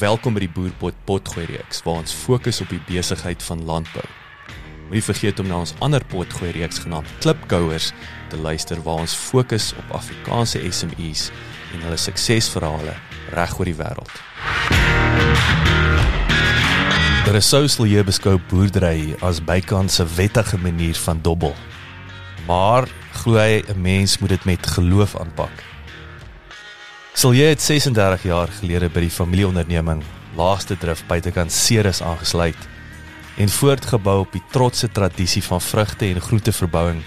Welkom 0.00 0.32
by 0.32 0.40
die 0.40 0.48
Boerpot 0.48 0.96
Potgooi 1.04 1.42
reeks 1.50 1.82
waar 1.84 1.98
ons 2.00 2.14
fokus 2.16 2.62
op 2.64 2.70
die 2.72 2.80
besigheid 2.86 3.42
van 3.44 3.66
landbou. 3.68 4.04
Moenie 4.86 5.02
vergeet 5.04 5.42
om 5.42 5.48
na 5.50 5.58
ons 5.60 5.74
ander 5.84 6.00
potgooi 6.08 6.54
reeks 6.56 6.80
genaamd 6.86 7.10
Klipkouers 7.20 7.90
te 8.32 8.38
luister 8.40 8.80
waar 8.86 9.02
ons 9.04 9.12
fokus 9.12 9.74
op 9.76 9.92
Afrikaanse 9.98 10.62
SMEs 10.72 11.26
en 11.74 11.84
hulle 11.84 12.00
suksesverhale 12.00 12.94
reg 13.36 13.52
oor 13.58 13.68
die 13.68 13.76
wêreld. 13.76 14.14
Daar 17.26 17.36
is 17.36 17.52
sosiale 17.52 17.90
hier 17.92 18.08
beskou 18.08 18.38
boerdery 18.48 19.18
as 19.20 19.44
bykans 19.44 20.00
'n 20.00 20.08
wettige 20.16 20.56
manier 20.56 20.96
van 20.96 21.20
dobbel. 21.20 21.52
Maar 22.48 22.88
glo 23.20 23.36
hy 23.36 23.60
'n 23.68 23.82
mens 23.82 24.18
moet 24.18 24.32
dit 24.32 24.44
met 24.44 24.66
geloof 24.66 25.16
aanpak. 25.20 25.69
Silje 27.14 27.44
het 27.44 27.62
36 27.62 28.22
jaar 28.22 28.48
gelede 28.60 28.88
by 28.88 29.02
die 29.02 29.10
familieonderneming 29.10 30.04
Laaste 30.38 30.76
Drif 30.78 31.02
buitekant 31.08 31.52
Ceres 31.52 31.98
aangesluit 32.06 32.68
en 33.42 33.50
voortgebou 33.50 34.20
op 34.22 34.32
die 34.32 34.42
trotse 34.54 34.88
tradisie 34.94 35.42
van 35.42 35.60
vrugte 35.60 36.06
en 36.06 36.20
groenteverbouing 36.22 37.02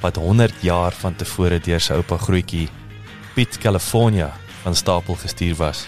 wat 0.00 0.16
100 0.16 0.64
jaar 0.64 0.96
van 0.96 1.16
tevore 1.20 1.60
deur 1.60 1.80
sy 1.80 2.00
oupa 2.00 2.16
grootjie 2.24 2.70
Piet 3.34 3.58
California 3.60 4.32
van 4.62 4.74
stapel 4.74 5.20
gestuur 5.20 5.54
was. 5.60 5.84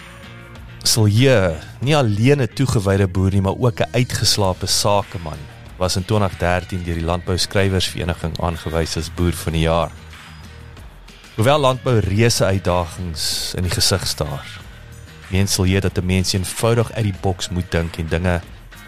Silje, 0.85 1.57
nie 1.81 1.95
alleen 1.97 2.41
'n 2.41 2.53
toegewyde 2.53 3.07
boer 3.07 3.31
nie, 3.31 3.41
maar 3.41 3.57
ook 3.57 3.79
'n 3.81 3.89
uitgeslaapte 3.91 4.67
sakeman, 4.67 5.39
was 5.77 5.95
in 5.95 6.05
2013 6.05 6.83
deur 6.83 6.95
die 6.95 7.05
Landbou 7.05 7.37
Skrywersvereniging 7.37 8.39
aangewys 8.39 8.97
as 8.97 9.13
boer 9.13 9.33
van 9.33 9.53
die 9.53 9.61
jaar. 9.61 9.91
Hoewel 11.37 11.59
landbou 11.61 11.99
reuse 12.01 12.45
uitdagings 12.45 13.53
in 13.53 13.67
die 13.67 13.69
gesig 13.69 14.07
staar, 14.09 14.47
meen 15.29 15.45
Silje 15.47 15.79
dat 15.85 15.99
'n 16.01 16.05
mens 16.05 16.33
eenvoudig 16.33 16.91
uit 16.91 17.03
die 17.03 17.19
boks 17.21 17.49
moet 17.49 17.71
dink 17.71 17.97
en 17.97 18.07
dinge 18.07 18.41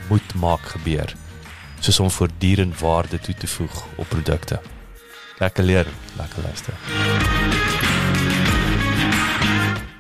moet 0.09 0.33
maak 0.33 0.64
gebeur, 0.73 1.14
soos 1.80 2.00
om 2.00 2.09
voortdurend 2.09 2.80
waarde 2.80 3.19
toe 3.19 3.36
te 3.36 3.47
voeg 3.47 3.86
op 3.95 4.09
produkte. 4.09 4.59
Lekker 5.38 5.64
leer, 5.64 5.88
lekker 6.17 6.44
luister. 6.44 6.73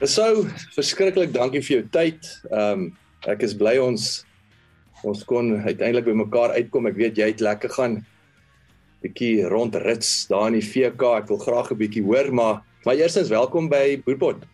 Sou 0.01 0.49
verskriklik 0.73 1.33
dankie 1.33 1.61
vir 1.61 1.77
jou 1.77 1.87
tyd. 1.91 2.41
Ehm 2.49 2.71
um, 2.71 2.97
ek 3.27 3.41
is 3.41 3.53
bly 3.53 3.77
ons 3.77 4.25
ons 5.03 5.23
kon 5.23 5.61
uiteindelik 5.61 6.05
by 6.05 6.17
mekaar 6.17 6.49
uitkom. 6.49 6.87
Ek 6.87 6.95
weet 6.95 7.17
jy 7.17 7.27
het 7.27 7.39
lekker 7.39 7.69
gaan 7.69 8.05
bietjie 9.03 9.47
rondrits 9.47 10.27
daar 10.27 10.47
in 10.47 10.59
die 10.59 10.65
VK. 10.65 11.01
Ek 11.21 11.27
wil 11.27 11.37
graag 11.37 11.71
'n 11.71 11.77
bietjie 11.77 12.03
hoor, 12.03 12.33
maar 12.33 12.61
maar 12.85 12.95
eerstens 12.95 13.29
welkom 13.29 13.69
by 13.69 14.01
Boerpot. 14.05 14.45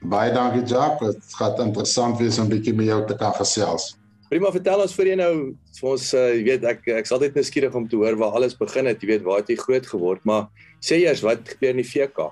Baie 0.00 0.32
dankie 0.32 0.62
Jacques. 0.66 1.14
Dit 1.14 1.34
gaan 1.38 1.60
interessant 1.60 2.18
wees 2.18 2.38
om 2.38 2.48
bietjie 2.48 2.74
met 2.74 2.86
jou 2.86 3.06
te 3.06 3.16
kan 3.16 3.32
gesels. 3.32 3.96
Prima, 4.28 4.50
vertel 4.50 4.80
ons 4.82 4.94
vir 4.94 5.06
jy 5.06 5.14
nou 5.20 5.32
vir 5.80 5.90
ons 5.90 6.14
uh, 6.14 6.34
jy 6.34 6.42
weet 6.42 6.64
ek 6.64 6.88
ek's 6.98 7.12
altyd 7.14 7.36
nuuskierig 7.38 7.74
om 7.74 7.86
te 7.88 7.96
hoor 7.96 8.16
waar 8.18 8.34
alles 8.34 8.56
begin 8.58 8.86
het. 8.86 8.98
Jy 9.02 9.08
weet 9.08 9.22
waar 9.22 9.38
het 9.38 9.48
jy 9.48 9.56
groot 9.56 9.86
geword, 9.86 10.24
maar 10.24 10.48
sê 10.82 10.98
eers 11.04 11.22
wat 11.22 11.46
gebeur 11.46 11.70
in 11.70 11.82
die 11.82 11.86
VK? 11.86 12.26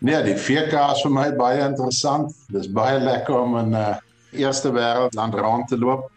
Nee, 0.00 0.22
die 0.24 0.36
VK 0.36 0.72
is 0.94 1.04
vir 1.04 1.12
my 1.12 1.28
baie 1.36 1.60
interessant. 1.64 2.32
Dis 2.52 2.66
baie 2.72 2.98
lekker 3.00 3.36
om 3.36 3.56
in 3.60 3.70
'n 3.72 3.76
uh, 3.76 4.00
eerste 4.32 4.72
wêreld 4.72 5.14
land 5.14 5.34
rond 5.34 5.68
te 5.68 5.76
loop. 5.76 6.10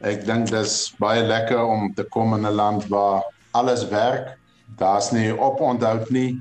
Ek 0.00 0.24
dink 0.24 0.48
dis 0.50 0.94
baie 0.98 1.22
lekker 1.26 1.60
om 1.60 1.90
te 1.94 2.06
kom 2.14 2.34
in 2.34 2.46
'n 2.46 2.54
land 2.54 2.86
waar 2.88 3.26
alles 3.52 3.86
werk. 3.88 4.36
Daar's 4.78 5.10
nie 5.12 5.32
oponthou 5.34 6.06
nie 6.10 6.40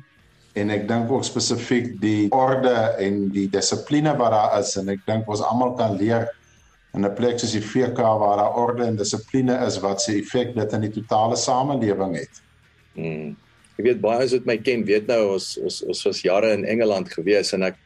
en 0.58 0.70
ek 0.70 0.88
dink 0.88 1.12
ook 1.12 1.24
spesifiek 1.24 1.94
die 2.02 2.30
orde 2.36 2.76
en 3.00 3.30
die 3.34 3.48
dissipline 3.50 4.16
wat 4.18 4.32
daar 4.32 4.60
is 4.60 4.76
en 4.78 4.90
ek 4.90 5.06
dink 5.08 5.30
ons 5.30 5.44
almal 5.46 5.76
kan 5.78 5.98
leer 5.98 6.28
in 6.94 7.06
'n 7.06 7.16
plek 7.16 7.40
soos 7.40 7.54
die 7.54 7.62
VK 7.62 7.98
waar 7.98 8.38
daar 8.38 8.58
orde 8.58 8.86
en 8.86 8.96
dissipline 8.98 9.56
is 9.66 9.80
wat 9.80 10.02
se 10.02 10.18
effek 10.18 10.56
dit 10.56 10.74
in 10.74 10.82
die 10.82 10.96
totale 11.02 11.36
samelewing 11.36 12.16
het. 12.16 12.42
Mm 12.96 13.38
ek 13.80 13.86
weet 13.88 14.02
baie 14.04 14.26
as 14.26 14.36
dit 14.36 14.48
my 14.48 14.58
ken 14.60 14.84
weet 14.84 15.08
nou 15.08 15.38
ons 15.38 15.54
ons 15.64 15.78
ons 15.88 16.02
was 16.10 16.20
jare 16.26 16.52
in 16.52 16.66
Engeland 16.68 17.08
gewees 17.14 17.54
en 17.56 17.64
ek 17.70 17.78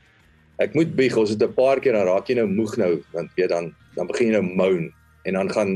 ek 0.64 0.74
moet 0.78 0.96
bieg 0.98 1.14
ons 1.18 1.30
het 1.30 1.42
'n 1.42 1.54
paar 1.54 1.80
keer 1.80 1.94
dan 1.94 2.10
raak 2.10 2.30
jy 2.30 2.36
nou 2.42 2.50
moeg 2.50 2.74
nou 2.82 2.94
want 3.14 3.30
weet 3.38 3.50
dan 3.54 3.70
dan 3.96 4.10
begin 4.10 4.28
jy 4.28 4.34
nou 4.34 4.48
moan 4.58 4.90
en 5.26 5.34
dan 5.34 5.50
gaan 5.54 5.72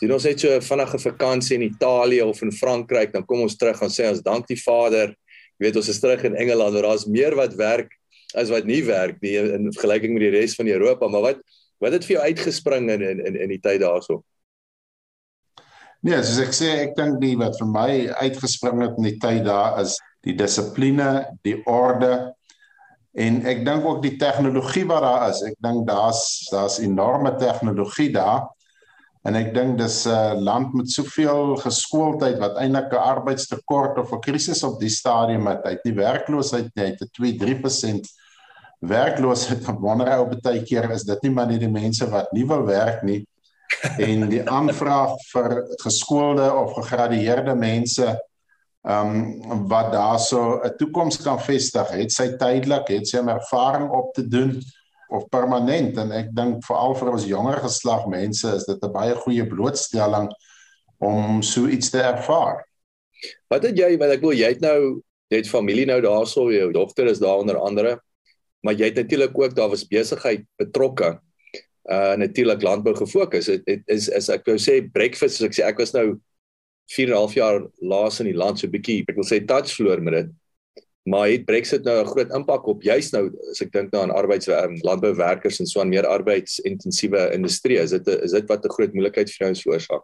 doen 0.00 0.16
ons 0.16 0.24
net 0.28 0.40
so 0.40 0.48
'n 0.54 0.62
vinnige 0.62 0.98
vakansie 0.98 1.56
in 1.56 1.68
Italië 1.68 2.22
of 2.22 2.42
in 2.42 2.52
Frankryk 2.52 3.12
dan 3.12 3.24
kom 3.24 3.40
ons 3.40 3.56
terug 3.56 3.82
en 3.82 3.88
sê 3.88 4.08
ons 4.10 4.22
dank 4.22 4.46
die 4.46 4.62
Vader 4.62 5.08
jy 5.58 5.66
weet 5.66 5.76
ons 5.76 5.88
is 5.88 6.00
terug 6.00 6.24
in 6.24 6.36
Engeland 6.36 6.74
waar 6.74 6.82
daar's 6.82 7.06
meer 7.06 7.34
wat 7.34 7.54
werk 7.54 7.90
as 8.34 8.50
wat 8.50 8.64
nie 8.64 8.82
werk 8.84 9.20
nie 9.22 9.36
in 9.36 9.72
vergelyking 9.72 10.12
met 10.12 10.26
die 10.28 10.34
res 10.38 10.54
van 10.54 10.68
Europa 10.68 11.08
maar 11.08 11.22
wat 11.22 11.38
wat 11.80 11.92
het 11.92 12.04
vir 12.04 12.16
jou 12.16 12.24
uitgespring 12.24 12.90
in 12.90 13.02
in 13.02 13.36
in 13.36 13.48
die 13.48 13.60
tyd 13.60 13.80
daarso 13.80 14.22
Nee, 16.06 16.20
soos 16.22 16.38
ek 16.38 16.52
sê, 16.54 16.68
ek 16.84 16.92
dink 16.94 17.16
die 17.18 17.34
wat 17.40 17.56
vir 17.58 17.66
my 17.66 17.90
uitgespring 18.20 18.82
het 18.84 18.98
in 19.00 19.08
die 19.08 19.16
tyd 19.18 19.40
daar 19.46 19.80
is 19.80 19.96
die 20.22 20.36
dissipline, 20.38 21.24
die 21.42 21.56
orde 21.66 22.36
en 23.16 23.40
ek 23.48 23.64
dink 23.66 23.86
ook 23.88 24.02
die 24.04 24.14
tegnologie 24.20 24.84
wat 24.86 25.02
daar 25.02 25.24
is. 25.30 25.40
Ek 25.48 25.56
dink 25.64 25.86
daar's 25.88 26.20
daar's 26.52 26.76
enorme 26.84 27.32
tegnologie 27.40 28.10
daar. 28.14 28.44
En 29.26 29.34
ek 29.34 29.48
dink 29.54 29.78
dis 29.78 30.04
'n 30.06 30.12
uh, 30.14 30.34
land 30.38 30.74
met 30.78 30.90
soveel 30.90 31.56
geskooldheid 31.58 32.38
wat 32.38 32.58
eintlik 32.62 32.92
'n 32.92 33.06
arbeidstekort 33.14 33.98
of 33.98 34.12
'n 34.12 34.20
krisis 34.20 34.62
op 34.62 34.78
die 34.80 34.92
stadium 34.92 35.46
het. 35.46 35.64
Hy 35.64 35.70
het 35.70 35.84
nie 35.84 35.94
werkloosheid 35.94 36.70
nie, 36.74 36.84
hy 36.84 36.90
het 36.92 37.02
'n 37.02 37.10
2-3% 37.10 38.06
werkloosheid. 38.80 39.64
Wanneer 39.66 40.12
hy 40.12 40.18
op 40.18 40.36
baie 40.42 40.62
keer 40.62 40.90
is 40.90 41.02
dit 41.02 41.22
nie 41.22 41.30
maar 41.30 41.46
net 41.46 41.60
die 41.60 41.70
mense 41.70 42.06
wat 42.10 42.32
nie 42.32 42.46
wil 42.46 42.64
werk 42.66 43.02
nie 43.02 43.26
en 44.08 44.28
die 44.28 44.44
aanvraag 44.48 45.18
vir 45.32 45.66
geskoolde 45.82 46.46
of 46.54 46.74
gegradueerde 46.78 47.54
mense 47.54 48.06
ehm 48.86 49.50
um, 49.50 49.68
wat 49.68 49.92
daarso 49.92 50.60
'n 50.62 50.76
toekoms 50.78 51.18
kan 51.18 51.40
vestig, 51.40 51.88
het 51.90 52.12
sy 52.12 52.36
tydelik, 52.38 52.88
het 52.88 53.08
sy 53.08 53.18
'n 53.18 53.28
ervaring 53.28 53.90
op 53.90 54.14
te 54.14 54.28
doen 54.28 54.62
of 55.10 55.28
permanent 55.30 55.98
en 55.98 56.12
ek 56.12 56.32
dink 56.34 56.64
veral 56.66 56.94
vir 56.98 57.10
ons 57.12 57.26
jonger 57.28 57.60
geslag 57.62 58.06
mense 58.10 58.48
is 58.56 58.64
dit 58.66 58.82
'n 58.82 58.92
baie 58.92 59.14
goeie 59.14 59.46
blootstelling 59.46 60.30
om 60.98 61.42
so 61.42 61.66
iets 61.66 61.90
te 61.90 62.00
ervaar. 62.00 62.64
Wat 63.48 63.62
het 63.62 63.76
jy, 63.78 63.96
want 63.98 64.12
ek 64.12 64.20
wil 64.20 64.32
jy 64.32 64.48
het 64.48 64.60
nou 64.60 65.02
jy 65.30 65.42
het 65.42 65.50
familie 65.50 65.86
nou 65.86 66.00
daarso, 66.00 66.52
jou 66.52 66.72
dogter 66.72 67.06
is 67.06 67.18
daar 67.18 67.42
onder 67.42 67.58
andere, 67.58 67.98
maar 68.62 68.74
jy 68.74 68.90
het 68.90 68.96
natuurlik 68.96 69.38
ook 69.38 69.54
daar 69.54 69.68
was 69.68 69.86
besigheid 69.86 70.44
betrokke 70.56 71.18
uh 71.90 72.16
natuurlik 72.18 72.62
landbou 72.62 72.94
gefokus. 72.94 73.46
Dit 73.46 73.82
is, 73.86 74.08
is 74.08 74.28
ek 74.28 74.46
wou 74.46 74.56
sê 74.58 74.80
breakfast 74.92 75.40
as 75.40 75.46
ek 75.46 75.54
sê 75.54 75.66
ek 75.66 75.78
was 75.78 75.94
nou 75.94 76.18
4 76.90 77.08
en 77.08 77.12
'n 77.12 77.18
half 77.18 77.34
jaar 77.34 77.60
laas 77.80 78.20
in 78.20 78.26
die 78.26 78.38
land 78.38 78.58
so 78.58 78.68
bietjie 78.68 79.04
ek 79.08 79.14
wil 79.14 79.24
sê 79.26 79.44
touch 79.46 79.70
floor 79.74 80.00
met 80.00 80.14
dit. 80.14 80.30
Maar 81.06 81.28
het 81.30 81.44
Brexit 81.46 81.84
nou 81.84 82.00
'n 82.02 82.06
groot 82.06 82.32
impak 82.34 82.66
op 82.66 82.82
juist 82.82 83.12
nou 83.12 83.30
as 83.50 83.60
ek 83.62 83.72
dink 83.72 83.92
nou 83.92 84.02
aan 84.02 84.10
arbeids 84.10 84.48
um, 84.48 84.78
landbouwerkers 84.82 85.60
en 85.60 85.66
so 85.66 85.80
aan 85.80 85.88
meer 85.88 86.06
arbeidsintensiewe 86.06 87.30
industrie. 87.32 87.78
Is 87.78 87.90
dit 87.90 88.06
is 88.06 88.30
dit 88.30 88.48
wat 88.48 88.64
'n 88.64 88.74
groot 88.74 88.92
moeilikheid 88.92 89.30
vir 89.30 89.48
ons 89.48 89.62
veroorsaak? 89.62 90.02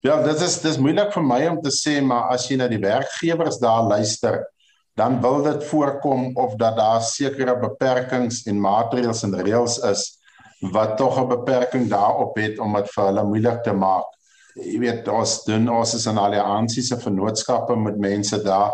Ja, 0.00 0.22
dit 0.22 0.40
is 0.40 0.60
dis 0.60 0.78
moeilik 0.78 1.12
vir 1.12 1.22
my 1.22 1.46
om 1.46 1.60
te 1.62 1.70
sê 1.70 2.00
maar 2.02 2.32
as 2.34 2.48
jy 2.48 2.56
na 2.56 2.68
die 2.68 2.80
werkgewers 2.80 3.58
daar 3.58 3.82
luister, 3.82 4.46
dan 4.96 5.20
wil 5.20 5.42
dit 5.42 5.64
voorkom 5.64 6.36
of 6.36 6.56
dat 6.56 6.76
daar 6.76 7.02
sekere 7.02 7.54
beperkings 7.60 8.46
en 8.46 8.60
maatreëls 8.60 9.22
en 9.22 9.36
reëls 9.42 9.78
is 9.90 10.18
wat 10.72 10.96
tog 10.96 11.20
'n 11.20 11.28
beperking 11.28 11.88
daarop 11.88 12.36
het 12.36 12.58
om 12.58 12.74
dit 12.74 12.90
vir 12.94 13.04
hulle 13.04 13.24
moeilik 13.24 13.62
te 13.62 13.72
maak. 13.72 14.08
Jy 14.54 14.78
weet 14.78 15.08
ons 15.08 15.44
doen 15.44 15.68
ons 15.68 15.94
is 15.94 16.06
in 16.06 16.18
alliansiese 16.18 16.96
vennootskappe 16.98 17.76
met 17.76 17.98
mense 17.98 18.42
daar 18.42 18.72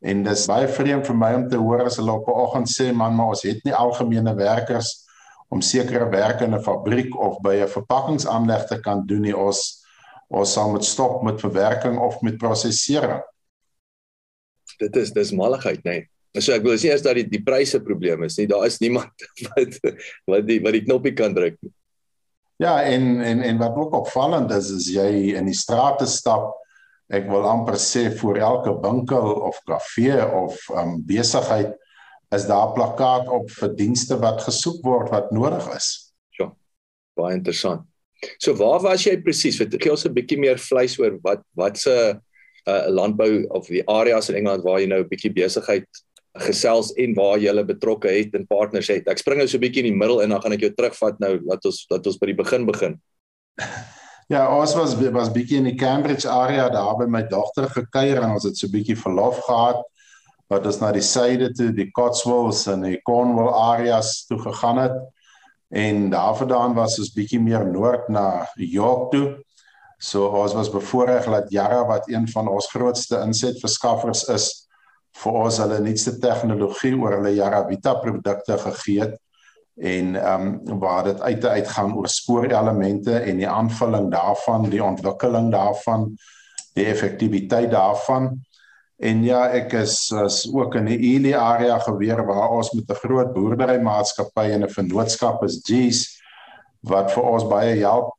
en 0.00 0.22
dis 0.22 0.46
baie 0.46 0.68
vreemd 0.68 1.06
vir 1.06 1.16
my 1.16 1.32
om 1.34 1.48
te 1.48 1.58
hoor 1.58 1.86
as 1.86 1.96
hulle 1.96 2.12
op 2.12 2.28
'n 2.28 2.40
oggend 2.44 2.68
sê 2.70 2.92
man 2.92 3.16
maar 3.16 3.34
ons 3.34 3.42
het 3.42 3.64
nie 3.64 3.74
algemene 3.74 4.34
werkers 4.34 5.06
om 5.50 5.60
sekere 5.60 6.10
werk 6.10 6.40
in 6.40 6.54
'n 6.54 6.62
fabriek 6.62 7.16
of 7.16 7.40
by 7.42 7.56
'n 7.62 7.68
verpakkingsaanleg 7.68 8.66
te 8.66 8.80
kan 8.80 9.06
doen 9.06 9.22
nie 9.22 9.36
ons 9.36 9.84
ons 10.28 10.52
sal 10.52 10.70
moet 10.70 10.84
stop 10.84 11.22
met 11.22 11.40
verwerking 11.40 11.98
of 11.98 12.20
met 12.22 12.38
prosesering 12.38 13.22
dit 14.78 14.96
is 14.96 15.12
dis 15.14 15.34
malligheid 15.34 15.82
nê. 15.84 15.98
Nee. 16.02 16.42
So 16.44 16.54
ek 16.54 16.62
wil 16.66 16.78
sê 16.78 16.92
as 16.94 17.02
dat 17.02 17.18
die 17.18 17.26
die 17.26 17.42
pryse 17.42 17.80
probleem 17.82 18.22
is, 18.26 18.36
nie 18.38 18.46
daar 18.50 18.66
is 18.68 18.78
niemand 18.82 19.26
wat 19.48 19.78
wat 20.28 20.46
die 20.46 20.60
wat 20.64 20.76
die 20.76 20.84
knoppie 20.84 21.14
kan 21.18 21.34
druk 21.36 21.58
nie. 21.62 21.72
Ja, 22.62 22.80
en 22.82 23.20
en 23.22 23.42
en 23.46 23.60
wat 23.60 23.76
ook 23.78 23.96
opvallend 24.02 24.52
is 24.54 24.70
is 24.74 24.88
jy 24.92 25.08
in 25.38 25.48
die 25.50 25.56
strate 25.56 26.06
stap, 26.10 26.52
ek 27.08 27.28
wil 27.30 27.46
amper 27.48 27.78
sê 27.80 28.08
voor 28.20 28.36
elke 28.36 28.72
winkel 28.84 29.30
of 29.48 29.60
kafee 29.68 30.20
of 30.20 30.58
um 30.76 30.98
besigheid 31.08 31.72
is 32.36 32.44
daar 32.48 32.74
plakkaat 32.76 33.28
op 33.32 33.48
vir 33.50 33.74
dienste 33.76 34.18
wat 34.20 34.42
gesoek 34.44 34.82
word 34.84 35.12
wat 35.14 35.30
nodig 35.32 35.64
is. 35.76 36.12
Ja. 36.36 36.50
Baie 37.16 37.38
interessant. 37.38 37.86
So 38.42 38.52
waar 38.58 38.82
was 38.84 39.06
jy 39.06 39.16
presies? 39.22 39.56
Gee 39.56 39.90
ons 39.90 40.04
'n 40.04 40.12
bietjie 40.12 40.38
meer 40.38 40.58
vleis 40.58 40.98
oor 40.98 41.18
wat 41.22 41.42
wat 41.56 41.78
se 41.78 41.94
uh, 42.68 42.84
landbou 42.88 43.46
of 43.56 43.66
die 43.66 43.84
areas 43.88 44.28
in 44.28 44.36
Engeland 44.36 44.64
waar 44.64 44.80
jy 44.80 44.88
nou 44.88 45.00
'n 45.00 45.08
bietjie 45.08 45.32
besigheid 45.32 45.86
gesels 46.38 46.92
en 46.98 47.14
waar 47.14 47.38
jy 47.38 47.48
hulle 47.48 47.64
betrokke 47.64 48.08
het 48.08 48.34
en 48.34 48.46
partners 48.46 48.88
het. 48.88 49.08
Ek 49.08 49.18
spring 49.18 49.38
nou 49.38 49.48
so 49.48 49.56
'n 49.56 49.64
bietjie 49.64 49.84
in 49.84 49.92
die 49.92 50.00
middel 50.00 50.22
en 50.22 50.30
dan 50.30 50.42
gaan 50.42 50.52
ek 50.52 50.60
jou 50.60 50.74
terugvat 50.74 51.18
nou 51.20 51.38
laat 51.46 51.64
ons 51.64 51.86
laat 51.90 52.06
ons 52.06 52.18
by 52.18 52.26
die 52.26 52.42
begin 52.42 52.66
begin. 52.66 53.00
Ja, 54.28 54.42
ons 54.52 54.74
was 54.76 54.92
was 55.16 55.30
bietjie 55.32 55.56
in 55.56 55.70
die 55.70 55.78
Cambridge 55.80 56.28
area 56.28 56.66
daar 56.68 56.98
by 56.98 57.06
my 57.08 57.22
dogter 57.30 57.64
gekuier 57.72 58.18
en 58.20 58.34
ons 58.34 58.44
het 58.44 58.58
so 58.60 58.68
bietjie 58.68 58.96
verlof 59.00 59.38
gehad 59.46 59.78
wat 60.52 60.66
ons 60.68 60.80
na 60.82 60.90
die 60.92 61.04
suide 61.04 61.48
toe, 61.56 61.70
die 61.72 61.88
Cotswolds 61.96 62.66
en 62.68 62.84
die 62.84 62.98
Cornwall 63.08 63.48
areas 63.52 64.26
toe 64.28 64.36
gegaan 64.40 64.80
het. 64.80 64.98
En 65.72 66.10
daarvandaan 66.12 66.76
was 66.76 66.98
ons 67.00 67.12
bietjie 67.16 67.40
meer 67.40 67.64
noord 67.68 68.08
na 68.12 68.44
York 68.56 69.10
toe. 69.12 69.26
So 69.96 70.28
ons 70.28 70.56
was 70.56 70.68
bevoorreg 70.72 71.28
dat 71.32 71.48
Jara 71.52 71.80
wat 71.88 72.08
een 72.12 72.28
van 72.28 72.48
ons 72.52 72.68
grootste 72.72 73.22
insetverskaffers 73.24 74.26
is 74.32 74.50
vir 75.22 75.40
ons 75.40 75.60
hulle 75.64 75.80
nuutste 75.84 76.18
tegnologie 76.20 76.92
oor 77.00 77.16
hulle 77.16 77.32
Jara 77.36 77.64
Vita 77.68 77.96
produkte 78.04 78.60
gegee 78.60 79.06
het 79.06 79.16
en 79.78 80.14
ehm 80.14 80.60
um, 80.66 80.78
waar 80.78 81.04
dit 81.04 81.20
uit 81.20 81.40
te 81.40 81.48
uitgaan 81.48 81.96
oor 81.96 82.08
spoorelemente 82.08 83.18
en 83.18 83.36
die 83.36 83.48
aanvulling 83.48 84.10
daarvan, 84.10 84.70
die 84.70 84.84
ontwikkeling 84.84 85.50
daarvan, 85.52 86.16
die 86.74 86.84
effektiwiteit 86.84 87.70
daarvan. 87.70 88.46
En 88.98 89.22
ja, 89.22 89.44
ek 89.54 89.72
is, 89.72 90.10
is 90.10 90.48
ook 90.52 90.74
in 90.74 90.88
die 90.90 90.98
Ely 90.98 91.34
area 91.38 91.78
geweer 91.78 92.24
waar 92.26 92.50
ons 92.50 92.72
met 92.72 92.90
'n 92.90 93.02
groot 93.04 93.32
boerderymaatskappy 93.32 94.50
en 94.50 94.64
'n 94.64 94.70
vennootskap 94.70 95.44
is 95.44 95.62
G's 95.62 96.18
wat 96.80 97.12
vir 97.12 97.22
ons 97.22 97.46
baie 97.46 97.78
help 97.78 98.14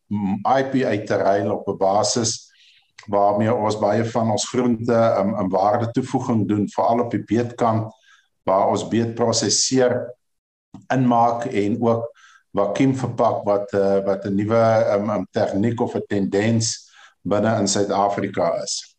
IP 0.59 0.83
uit 0.83 1.05
te 1.07 1.15
ruil 1.15 1.51
op 1.51 1.67
'n 1.67 1.77
basis 1.77 2.51
waarmee 3.07 3.53
ons 3.53 3.79
baie 3.79 4.05
van 4.05 4.31
ons 4.31 4.49
groente 4.49 4.93
'n 4.93 5.19
um, 5.19 5.35
'n 5.45 5.49
waarde 5.49 5.91
toevoeging 5.91 6.47
doen 6.47 6.67
veral 6.69 6.99
op 6.99 7.11
die 7.11 7.23
beetkant 7.23 7.93
waar 8.43 8.67
ons 8.67 8.87
beet 8.87 9.15
prosesseer 9.15 10.18
inmaak 10.93 11.45
en 11.45 11.77
ook 11.81 12.07
vakuum 12.57 12.95
verpak 12.97 13.43
wat 13.45 13.73
uh, 13.77 13.99
wat 14.05 14.25
'n 14.25 14.35
nuwe 14.35 14.63
um, 14.95 15.09
um, 15.09 15.27
tegniek 15.31 15.81
of 15.81 15.95
'n 15.95 16.05
tendens 16.07 16.89
binne 17.21 17.59
in 17.59 17.67
Suid-Afrika 17.67 18.61
is. 18.63 18.95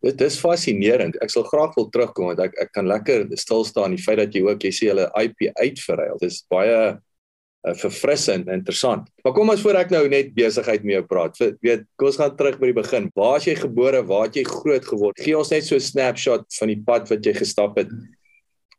Dit 0.00 0.20
is 0.20 0.38
fascinerend. 0.38 1.16
Ek 1.18 1.30
sal 1.30 1.42
graag 1.42 1.74
wil 1.74 1.88
terugkom 1.90 2.30
want 2.30 2.38
ek 2.38 2.54
ek 2.62 2.72
kan 2.72 2.86
lekker 2.86 3.26
stil 3.34 3.64
staan 3.64 3.96
die 3.96 4.02
feit 4.02 4.18
dat 4.18 4.34
jy 4.34 4.44
ook 4.46 4.62
jy 4.62 4.70
sê 4.70 4.90
hulle 4.92 5.10
IP 5.18 5.50
uitverruil. 5.58 6.18
Dit 6.22 6.30
is 6.30 6.44
baie 6.46 6.78
uh, 6.94 7.74
verfrissend 7.74 8.46
en 8.46 8.60
interessant. 8.60 9.08
Maar 9.24 9.34
kom 9.34 9.50
ons 9.50 9.60
voor 9.60 9.80
ek 9.82 9.90
nou 9.90 10.04
net 10.08 10.30
besigheid 10.34 10.84
mee 10.86 11.02
praat. 11.02 11.34
Weet, 11.60 11.82
kom 11.98 12.12
ons 12.12 12.20
gaan 12.20 12.36
terug 12.36 12.60
by 12.60 12.70
die 12.70 12.78
begin. 12.78 13.10
Waar 13.18 13.42
is 13.42 13.48
jy 13.50 13.56
gebore? 13.58 14.04
Waar 14.06 14.28
het 14.28 14.38
jy 14.38 14.46
groot 14.46 14.86
geword? 14.86 15.18
Gee 15.18 15.34
ons 15.38 15.50
net 15.50 15.66
so 15.66 15.74
'n 15.74 15.80
snapshot 15.80 16.46
van 16.60 16.68
die 16.68 16.82
pad 16.86 17.10
wat 17.10 17.26
jy 17.26 17.34
gestap 17.34 17.76
het 17.76 17.90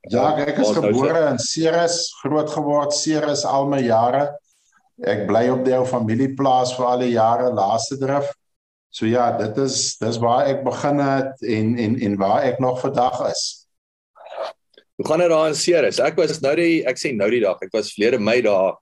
Ja, 0.09 0.33
ek 0.41 0.57
is 0.57 0.71
gebore 0.73 1.21
in 1.29 1.37
Ceres, 1.41 2.09
groot 2.23 2.49
geword 2.49 2.95
Ceres 2.97 3.43
al 3.45 3.67
my 3.69 3.81
jare. 3.85 4.25
Ek 5.05 5.27
bly 5.29 5.45
op 5.53 5.61
die 5.67 5.75
ou 5.77 5.85
familieplaas 5.87 6.73
vir 6.77 6.87
al 6.89 7.03
die 7.05 7.13
jare 7.13 7.51
laaste 7.53 7.99
drif. 8.01 8.27
So 8.89 9.05
ja, 9.05 9.29
dit 9.37 9.57
is 9.61 9.99
dis 10.01 10.17
waar 10.21 10.49
ek 10.49 10.63
begin 10.65 11.01
het 11.03 11.45
en 11.45 11.75
en 11.77 11.97
en 12.07 12.17
waar 12.17 12.47
ek 12.47 12.57
nog 12.63 12.81
vandag 12.81 13.21
is. 13.29 13.43
Hoe 14.97 15.07
gaan 15.07 15.21
dit 15.21 15.29
daar 15.29 15.47
in 15.51 15.55
Ceres? 15.55 16.01
Ek 16.01 16.17
was 16.17 16.41
nou 16.41 16.55
die 16.57 16.81
ek 16.89 16.97
sê 16.99 17.13
nou 17.15 17.29
die 17.29 17.43
dag, 17.45 17.61
ek 17.61 17.75
was 17.75 17.93
verlede 17.93 18.19
Mei 18.19 18.41
daar 18.41 18.79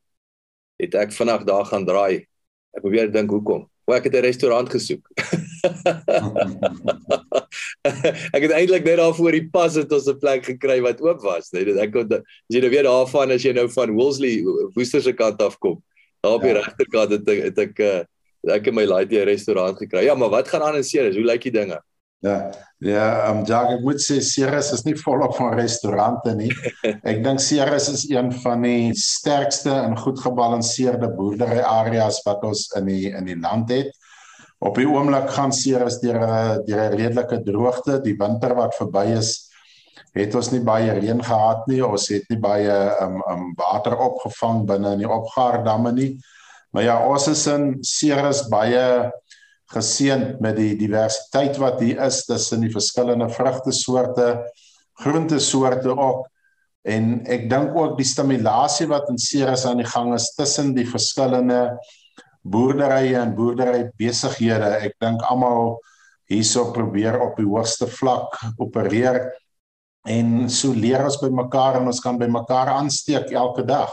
het 0.80 0.96
ek 0.96 1.12
vinnig 1.12 1.44
daar 1.50 1.68
gaan 1.68 1.86
draai. 1.86 2.24
Ek 2.72 2.86
probeer 2.86 3.12
dink 3.12 3.34
hoekom. 3.34 3.68
O, 3.88 3.94
ek 3.94 4.08
het 4.08 4.16
'n 4.16 4.26
restaurant 4.26 4.70
gesoek. 4.72 5.04
ek 8.36 8.42
het 8.44 8.52
eintlik 8.52 8.84
net 8.84 8.98
daar 9.00 9.16
voor 9.16 9.32
die 9.38 9.48
pas 9.52 9.76
het 9.80 9.92
ons 9.92 10.08
'n 10.10 10.20
plek 10.20 10.46
gekry 10.46 10.82
wat 10.82 11.02
oop 11.02 11.22
was, 11.24 11.52
nee, 11.54 11.66
dit 11.66 11.78
ek 11.78 11.92
kon 11.94 12.14
as 12.14 12.22
jy 12.52 12.62
nou 12.64 12.72
weer 12.74 12.88
daarvan 12.90 13.32
as 13.32 13.44
jy 13.44 13.54
nou 13.54 13.68
van 13.70 13.96
Woolsley 13.96 14.44
Woester 14.76 15.02
se 15.02 15.14
kant 15.14 15.42
af 15.42 15.58
kom. 15.60 15.82
Daar 16.22 16.38
op 16.40 16.42
die 16.42 16.54
ja. 16.54 16.62
regterkant 16.62 17.12
het 17.12 17.30
ek 17.30 17.44
het 17.44 17.60
ek 17.60 17.80
uh, 17.80 18.02
ek 18.58 18.68
in 18.68 18.76
my 18.76 18.86
laaste 18.86 19.24
restaurant 19.28 19.78
gekry. 19.78 20.06
Ja, 20.06 20.16
maar 20.16 20.30
wat 20.30 20.48
gaan 20.48 20.64
aan 20.64 20.80
in 20.80 20.84
Ceres? 20.84 21.16
Hoe 21.16 21.26
lyk 21.26 21.44
die 21.48 21.52
dinge? 21.52 21.80
Ja, 22.26 22.50
ja, 22.82 23.30
um, 23.30 23.44
Jack, 23.46 23.70
ek 23.76 23.84
moet 23.86 24.02
sê 24.02 24.18
Ceres 24.26 24.72
is 24.74 24.82
nie 24.88 24.96
volop 24.98 25.36
van 25.38 25.54
restaurante 25.54 26.32
nie. 26.34 26.50
Ek 27.12 27.22
dink 27.22 27.42
Ceres 27.44 27.92
is 27.92 28.08
een 28.10 28.32
van 28.42 28.66
die 28.66 28.90
sterkste 28.98 29.70
en 29.70 29.94
goed 30.02 30.18
gebalanseerde 30.24 31.12
boerdery 31.14 31.62
areas 31.62 32.18
wat 32.26 32.42
ons 32.48 32.66
in 32.80 32.90
die 32.90 33.12
in 33.12 33.30
die 33.30 33.38
land 33.38 33.70
het. 33.74 33.94
Op 34.60 34.78
die 34.80 34.88
oomblik 34.90 35.30
gaan 35.36 35.54
Ceres 35.54 36.00
deur 36.02 36.18
'n 36.18 36.64
deur 36.66 36.82
'n 36.90 36.98
redelike 36.98 37.44
droogte. 37.44 38.02
Die 38.02 38.18
winter 38.18 38.56
wat 38.56 38.76
verby 38.76 39.06
is, 39.18 39.50
het 40.14 40.36
ons 40.36 40.52
nie 40.52 40.64
baie 40.64 40.92
reën 40.92 41.24
gehad 41.24 41.68
nie. 41.68 41.86
Ons 41.86 42.08
het 42.10 42.26
nie 42.30 42.40
baie 42.40 42.78
um 43.02 43.22
um 43.30 43.54
water 43.58 43.98
opgevang 43.98 44.66
binne 44.66 44.94
in 44.94 45.04
die 45.06 45.10
opgaardamme 45.10 45.92
nie. 45.92 46.18
Maar 46.72 46.84
ja, 46.84 46.98
ons 47.08 47.28
is 47.28 47.46
in 47.48 47.78
Ceres 47.82 48.48
baie 48.50 49.12
geseënd 49.74 50.40
met 50.40 50.56
die 50.56 50.76
diversiteit 50.80 51.58
wat 51.58 51.80
hier 51.84 52.00
is 52.06 52.26
tussen 52.26 52.62
die 52.64 52.72
verskillende 52.72 53.30
vrugtesoorte, 53.30 54.28
groentesoorte 55.04 55.98
ook. 55.98 56.28
En 56.88 57.26
ek 57.28 57.50
dink 57.50 57.76
ook 57.76 57.98
die 57.98 58.08
stimulasie 58.08 58.88
wat 58.88 59.10
in 59.12 59.18
Ceres 59.20 59.66
aan 59.68 59.82
die 59.82 59.90
gang 59.90 60.14
is 60.16 60.32
tussen 60.36 60.74
die 60.74 60.88
verskillende 60.88 61.78
boerderye 62.52 63.18
en 63.20 63.36
boerdery 63.36 63.88
besighede. 64.00 64.72
Ek 64.88 64.96
dink 65.04 65.24
almal 65.28 65.78
hierso 66.32 66.72
probeer 66.76 67.20
op 67.24 67.38
die 67.40 67.48
hoogste 67.48 67.88
vlak 67.88 68.36
opereer 68.60 69.22
en 70.08 70.48
so 70.52 70.72
leer 70.76 71.04
ons 71.04 71.20
by 71.22 71.30
mekaar 71.32 71.80
en 71.80 71.90
ons 71.92 72.04
kan 72.04 72.20
by 72.20 72.28
mekaar 72.32 72.72
aansteek 72.78 73.32
elke 73.36 73.66
dag. 73.68 73.92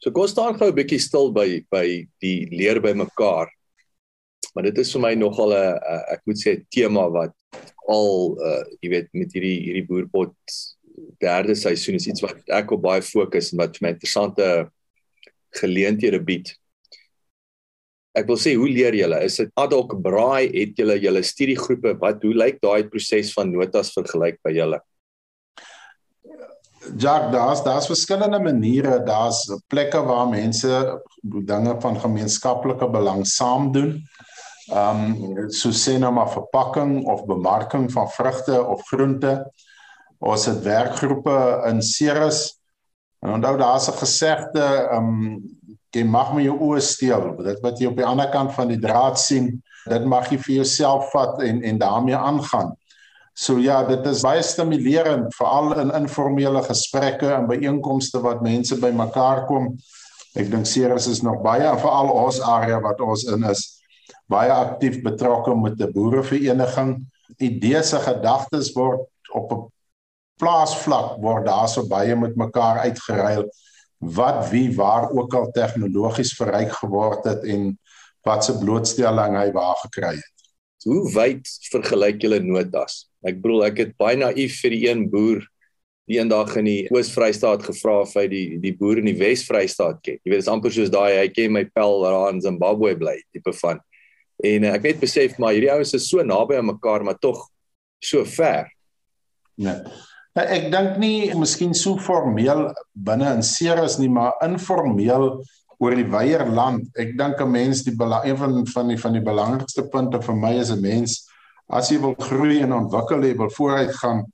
So 0.00 0.12
kom 0.12 0.28
staan 0.28 0.58
gou 0.60 0.68
'n 0.68 0.76
bietjie 0.76 1.00
stil 1.00 1.32
by 1.32 1.64
by 1.70 2.06
die 2.20 2.48
leer 2.52 2.80
by 2.80 2.92
mekaar. 2.92 3.48
Maar 4.54 4.64
dit 4.64 4.78
is 4.78 4.92
vir 4.92 5.00
my 5.00 5.14
nogal 5.14 5.52
'n 5.52 5.78
ek 6.12 6.20
moet 6.26 6.36
sê 6.36 6.56
'n 6.56 6.66
tema 6.70 7.08
wat 7.08 7.32
al 7.88 8.36
uh 8.40 8.64
jy 8.82 8.88
weet 8.90 9.08
met 9.12 9.32
hierdie 9.32 9.60
hierdie 9.64 9.86
boerpot 9.88 10.36
derde 11.20 11.54
seisoen 11.54 11.96
is 11.96 12.06
iets 12.06 12.22
wat 12.22 12.36
ek 12.48 12.70
op 12.72 12.82
baie 12.82 13.02
fokus 13.02 13.52
en 13.52 13.58
wat 13.58 13.76
vir 13.76 13.86
my 13.86 13.92
interessante 13.94 14.70
geleenthede 15.60 16.20
bied. 16.24 16.52
Ek 18.14 18.28
wil 18.30 18.38
sê 18.38 18.54
hoe 18.54 18.70
leer 18.70 18.94
julle? 18.94 19.18
Is 19.26 19.40
dit 19.40 19.50
ad 19.58 19.72
hoc 19.74 19.96
braai 20.02 20.46
het 20.54 20.78
julle 20.78 20.94
julle 21.02 21.22
studiegroepe? 21.26 21.96
Wat 22.02 22.22
hoe 22.22 22.34
lyk 22.34 22.60
daai 22.62 22.86
proses 22.90 23.32
van 23.34 23.50
notas 23.50 23.90
vergelyk 23.96 24.38
by 24.46 24.54
julle? 24.54 24.78
Jack, 27.00 27.32
daar's 27.32 27.64
daar's 27.64 27.88
verskillende 27.90 28.38
maniere. 28.38 29.00
Daar's 29.02 29.42
plekke 29.72 30.04
waar 30.06 30.28
mense 30.30 31.00
dinge 31.22 31.74
van 31.80 32.00
gemeenskaplike 32.00 32.88
belang 32.92 33.26
saam 33.26 33.72
doen. 33.72 33.96
Ehm 34.70 35.04
um, 35.34 35.50
so 35.52 35.74
sê 35.74 35.98
nou 35.98 36.12
maar 36.12 36.30
verpakking 36.32 37.02
of 37.10 37.26
bemarking 37.26 37.90
van 37.92 38.08
vrugte 38.08 38.62
of 38.62 38.86
groente. 38.88 39.34
Ons 40.18 40.46
het 40.46 40.62
werkgroepe 40.62 41.64
in 41.68 41.82
Ceres 41.82 42.46
En 43.24 43.32
onthou 43.38 43.56
daar's 43.56 43.88
'n 43.88 43.98
gesegde, 43.98 44.64
ehm 44.92 45.08
um, 45.08 45.42
jy 45.94 46.04
mag 46.04 46.32
met 46.34 46.44
jou 46.44 46.56
oë 46.58 46.80
steel. 46.80 47.36
Dit 47.44 47.60
wat 47.62 47.78
jy 47.78 47.86
op 47.86 47.96
die 47.96 48.06
ander 48.06 48.28
kant 48.28 48.52
van 48.52 48.68
die 48.68 48.78
draad 48.78 49.18
sien, 49.18 49.62
dit 49.88 50.04
mag 50.04 50.30
jy 50.30 50.38
vir 50.38 50.54
jouself 50.54 51.10
vat 51.12 51.42
en 51.42 51.62
en 51.62 51.78
daarmee 51.78 52.16
aangaan. 52.16 52.74
So 53.34 53.58
ja, 53.58 53.82
dit 53.84 54.06
is 54.06 54.22
baie 54.22 54.42
stimulerend 54.42 55.34
veral 55.34 55.78
in 55.80 55.90
informele 55.90 56.62
gesprekke 56.62 57.32
en 57.34 57.46
byeenkomste 57.46 58.20
wat 58.20 58.42
mense 58.42 58.78
bymekaar 58.78 59.44
kom. 59.46 59.72
Ek 60.34 60.50
dink 60.50 60.66
Ceres 60.66 61.06
is 61.06 61.22
nog 61.22 61.42
baie 61.42 61.78
veral 61.78 62.10
ons 62.10 62.40
area 62.40 62.80
wat 62.80 63.00
ons 63.00 63.24
in 63.24 63.44
is 63.50 63.64
baie 64.30 64.52
aktief 64.52 65.02
betrokke 65.02 65.54
met 65.54 65.80
'n 65.80 65.92
boerevereniging. 65.92 67.06
Idees 67.38 67.92
en 67.92 68.00
gedagtes 68.00 68.72
word 68.72 69.00
op 69.32 69.52
'n 69.52 69.73
plaasvlak 70.40 71.18
word 71.22 71.46
daar 71.46 71.68
so 71.70 71.86
baie 71.88 72.16
met 72.18 72.36
mekaar 72.36 72.82
uitgeruil 72.88 73.46
wat 74.14 74.50
wie 74.50 74.68
waar 74.76 75.08
ook 75.10 75.34
al 75.34 75.50
tegnologies 75.54 76.34
verryk 76.36 76.72
geword 76.82 77.24
het 77.24 77.44
en 77.48 77.72
wat 78.26 78.44
se 78.44 78.56
blootstelling 78.58 79.36
hy 79.38 79.48
waar 79.54 79.76
gekry 79.84 80.14
het. 80.16 80.46
Hoe 80.84 81.04
wyd 81.14 81.48
vergelyk 81.72 82.20
julle 82.24 82.40
notas? 82.44 83.06
Ek 83.24 83.40
bedoel 83.40 83.68
ek 83.70 83.80
het 83.80 83.96
baie 84.00 84.18
naïef 84.20 84.58
vir 84.60 84.74
die 84.74 84.84
een 84.90 85.06
boer 85.12 85.44
die 86.10 86.18
eendag 86.18 86.50
in 86.60 86.68
die 86.68 86.80
Oos-Vrystaat 86.92 87.64
gevra 87.64 88.02
of 88.02 88.12
hy 88.18 88.26
die 88.28 88.58
die 88.60 88.74
boer 88.76 89.00
in 89.00 89.08
die 89.08 89.16
Wes-Vrystaat 89.16 90.02
ken. 90.04 90.18
Jy 90.20 90.28
weet 90.28 90.42
dit 90.42 90.44
is 90.44 90.52
amper 90.52 90.74
soos 90.74 90.92
daai 90.92 91.16
hy 91.16 91.28
ken 91.32 91.54
my 91.56 91.64
pel 91.72 92.02
daar 92.04 92.28
in 92.34 92.42
Zimbabwe 92.44 92.92
bly 93.00 93.16
tipe 93.32 93.54
van. 93.62 93.80
En 94.44 94.66
ek 94.68 94.90
het 94.90 95.00
besef 95.00 95.38
maar 95.40 95.54
hierdie 95.56 95.72
ouens 95.72 95.94
is 95.96 96.08
so 96.10 96.24
naby 96.26 96.58
aan 96.60 96.68
mekaar 96.68 97.06
maar 97.06 97.16
tog 97.20 97.46
so 98.04 98.26
ver. 98.28 98.68
Nee. 99.56 99.80
Nou, 100.34 100.44
ek 100.50 100.64
dink 100.72 100.96
nie 100.98 101.30
miskien 101.38 101.74
so 101.78 101.94
formeel 102.02 102.66
binne 103.06 103.28
in 103.36 103.42
Ceres 103.46 104.00
nie, 104.00 104.08
maar 104.10 104.34
informeel 104.42 105.28
oor 105.78 105.94
die 105.94 106.08
wyeer 106.10 106.42
land. 106.50 106.88
Ek 106.98 107.14
dink 107.18 107.40
'n 107.40 107.50
mens 107.50 107.84
die 107.84 107.94
een 107.94 108.36
van 108.36 108.66
van 108.66 108.88
die 108.88 108.98
van 108.98 109.12
die 109.12 109.22
belangrikste 109.22 109.88
punte 109.88 110.20
vir 110.20 110.34
my 110.34 110.54
is 110.58 110.70
'n 110.70 110.80
mens 110.80 111.28
as 111.68 111.90
jy 111.90 111.98
wil 112.00 112.14
groei 112.18 112.60
en 112.62 112.72
ontwikkel, 112.72 113.24
jy 113.24 113.36
wil 113.36 113.50
vooruit 113.50 113.94
gaan, 113.96 114.24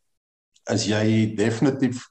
is 0.70 0.86
jy 0.86 1.34
definitief 1.36 2.08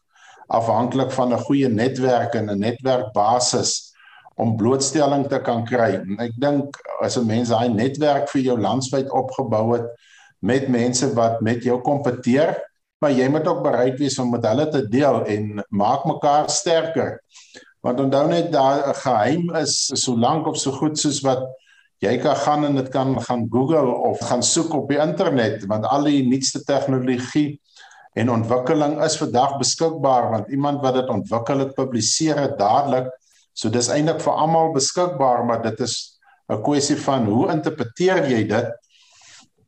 afhanklik 0.48 1.12
van 1.12 1.34
'n 1.34 1.46
goeie 1.48 1.70
netwerk 1.70 2.36
en 2.36 2.50
'n 2.50 2.60
netwerkbasis 2.60 3.94
om 4.38 4.56
blootstelling 4.56 5.28
te 5.28 5.40
kan 5.40 5.66
kry. 5.66 5.96
En 5.96 6.20
ek 6.20 6.32
dink 6.40 6.78
as 7.02 7.18
'n 7.18 7.26
mens 7.26 7.50
daai 7.50 7.70
netwerk 7.70 8.30
vir 8.30 8.42
jou 8.42 8.58
landwyd 8.60 9.10
opgebou 9.12 9.74
het 9.74 9.88
met 10.42 10.70
mense 10.70 11.14
wat 11.14 11.42
met 11.42 11.64
jou 11.64 11.82
kompeteer, 11.82 12.69
maar 13.00 13.12
jy 13.16 13.30
moet 13.32 13.48
ook 13.48 13.64
bereid 13.64 14.00
wees 14.00 14.20
om 14.20 14.30
met 14.32 14.46
hulle 14.46 14.68
te 14.70 14.84
deel 14.88 15.24
en 15.26 15.64
maak 15.70 16.06
mekaar 16.06 16.50
sterker. 16.50 17.20
Want 17.82 18.00
onthou 18.00 18.28
net 18.28 18.52
daar 18.52 18.90
'n 18.90 18.96
geheim 18.96 19.56
is 19.56 19.92
so 19.94 20.18
lank 20.18 20.48
of 20.48 20.58
so 20.58 20.72
goed 20.72 21.00
soos 21.00 21.22
wat 21.22 21.48
jy 22.00 22.16
kan 22.24 22.36
gaan 22.36 22.66
en 22.66 22.78
dit 22.80 22.90
kan 22.90 23.16
gaan 23.22 23.48
Google 23.52 23.92
of 24.10 24.20
gaan 24.24 24.44
soek 24.44 24.74
op 24.74 24.92
die 24.92 25.00
internet 25.00 25.66
want 25.68 25.86
al 25.86 26.08
die 26.08 26.24
nuutste 26.28 26.64
tegnologie 26.64 27.60
en 28.20 28.32
ontwikkeling 28.32 28.98
is 29.04 29.18
vandag 29.20 29.58
beskikbaar 29.60 30.30
want 30.32 30.54
iemand 30.56 30.82
wat 30.82 30.96
dit 31.02 31.12
ontwikkel 31.12 31.66
het 31.66 31.76
publiseer 31.76 32.40
dit 32.40 32.56
dadelik 32.60 33.10
so 33.54 33.70
dis 33.70 33.92
eintlik 33.92 34.22
vir 34.24 34.40
almal 34.46 34.72
beskikbaar 34.76 35.44
maar 35.46 35.62
dit 35.64 35.84
is 35.84 36.20
'n 36.50 36.62
kwessie 36.64 36.98
van 36.98 37.28
hoe 37.28 37.52
interpreteer 37.52 38.24
jy 38.32 38.44
dit 38.48 38.72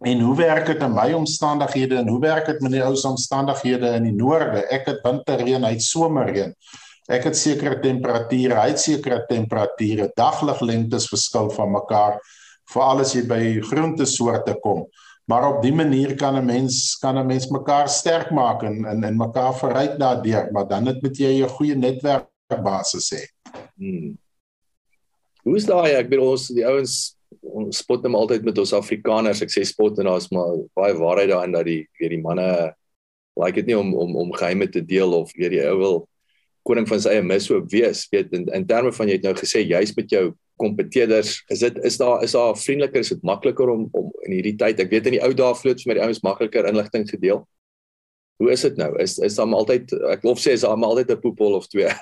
en 0.01 0.19
hoe 0.19 0.35
werk 0.35 0.65
dit 0.65 0.81
in 0.81 0.93
my 0.93 1.11
omstandighede 1.13 1.99
en 2.01 2.07
hoe 2.09 2.19
werk 2.19 2.45
dit 2.49 2.61
met 2.61 2.73
die 2.73 2.81
ou 2.83 2.95
omstandighede 3.09 3.91
in 3.99 4.07
die 4.09 4.15
noorde? 4.17 4.63
Ek 4.73 4.87
het 4.89 5.03
winterreën 5.05 5.63
hy 5.63 5.75
het 5.75 5.85
somerreën. 5.85 6.55
Ek 7.11 7.27
het 7.27 7.37
sekere 7.37 7.77
temperature 7.83 8.57
hy 8.57 8.71
het 8.71 8.81
sekere 8.81 9.21
temperature. 9.29 10.09
Dagliglengtes 10.17 11.09
verskil 11.11 11.51
van 11.53 11.73
mekaar 11.75 12.17
veral 12.71 13.03
as 13.03 13.13
jy 13.13 13.25
by 13.29 13.41
groentesoorte 13.67 14.57
kom. 14.63 14.85
Maar 15.29 15.47
op 15.51 15.61
die 15.63 15.73
manier 15.73 16.15
kan 16.17 16.35
'n 16.35 16.45
mens 16.45 16.97
kan 17.01 17.17
'n 17.17 17.27
mens 17.27 17.47
mekaar 17.47 17.89
sterk 17.89 18.31
maak 18.31 18.63
en 18.63 18.85
en 18.85 19.03
en 19.03 19.17
mekaar 19.17 19.53
verryk 19.53 19.99
daardeur. 19.99 20.51
Maar 20.51 20.67
dan 20.67 20.85
het 20.85 21.01
met 21.01 21.17
jy 21.17 21.43
'n 21.43 21.49
goeie 21.49 21.75
netwerkbasis 21.75 23.13
hê. 23.13 23.23
Hmm. 23.77 24.17
Hoe 25.43 25.55
is 25.55 25.65
daai 25.65 25.93
ek 25.93 26.09
bedoel 26.09 26.31
ons 26.31 26.47
die 26.47 26.65
ouens 26.65 27.17
ons 27.41 27.81
spot 27.83 28.03
net 28.05 28.15
altyd 28.15 28.45
met 28.45 28.59
ons 28.61 28.73
Afrikaners. 28.77 29.41
Ek 29.41 29.53
sê 29.53 29.65
spot 29.65 29.97
en 29.99 30.11
daar's 30.11 30.29
maar 30.31 30.61
baie 30.77 30.93
waarheid 30.97 31.31
daarin 31.33 31.55
dat 31.55 31.65
die 31.65 31.81
weer 31.99 32.13
die 32.13 32.21
manne 32.21 32.47
like 33.39 33.55
dit 33.55 33.71
nie 33.71 33.77
om 33.77 33.93
om 33.95 34.15
om 34.15 34.33
geheime 34.35 34.67
te 34.69 34.85
deel 34.85 35.13
of 35.13 35.31
weer 35.37 35.53
die 35.53 35.63
ou 35.65 35.77
wil 35.79 35.97
koning 36.67 36.87
van 36.89 37.01
sy 37.01 37.15
eie 37.15 37.25
mishoop 37.25 37.69
wees 37.71 38.03
weet 38.11 38.33
in 38.37 38.45
in 38.53 38.67
terme 38.67 38.91
van 38.93 39.09
jy 39.09 39.17
het 39.17 39.25
nou 39.25 39.33
gesê 39.37 39.63
jy's 39.63 39.95
met 39.97 40.11
jou 40.13 40.31
kompeteerders 40.61 41.39
is 41.49 41.63
dit 41.65 41.79
is 41.87 41.97
daar 41.97 42.21
is 42.25 42.35
daar 42.37 42.53
vriendeliker 42.57 43.01
is 43.01 43.13
dit 43.15 43.23
makliker 43.25 43.71
om 43.73 43.87
om 43.97 44.11
in 44.27 44.37
hierdie 44.37 44.57
tyd 44.59 44.83
ek 44.83 44.93
weet 44.93 45.09
in 45.09 45.17
die 45.17 45.25
ou 45.25 45.33
dae 45.33 45.57
vloets 45.57 45.87
met 45.89 45.97
die 45.97 46.05
ouens 46.05 46.21
makliker 46.25 46.69
inligting 46.69 47.07
gedeel. 47.09 47.41
Hoe 48.41 48.49
is 48.53 48.65
dit 48.65 48.77
nou? 48.77 48.91
Is 49.01 49.17
is 49.21 49.37
daar 49.37 49.57
altyd 49.57 49.93
ek 50.13 50.25
wil 50.27 50.37
sê 50.37 50.57
is 50.57 50.65
daar 50.67 50.77
altyd 50.77 51.15
'n 51.15 51.23
poepel 51.23 51.57
of 51.57 51.69
twee 51.71 51.89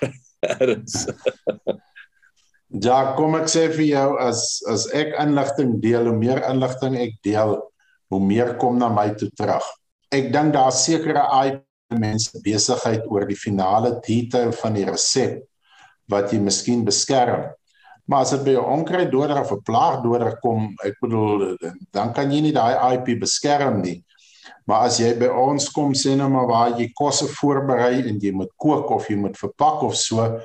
ja 2.69 3.13
kom 3.17 3.35
ek 3.35 3.49
sê 3.49 3.67
vir 3.73 3.88
jou 3.89 4.09
as 4.21 4.61
as 4.69 4.88
ek 4.93 5.15
inligting 5.21 5.79
deel 5.81 6.09
hoe 6.11 6.17
meer 6.17 6.43
inligting 6.49 6.97
ek 6.97 7.17
deel 7.25 7.57
hoe 8.09 8.21
meer 8.21 8.55
kom 8.61 8.77
na 8.77 8.89
my 8.89 9.09
toe 9.17 9.29
terug 9.38 9.65
ek 10.11 10.31
dink 10.33 10.53
daar 10.53 10.71
sekere 10.71 11.25
ai 11.33 11.61
mense 11.89 12.38
besigheid 12.45 13.05
oor 13.09 13.25
die 13.25 13.38
finale 13.38 13.95
detail 14.05 14.51
van 14.61 14.77
die 14.77 14.85
resep 14.85 15.41
wat 16.09 16.33
jy 16.33 16.39
miskien 16.41 16.85
beskerm 16.85 17.49
Maar 18.09 18.25
as 18.25 18.31
dit 18.33 18.43
by 18.43 18.53
'n 18.57 18.69
onkruiddoder 18.77 19.39
of 19.39 19.51
'n 19.51 19.61
plaagdoder 19.61 20.39
kom, 20.41 20.73
ek 20.83 20.95
bedoel, 20.99 21.57
dan 21.91 22.13
kan 22.13 22.31
jy 22.31 22.41
nie 22.41 22.51
daai 22.51 22.97
IP 22.97 23.19
beskerm 23.21 23.81
nie. 23.81 24.03
Maar 24.65 24.88
as 24.88 24.97
jy 24.97 25.13
by 25.19 25.27
ons 25.27 25.69
kom 25.69 25.93
sê 25.93 26.15
nou 26.15 26.29
maar 26.29 26.47
waar 26.47 26.79
jy 26.79 26.89
kosse 26.93 27.27
voorberei 27.27 28.09
en 28.09 28.17
jy 28.19 28.31
moet 28.31 28.49
kook 28.57 28.89
of 28.89 29.07
jy 29.09 29.15
moet 29.15 29.38
verpak 29.38 29.83
of 29.83 29.95
so, 29.95 30.41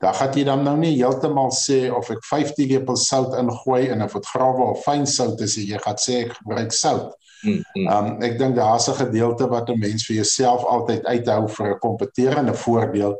dan 0.00 0.14
gaan 0.16 0.36
jy 0.36 0.44
dan 0.44 0.62
nou 0.64 0.76
nie 0.80 0.94
heeltemal 0.96 1.50
sê 1.52 1.90
of 1.92 2.08
ek 2.10 2.22
50 2.24 2.70
lepel 2.70 2.96
sout 2.96 3.34
ingooi 3.36 3.90
en 3.92 4.02
of 4.02 4.14
dit 4.16 4.30
grawe 4.32 4.70
of 4.72 4.84
fyn 4.84 5.06
sout 5.06 5.40
is, 5.40 5.58
jy 5.60 5.78
gaan 5.78 5.98
sê 6.00 6.22
ek 6.24 6.38
gebruik 6.38 6.72
sout. 6.72 7.12
Hmm, 7.42 7.60
hmm. 7.74 7.86
Ehm 7.88 8.06
um, 8.06 8.22
ek 8.22 8.38
dink 8.38 8.56
daar's 8.56 8.88
'n 8.88 9.00
gedeelte 9.04 9.48
wat 9.48 9.68
'n 9.68 9.78
mens 9.78 10.06
vir 10.06 10.16
jouself 10.22 10.64
altyd 10.64 11.04
uithou 11.04 11.48
vir 11.48 11.74
'n 11.74 11.78
kompeterende 11.78 12.54
voordeel 12.54 13.16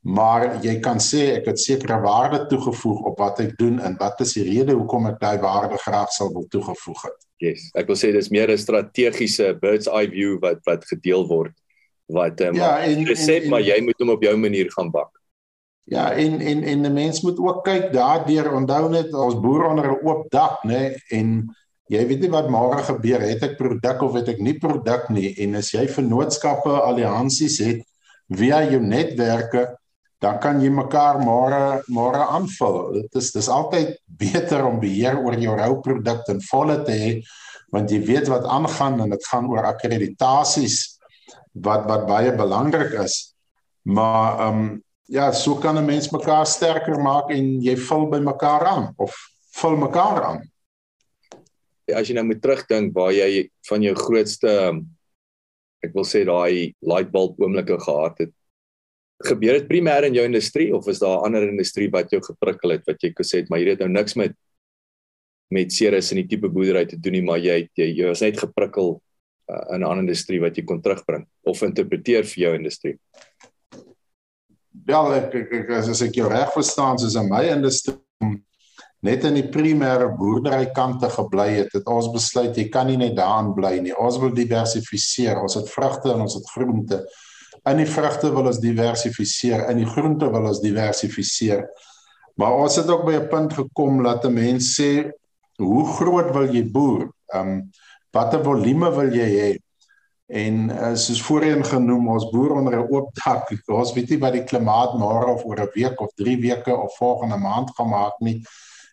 maar 0.00 0.64
jy 0.64 0.78
kan 0.80 0.96
sê 0.96 1.36
ek 1.36 1.50
het 1.50 1.60
sekere 1.60 2.00
waarde 2.00 2.46
toegevoeg 2.48 3.02
op 3.10 3.18
wat 3.20 3.40
ek 3.44 3.56
doen 3.58 3.80
en 3.84 3.96
wat 4.00 4.20
is 4.24 4.32
die 4.38 4.46
rede 4.48 4.72
hoekom 4.72 5.10
ek 5.10 5.18
daai 5.20 5.38
waarde 5.42 5.76
graag 5.76 6.12
sal 6.12 6.32
wil 6.32 6.46
toegevoeg 6.48 7.02
het. 7.04 7.18
Yes, 7.40 7.68
ek 7.76 7.88
wil 7.88 7.96
sê 8.00 8.12
dis 8.12 8.30
meer 8.32 8.48
'n 8.48 8.58
strategiese 8.58 9.52
bird's 9.60 9.88
eye 9.88 10.08
view 10.08 10.38
wat 10.40 10.64
wat 10.64 10.84
gedeel 10.88 11.26
word 11.28 11.52
wat 12.08 12.40
um, 12.40 12.56
ja, 12.56 12.80
en, 12.80 13.04
resep 13.06 13.44
en, 13.44 13.44
en, 13.44 13.50
maar 13.50 13.60
jy 13.60 13.80
moet 13.84 14.00
hom 14.00 14.10
op 14.10 14.22
jou 14.22 14.36
manier 14.36 14.70
gaan 14.72 14.90
bak. 14.90 15.12
Ja, 15.90 16.12
en 16.14 16.40
en 16.40 16.62
en 16.62 16.86
'n 16.86 16.92
mens 16.92 17.20
moet 17.20 17.38
ook 17.38 17.64
kyk 17.64 17.92
daardeur 17.92 18.52
onthou 18.54 18.90
net 18.90 19.14
ons 19.14 19.40
boer 19.40 19.64
onder 19.70 19.90
'n 19.90 20.06
oop 20.06 20.30
dak, 20.30 20.62
nê, 20.64 20.94
en 21.10 21.50
jy 21.90 22.06
weet 22.06 22.20
nie 22.20 22.30
wat 22.30 22.48
môre 22.48 22.82
gebeur 22.86 23.20
het 23.20 23.42
ek 23.42 23.56
produk 23.58 24.02
of 24.06 24.14
het 24.14 24.28
ek 24.28 24.38
nie 24.38 24.54
produk 24.62 25.08
nie 25.10 25.34
en 25.42 25.56
as 25.58 25.72
jy 25.74 25.88
vennootskappe 25.90 26.70
alliansies 26.70 27.58
het 27.58 27.82
via 28.30 28.62
jou 28.70 28.78
netwerke 28.80 29.64
dan 30.22 30.38
kan 30.38 30.60
jy 30.60 30.68
mekaar 30.70 31.18
môre 31.24 31.80
môre 31.88 32.20
aanvul. 32.36 32.92
Dit 32.92 33.16
is 33.22 33.32
dis 33.32 33.48
altyd 33.48 33.96
beter 34.06 34.66
om 34.68 34.78
beheer 34.80 35.16
oor 35.18 35.34
jou 35.40 35.56
rouproduk 35.56 36.28
in 36.28 36.42
volle 36.50 36.82
te 36.84 36.92
hê 36.92 37.12
want 37.72 37.90
jy 37.90 38.00
weet 38.06 38.28
wat 38.28 38.46
aangaan 38.46 39.00
en 39.00 39.10
dit 39.10 39.26
gaan 39.30 39.48
oor 39.50 39.64
akkreditasies 39.64 40.76
wat 41.54 41.88
wat 41.88 42.06
baie 42.06 42.36
belangrik 42.36 42.94
is. 43.02 43.34
Maar 43.82 44.46
ehm 44.46 44.62
um, 44.62 44.70
ja, 45.10 45.32
so 45.32 45.58
kan 45.58 45.76
'n 45.76 45.86
mens 45.86 46.10
mekaar 46.10 46.46
sterker 46.46 46.98
maak 47.00 47.30
en 47.30 47.60
jy 47.62 47.76
vul 47.76 48.06
by 48.06 48.18
mekaar 48.18 48.64
aan 48.64 48.94
of 48.96 49.10
vul 49.58 49.76
mekaar 49.76 50.22
aan. 50.22 50.40
As 51.90 52.08
jy 52.08 52.14
nou 52.14 52.24
moet 52.24 52.42
terugdink 52.42 52.94
waar 52.94 53.12
jy 53.12 53.50
van 53.68 53.82
jou 53.82 53.94
grootste 53.94 54.50
ek 55.82 55.94
wil 55.94 56.04
sê 56.04 56.24
daai 56.24 56.74
light 56.80 57.10
bulb 57.10 57.40
oomblikke 57.40 57.80
gehad 57.80 58.18
het 58.18 58.32
gebeur 59.24 59.58
dit 59.58 59.68
primêr 59.68 60.04
in 60.04 60.14
jou 60.14 60.24
industrie 60.24 60.70
of 60.76 60.86
is 60.88 61.00
daar 61.00 61.18
'n 61.18 61.24
ander 61.24 61.48
industrie 61.48 61.90
wat 61.90 62.10
jou 62.10 62.20
geprikkel 62.22 62.70
het 62.70 62.86
wat 62.86 63.02
jy 63.02 63.12
gesê 63.12 63.40
het 63.40 63.50
maar 63.50 63.58
hier 63.58 63.70
het 63.70 63.80
nou 63.80 63.88
niks 63.88 64.14
met 64.14 64.32
met 65.50 65.72
seres 65.72 66.12
in 66.12 66.22
die 66.22 66.28
tipe 66.28 66.48
boerdery 66.48 66.86
te 66.86 66.96
doen 66.96 67.12
nie 67.12 67.22
maar 67.22 67.38
jy 67.38 67.68
jy, 67.76 67.86
jy 67.96 68.06
was 68.06 68.20
net 68.20 68.38
geprikkel 68.38 69.02
uh, 69.50 69.74
in 69.74 69.80
'n 69.80 69.84
ander 69.84 70.04
industrie 70.06 70.40
wat 70.40 70.56
jy 70.56 70.64
kon 70.64 70.80
terugbring 70.80 71.26
of 71.42 71.62
interpreteer 71.62 72.24
vir 72.24 72.42
jou 72.44 72.54
industrie. 72.54 72.98
Ja, 74.86 75.02
ek, 75.16 75.34
ek, 75.34 75.52
ek 75.52 75.70
as 75.80 76.02
ek 76.02 76.14
jou 76.14 76.28
reg 76.30 76.52
verstaan, 76.54 76.98
soos 76.98 77.16
in 77.18 77.28
my 77.30 77.42
industrie 77.50 77.98
net 79.06 79.24
in 79.24 79.38
die 79.38 79.48
primêre 79.48 80.10
boerdery 80.18 80.68
kante 80.76 81.08
gebly 81.12 81.48
het, 81.56 81.70
het 81.72 81.86
ons 81.88 82.10
besluit 82.12 82.56
jy 82.56 82.66
kan 82.72 82.88
nie 82.90 82.98
net 83.00 83.16
daarin 83.16 83.54
bly 83.56 83.78
nie. 83.80 83.94
Ons 83.96 84.18
wil 84.20 84.34
diversifiseer. 84.36 85.40
Ons 85.40 85.56
het 85.56 85.70
vrugte 85.72 86.12
en 86.12 86.26
ons 86.26 86.36
het 86.36 86.50
groente. 86.52 87.00
In 87.68 87.80
die 87.80 87.88
vrugte 87.88 88.30
wil 88.34 88.50
ons 88.50 88.60
diversifiseer, 88.60 89.66
in 89.72 89.80
die 89.82 89.88
groente 89.88 90.28
wil 90.32 90.50
ons 90.50 90.60
diversifiseer. 90.60 91.64
Maar 92.40 92.60
ons 92.60 92.76
het 92.76 92.88
ook 92.88 93.06
by 93.08 93.16
'n 93.20 93.28
punt 93.28 93.52
gekom 93.52 94.02
dat 94.04 94.24
'n 94.24 94.34
mens 94.34 94.76
sê, 94.76 95.10
hoe 95.58 95.84
groot 95.96 96.32
wil 96.32 96.48
jy 96.54 96.64
boer? 96.64 97.10
Ehm 97.34 97.48
um, 97.48 97.70
watter 98.12 98.42
volume 98.44 98.90
wil 98.90 99.12
jy 99.12 99.28
hê? 99.40 99.50
En 100.30 100.70
uh, 100.70 100.94
soos 100.94 101.22
voorheen 101.26 101.64
genoem, 101.66 102.08
ons 102.08 102.28
boer 102.30 102.52
onder 102.54 102.76
'n 102.78 102.86
oop 102.92 103.14
dak. 103.18 103.50
Ons 103.66 103.92
weet 103.92 104.10
nie 104.10 104.18
wat 104.22 104.32
die 104.32 104.44
klimaat 104.46 104.94
môre 104.94 105.26
of 105.34 105.44
oor 105.44 105.58
'n 105.58 105.72
week 105.74 106.00
of 106.00 106.12
3 106.14 106.36
weke 106.40 106.76
of 106.76 106.96
volgende 106.96 107.36
maand 107.36 107.70
gaan 107.74 107.88
maak 107.88 108.18
nie. 108.18 108.42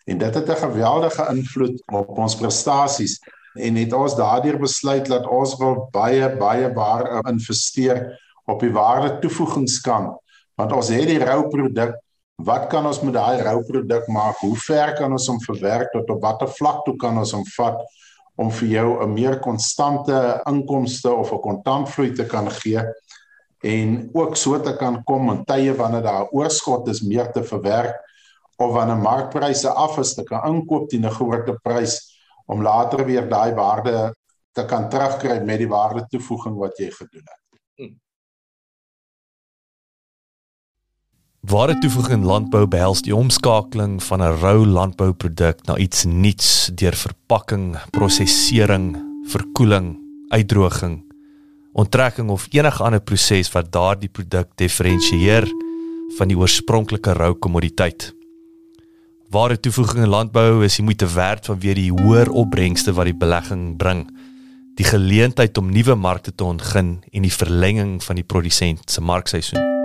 En 0.06 0.18
dit 0.18 0.34
het 0.34 0.50
'n 0.50 0.64
geweldige 0.66 1.28
invloed 1.30 1.84
op 1.94 2.18
ons 2.18 2.36
prestasies 2.36 3.20
en 3.54 3.76
het 3.76 3.94
ons 3.94 4.16
daardeur 4.16 4.58
besluit 4.58 5.06
dat 5.06 5.28
ons 5.28 5.58
wil 5.58 5.90
baie 5.92 6.36
baie 6.38 6.74
baie 6.74 7.22
investeer 7.30 8.20
op 8.46 8.60
die 8.60 8.72
waarde 8.72 9.20
toevoegingskant 9.20 10.18
want 10.56 10.72
ons 10.72 10.90
het 10.90 11.08
die 11.08 11.24
rou 11.24 11.48
produk 11.50 11.94
wat 12.38 12.68
kan 12.70 12.86
ons 12.86 13.02
met 13.02 13.14
daai 13.14 13.42
rou 13.42 13.64
produk 13.66 14.08
maak? 14.08 14.38
Hoe 14.38 14.58
ver 14.58 14.94
kan 14.94 15.12
ons 15.12 15.28
hom 15.28 15.40
verwerk 15.42 15.92
tot 15.92 16.10
op 16.10 16.22
watter 16.22 16.50
vlak 16.50 16.84
toe 16.86 16.96
kan 16.96 17.18
ons 17.18 17.32
hom 17.34 17.46
vat 17.56 17.82
om 18.38 18.52
vir 18.52 18.68
jou 18.68 19.04
'n 19.04 19.14
meer 19.14 19.40
konstante 19.40 20.42
inkomste 20.46 21.12
of 21.12 21.32
'n 21.32 21.42
kontantvloei 21.42 22.12
te 22.14 22.26
kan 22.26 22.52
gee 22.52 22.82
en 23.64 24.10
ook 24.14 24.36
so 24.36 24.60
te 24.60 24.76
kan 24.78 25.04
kom 25.04 25.32
in 25.32 25.44
tye 25.46 25.74
wanneer 25.74 26.04
daar 26.04 26.30
oorskot 26.30 26.88
is 26.88 27.02
meer 27.02 27.32
te 27.32 27.44
verwerk 27.44 27.96
of 28.58 28.74
wanneer 28.74 28.98
markpryse 28.98 29.70
af 29.70 29.98
is 29.98 30.14
te 30.14 30.24
kan 30.24 30.46
inkoop 30.46 30.90
teen 30.90 31.06
'n 31.06 31.12
groter 31.12 31.60
prys 31.62 32.18
om 32.46 32.62
later 32.62 33.06
weer 33.06 33.30
daai 33.30 33.54
waarde 33.54 34.16
te 34.52 34.66
kan 34.66 34.90
terugkry 34.90 35.42
met 35.44 35.58
die 35.58 35.70
waarde 35.70 36.06
toevoeging 36.10 36.56
wat 36.58 36.78
jy 36.78 36.92
gedoen 36.92 37.26
het. 37.26 37.42
Ware 41.48 41.78
toevoeging 41.80 42.18
in 42.18 42.26
landbou 42.28 42.66
behels 42.68 43.00
die 43.06 43.14
omskakeling 43.16 44.02
van 44.04 44.20
'n 44.20 44.36
rou 44.42 44.66
landbouproduk 44.66 45.64
na 45.66 45.78
iets 45.78 46.04
nuuts 46.04 46.72
deur 46.76 46.96
verpakking, 46.96 47.78
prosesering, 47.90 48.98
verkoeling, 49.32 49.96
uitdroging, 50.28 51.06
onttrekking 51.72 52.30
of 52.30 52.48
enige 52.52 52.84
ander 52.84 53.00
proses 53.00 53.52
wat 53.52 53.72
daardie 53.72 54.10
produk 54.10 54.48
diferensieer 54.56 55.48
van 56.18 56.28
die 56.28 56.38
oorspronklike 56.38 57.14
rou 57.14 57.34
kommoditeit. 57.34 58.14
Ware 59.30 59.60
toevoeging 59.60 60.04
in 60.04 60.10
landbou 60.10 60.64
is 60.64 60.76
die 60.76 60.84
moeite 60.84 61.08
werd 61.14 61.46
vanweë 61.46 61.74
die 61.74 61.92
hoër 61.92 62.30
opbrengste 62.30 62.94
wat 62.94 63.06
die 63.06 63.16
belegging 63.16 63.78
bring, 63.78 64.10
die 64.76 64.86
geleentheid 64.86 65.58
om 65.58 65.72
nuwe 65.72 65.96
markte 65.96 66.36
te 66.36 66.44
ontgin 66.44 67.00
en 67.12 67.22
die 67.22 67.34
verlenging 67.34 68.04
van 68.04 68.16
die 68.16 68.28
produsent 68.28 68.92
se 68.92 69.02
markseisoen. 69.02 69.77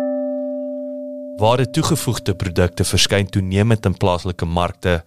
Ware 1.41 1.71
toegevoegde 1.71 2.35
produkte 2.37 2.85
verskyn 2.85 3.29
toenemend 3.33 3.87
in 3.89 3.95
plaaslike 3.97 4.45
markte 4.45 4.99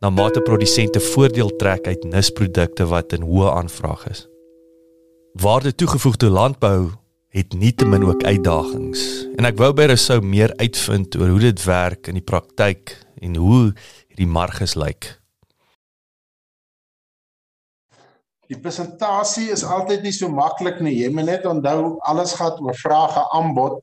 na 0.00 0.10
mate 0.10 0.40
produsente 0.40 1.00
voordeel 1.00 1.50
trek 1.60 1.86
uit 1.86 2.04
nisprodukte 2.08 2.86
wat 2.88 3.12
in 3.12 3.26
hoë 3.28 3.50
aanvraag 3.52 4.06
is. 4.08 4.22
Waarde 5.42 5.74
toegevoegde 5.74 6.30
landbou 6.32 6.92
het 7.36 7.52
nietemin 7.52 8.06
ook 8.08 8.24
uitdagings 8.24 9.04
en 9.36 9.44
ek 9.44 9.60
wou 9.60 9.68
baie 9.76 9.98
sou 10.00 10.22
meer 10.24 10.54
uitvind 10.56 11.18
oor 11.20 11.34
hoe 11.34 11.44
dit 11.44 11.64
werk 11.68 12.08
in 12.08 12.16
die 12.16 12.24
praktyk 12.24 12.96
en 13.20 13.36
hoe 13.36 13.60
hierdie 14.08 14.30
marges 14.32 14.78
lyk. 14.80 15.12
Die 18.48 18.56
presentasie 18.62 19.50
is 19.50 19.64
altyd 19.66 20.06
nie 20.06 20.14
so 20.14 20.30
maklik 20.32 20.80
nie. 20.80 20.94
Jy 21.02 21.10
moet 21.12 21.26
net 21.26 21.46
onthou 21.50 21.96
alles 22.06 22.32
gaan 22.38 22.62
oor 22.62 22.76
vrae 22.78 23.24
aanbod. 23.34 23.82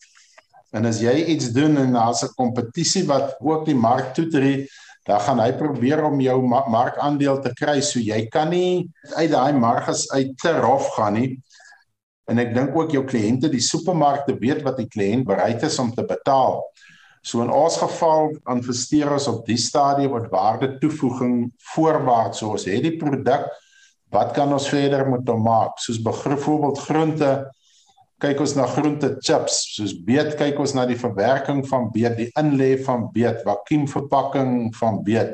En 0.73 0.89
as 0.89 0.99
jy 1.03 1.13
iets 1.35 1.51
doen 1.53 1.77
en 1.77 1.93
daar's 1.93 2.23
'n 2.23 2.33
kompetisie 2.35 3.05
wat 3.05 3.35
ook 3.39 3.65
die 3.65 3.77
mark 3.77 4.13
toetree, 4.13 4.67
dan 5.05 5.19
gaan 5.19 5.39
hy 5.39 5.51
probeer 5.53 6.03
om 6.03 6.21
jou 6.21 6.41
markandeel 6.47 7.39
te 7.41 7.53
kry. 7.53 7.81
So 7.81 7.99
jy 7.99 8.27
kan 8.31 8.49
nie 8.49 8.89
uit 9.15 9.31
daai 9.31 9.53
marges 9.53 10.11
uit 10.11 10.37
te 10.37 10.59
rof 10.59 10.95
gaan 10.95 11.13
nie. 11.13 11.41
En 12.31 12.39
ek 12.39 12.53
dink 12.55 12.75
ook 12.75 12.91
jou 12.91 13.03
kliënte, 13.03 13.49
die 13.51 13.63
supermarkte 13.63 14.37
weet 14.39 14.63
wat 14.63 14.77
die 14.77 14.87
kliënt 14.87 15.27
bereid 15.27 15.63
is 15.63 15.79
om 15.79 15.91
te 15.93 16.05
betaal. 16.07 16.63
So 17.23 17.41
in 17.41 17.51
ons 17.51 17.77
geval 17.77 18.33
investeer 18.51 19.11
ons 19.11 19.27
op 19.27 19.45
die 19.45 19.57
stadium 19.57 20.11
wat 20.11 20.31
waarde 20.31 20.77
toevoeging 20.79 21.51
voorwaarts 21.73 22.39
soos 22.43 22.65
het 22.67 22.83
die 22.83 22.97
produk 22.99 23.47
wat 24.13 24.33
kan 24.35 24.51
ons 24.53 24.67
verder 24.69 25.07
met 25.09 25.29
hom 25.31 25.45
maak 25.47 25.79
soos 25.81 26.01
byvoorbeeld 26.03 26.81
groente 26.83 27.31
kyk 28.23 28.39
ons 28.43 28.55
na 28.55 28.65
groente 28.71 29.09
chips 29.19 29.59
soos 29.75 29.93
beet 30.07 30.37
kyk 30.39 30.59
ons 30.63 30.73
na 30.77 30.85
die 30.87 30.99
verwerking 30.99 31.63
van 31.67 31.89
beet 31.93 32.15
die 32.19 32.29
inlê 32.39 32.75
van 32.85 33.09
beet 33.15 33.43
vakuumverpakking 33.47 34.71
van 34.79 35.01
beet. 35.03 35.33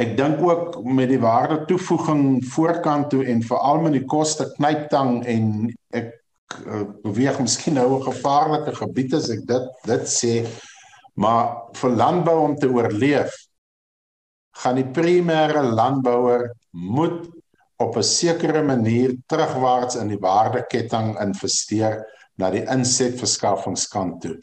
Ek 0.00 0.16
dink 0.18 0.42
ook 0.42 0.80
met 0.86 1.10
die 1.10 1.20
waarde 1.22 1.64
toevoeging 1.68 2.40
voorkant 2.52 3.10
toe 3.12 3.24
en 3.30 3.42
veral 3.46 3.82
met 3.84 3.98
die 3.98 4.06
koste 4.10 4.46
knyptang 4.56 5.20
en 5.30 5.46
ek 5.94 6.12
uh, 6.66 6.84
beweeg 7.04 7.38
miskien 7.42 7.78
nou 7.78 7.88
'n 7.98 8.06
gevaarlike 8.10 8.74
gebied 8.82 9.14
as 9.18 9.30
ek 9.30 9.46
dit 9.46 9.66
dit 9.86 10.06
sê 10.10 10.34
maar 11.14 11.70
vir 11.74 11.90
landbou 12.02 12.38
om 12.48 12.56
te 12.56 12.70
oorleef 12.70 13.34
gaan 14.62 14.78
die 14.80 14.90
primêre 14.98 15.62
landbouer 15.62 16.50
moet 16.70 17.28
op 17.80 17.96
'n 17.96 18.02
sekere 18.02 18.62
manier 18.62 19.16
terugwaarts 19.26 19.96
in 19.96 20.08
die 20.08 20.20
waardeketting 20.20 21.16
investeer 21.20 22.04
na 22.36 22.50
die 22.50 22.64
insetverskaffingskant 22.64 24.20
toe. 24.20 24.36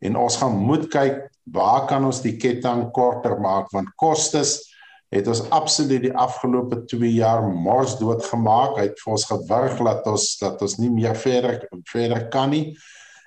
En 0.00 0.16
ons 0.16 0.36
gaan 0.36 0.56
moet 0.56 0.88
kyk 0.88 1.30
waar 1.52 1.86
kan 1.86 2.04
ons 2.04 2.20
die 2.22 2.36
ketting 2.36 2.90
korter 2.90 3.40
maak 3.40 3.70
want 3.70 3.94
kostes 3.96 4.72
het 5.12 5.28
ons 5.28 5.44
absoluut 5.50 6.02
die 6.02 6.14
afgelope 6.16 6.84
2 6.88 7.12
jaar 7.12 7.42
mors 7.44 7.98
dood 7.98 8.24
gemaak. 8.24 8.78
Hy 8.78 8.86
het 8.88 9.00
vir 9.00 9.12
ons 9.12 9.26
gewurg 9.28 9.82
dat 9.84 10.06
ons 10.06 10.26
dat 10.40 10.62
ons 10.62 10.78
nie 10.80 10.90
meer 10.90 11.16
verder 11.16 11.68
verder 11.92 12.28
kan 12.28 12.50
nie. 12.50 12.76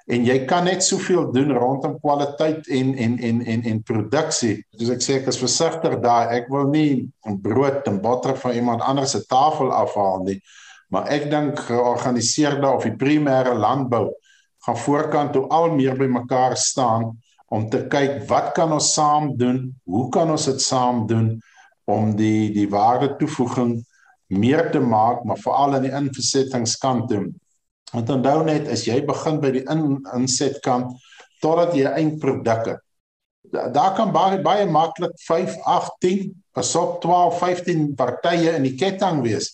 En 0.05 0.25
jy 0.27 0.35
kan 0.45 0.67
net 0.67 0.83
soveel 0.85 1.31
doen 1.33 1.53
rondom 1.57 1.95
kwaliteit 2.01 2.67
en 2.69 2.93
en 2.93 3.15
en 3.17 3.39
en 3.41 3.63
en 3.63 3.79
produksie. 3.83 4.59
Dus 4.77 4.91
ek 4.93 5.01
sê 5.01 5.17
ek 5.17 5.31
is 5.31 5.41
versigtig 5.41 5.97
daar. 6.03 6.29
Ek 6.35 6.51
wil 6.53 6.69
nie 6.69 7.07
brood 7.41 7.87
en 7.89 7.97
botter 8.03 8.37
van 8.37 8.53
iemand 8.53 8.85
anders 8.85 9.15
se 9.17 9.23
tafel 9.25 9.73
afhaal 9.73 10.21
nie. 10.27 10.37
Maar 10.93 11.09
ek 11.15 11.25
dink 11.31 11.59
georganiseerde 11.69 12.69
of 12.69 12.85
die 12.85 12.93
primêre 12.93 13.55
landbou 13.57 14.11
gaan 14.65 14.77
voorkant 14.77 15.33
toe 15.33 15.47
al 15.53 15.71
meer 15.73 15.97
by 15.97 16.05
mekaar 16.09 16.53
staan 16.57 17.11
om 17.49 17.65
te 17.69 17.85
kyk 17.89 18.23
wat 18.29 18.53
kan 18.53 18.71
ons 18.73 18.93
saam 18.93 19.33
doen? 19.37 19.67
Hoe 19.89 20.07
kan 20.13 20.29
ons 20.29 20.45
dit 20.45 20.61
saam 20.61 21.05
doen? 21.09 21.35
om 21.85 22.15
die 22.17 22.49
die 22.53 22.67
waarde 22.69 23.13
toevoeging 23.19 23.77
meer 24.33 24.71
te 24.73 24.81
maak, 24.81 25.23
maar 25.23 25.39
veral 25.41 25.77
aan 25.77 25.85
die 25.85 25.93
insettingskant 25.93 27.09
toe. 27.11 27.25
Want 27.93 28.09
onthou 28.09 28.43
net 28.43 28.67
as 28.67 28.85
jy 28.85 29.01
begin 29.05 29.39
by 29.41 29.51
die 29.51 29.65
in, 29.71 30.01
insetkant 30.15 30.95
totdat 31.41 31.75
jy 31.75 31.85
'n 31.85 31.97
eindproduk 31.99 32.65
het. 32.65 32.81
Daar 33.51 33.93
kan 33.93 34.11
baie 34.11 34.41
baie 34.41 34.65
maklik 34.65 35.13
5, 35.27 35.55
8, 35.63 35.91
10, 35.99 36.33
asop 36.53 37.01
12, 37.01 37.37
15 37.39 37.95
partye 37.95 38.55
in 38.55 38.63
die 38.63 38.75
ketting 38.75 39.21
wees. 39.21 39.53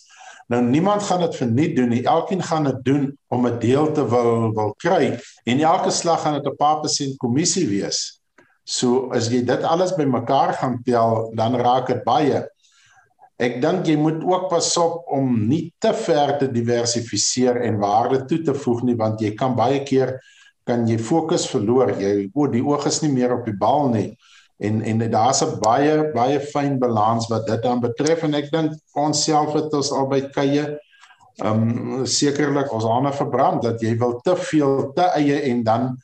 Nou 0.52 0.62
niemand 0.62 1.04
gaan 1.04 1.22
dit 1.24 1.36
verniet 1.36 1.76
doen 1.76 1.89
nie. 1.89 2.04
Elkeen 2.04 2.44
gaan 2.44 2.63
dit 2.63 2.80
doen 2.84 3.17
om 3.28 3.48
'n 3.48 3.60
deel 3.60 3.91
te 3.91 4.08
wil 4.08 4.54
wil 4.54 4.74
kry 4.78 5.20
en 5.46 5.60
elke 5.60 5.91
slag 5.91 6.22
gaan 6.22 6.34
dit 6.34 6.46
'n 6.46 6.56
paar 6.56 6.80
persent 6.80 7.17
kommissie 7.17 7.67
wees. 7.67 8.22
So 8.63 9.12
as 9.12 9.30
jy 9.30 9.44
dit 9.46 9.63
alles 9.63 9.96
bymekaar 9.96 10.54
gaan 10.54 10.82
tel, 10.84 11.32
dan 11.36 11.56
raak 11.56 11.88
dit 11.88 12.04
baie. 12.04 12.48
Ek 13.41 13.58
dink 13.62 13.88
jy 13.89 13.95
moet 13.97 14.21
ook 14.21 14.49
pas 14.51 14.67
op 14.77 15.08
om 15.10 15.32
nie 15.49 15.71
te 15.82 15.93
ver 15.97 16.36
te 16.38 16.47
diversifiseer 16.51 17.63
en 17.65 17.80
waarde 17.82 18.21
toe 18.30 18.41
te 18.45 18.54
voeg 18.54 18.84
nie 18.86 18.97
want 18.99 19.23
jy 19.23 19.32
kan 19.38 19.56
baie 19.58 19.82
keer 19.88 20.19
kan 20.69 20.86
jy 20.86 20.99
fokus 21.01 21.47
verloor. 21.49 21.95
Jy 21.97 22.30
o, 22.36 22.45
die 22.51 22.62
oog 22.62 22.86
is 22.86 23.01
nie 23.01 23.10
meer 23.15 23.34
op 23.39 23.47
die 23.49 23.58
bal 23.58 23.89
nie. 23.89 24.12
En 24.62 24.84
en 24.86 25.01
daar's 25.10 25.41
'n 25.41 25.58
baie 25.60 26.12
baie 26.13 26.39
fyn 26.39 26.77
balans 26.80 27.27
wat 27.34 27.47
dit 27.47 27.62
dan 27.63 27.82
betref 27.82 28.23
en 28.23 28.38
ek 28.38 28.51
dink 28.51 28.77
ons 28.93 29.23
self 29.23 29.54
het 29.58 29.73
ons 29.73 29.91
albei 29.91 30.21
kye 30.30 30.77
ehm 31.41 32.01
um, 32.01 32.06
sekerlik 32.06 32.73
ons 32.73 32.86
hande 32.86 33.12
verbrand 33.12 33.63
dat 33.63 33.82
jy 33.82 33.97
wil 33.97 34.19
te 34.21 34.36
veel 34.36 34.91
te 34.93 35.08
eie 35.17 35.41
en 35.49 35.63
dan 35.63 35.97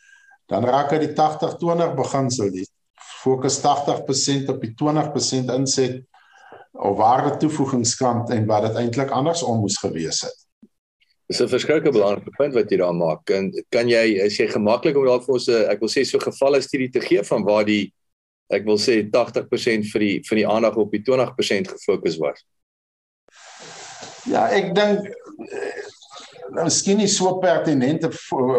dan 0.49 0.65
raak 0.65 0.89
dit 0.89 1.09
die 1.09 1.15
80-20 1.15 1.93
beginsel 1.95 2.49
die 2.49 2.65
fokus 3.21 3.59
80% 3.61 4.49
op 4.49 4.61
die 4.61 4.73
20% 4.73 5.53
inset 5.53 6.01
of 6.77 6.97
waarde 6.97 7.37
toevoegingskant 7.41 8.29
en 8.29 8.45
wat 8.45 8.67
dit 8.67 8.81
eintlik 8.83 9.13
andersom 9.13 9.59
moes 9.63 9.77
gewees 9.81 10.21
het. 10.25 10.37
Dis 11.27 11.41
'n 11.41 11.49
verskriklike 11.49 11.91
belangrike 11.91 12.31
punt 12.37 12.53
wat 12.53 12.69
jy 12.71 12.77
daar 12.77 12.95
maak. 12.95 13.29
En 13.29 13.51
kan 13.69 13.89
jy 13.89 14.23
is 14.25 14.37
jy 14.37 14.47
gemaklik 14.47 14.95
om 14.97 15.05
daar 15.05 15.21
vir 15.21 15.33
ons 15.33 15.47
'n 15.47 15.69
ek 15.69 15.79
wil 15.79 15.89
sê 15.89 16.05
so 16.05 16.19
gevalle 16.19 16.61
studie 16.61 16.89
te 16.89 17.01
gee 17.01 17.23
van 17.23 17.43
waar 17.43 17.65
die 17.65 17.93
ek 18.49 18.63
wil 18.65 18.77
sê 18.77 19.03
80% 19.11 19.91
vir 19.91 19.99
die 19.99 20.21
vir 20.23 20.35
die 20.35 20.47
aandag 20.47 20.75
op 20.77 20.91
die 20.91 21.03
20% 21.03 21.67
gefokus 21.67 22.17
was? 22.17 22.45
Ja, 24.25 24.47
ek 24.47 24.73
dink 24.75 25.07
nou 26.51 26.63
miskien 26.63 26.97
nie 26.97 27.07
so 27.07 27.39
pertinente 27.39 28.09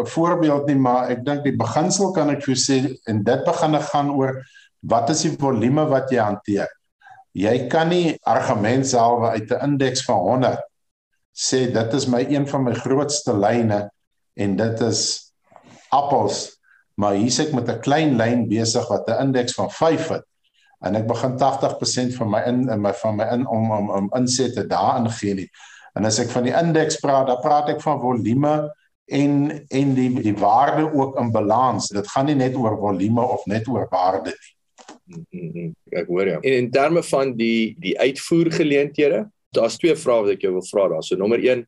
voorbeeld 0.05 0.67
nie, 0.67 0.75
maar 0.75 1.09
ek 1.09 1.25
dink 1.25 1.43
die 1.43 1.57
beginsel 1.57 2.11
kan 2.13 2.29
ek 2.29 2.43
vir 2.45 2.55
sê 2.55 2.97
en 3.07 3.23
dit 3.23 3.45
begin 3.45 3.81
gaan 3.81 4.11
oor 4.11 4.43
wat 4.81 5.09
is 5.09 5.25
die 5.25 5.35
volume 5.37 5.85
wat 5.89 6.11
jy 6.11 6.21
hanteer. 6.21 6.69
Jy 7.37 7.67
kan 7.69 7.89
nie 7.89 8.17
argument 8.25 8.87
self 8.87 9.23
uit 9.29 9.51
'n 9.51 9.63
indeks 9.63 10.03
van 10.05 10.19
100 10.19 10.63
sê 11.33 11.71
dit 11.71 11.93
is 11.93 12.07
my 12.07 12.25
een 12.25 12.47
van 12.47 12.63
my 12.63 12.73
grootste 12.73 13.33
lyne 13.33 13.89
en 14.35 14.55
dit 14.55 14.81
is 14.81 15.33
appels, 15.89 16.59
maar 16.95 17.13
hier 17.13 17.31
sit 17.31 17.47
ek 17.47 17.53
met 17.53 17.69
'n 17.69 17.79
klein 17.79 18.17
lyn 18.17 18.47
besig 18.47 18.87
wat 18.89 19.07
'n 19.09 19.21
indeks 19.27 19.53
van 19.53 19.71
5 19.71 20.07
het 20.09 20.25
en 20.79 20.95
ek 20.95 21.07
begin 21.07 21.37
80% 21.37 22.15
van 22.15 22.29
my 22.29 22.41
in 22.47 22.69
in 22.69 22.81
my 22.81 22.93
van 22.93 23.15
my 23.15 23.27
in 23.35 23.47
om 23.47 23.71
om 23.71 23.89
om 23.89 24.11
insette 24.15 24.67
daarin 24.67 25.09
gee 25.11 25.33
nie. 25.33 25.49
En 25.93 26.05
as 26.05 26.19
ek 26.19 26.29
van 26.29 26.43
die 26.43 26.55
indeks 26.55 26.99
praat, 26.99 27.27
dan 27.27 27.41
praat 27.43 27.69
ek 27.69 27.81
van 27.81 27.99
volume 27.99 28.53
en 29.05 29.33
en 29.67 29.93
die 29.97 30.09
die 30.21 30.37
waarde 30.37 30.87
ook 30.93 31.19
in 31.19 31.31
balans. 31.31 31.89
Dit 31.89 32.07
gaan 32.07 32.29
nie 32.29 32.35
net 32.35 32.55
oor 32.55 32.77
volume 32.77 33.21
of 33.21 33.45
net 33.45 33.67
oor 33.67 33.87
waarde 33.89 34.29
nie. 34.29 34.55
Mm-hmm. 35.09 35.73
Ek 36.01 36.07
hoor 36.07 36.31
jou. 36.33 36.39
En 36.43 36.55
in 36.61 36.69
terme 36.71 37.03
van 37.09 37.33
die 37.37 37.75
die 37.81 37.95
uitvoergeleenthede, 37.99 39.25
daar's 39.55 39.77
twee 39.81 39.95
vrae 39.97 40.23
wat 40.25 40.37
ek 40.37 40.45
jou 40.45 40.53
wil 40.57 40.65
vra 40.69 40.87
daar. 40.95 41.05
So 41.05 41.19
nommer 41.19 41.41
1 41.43 41.67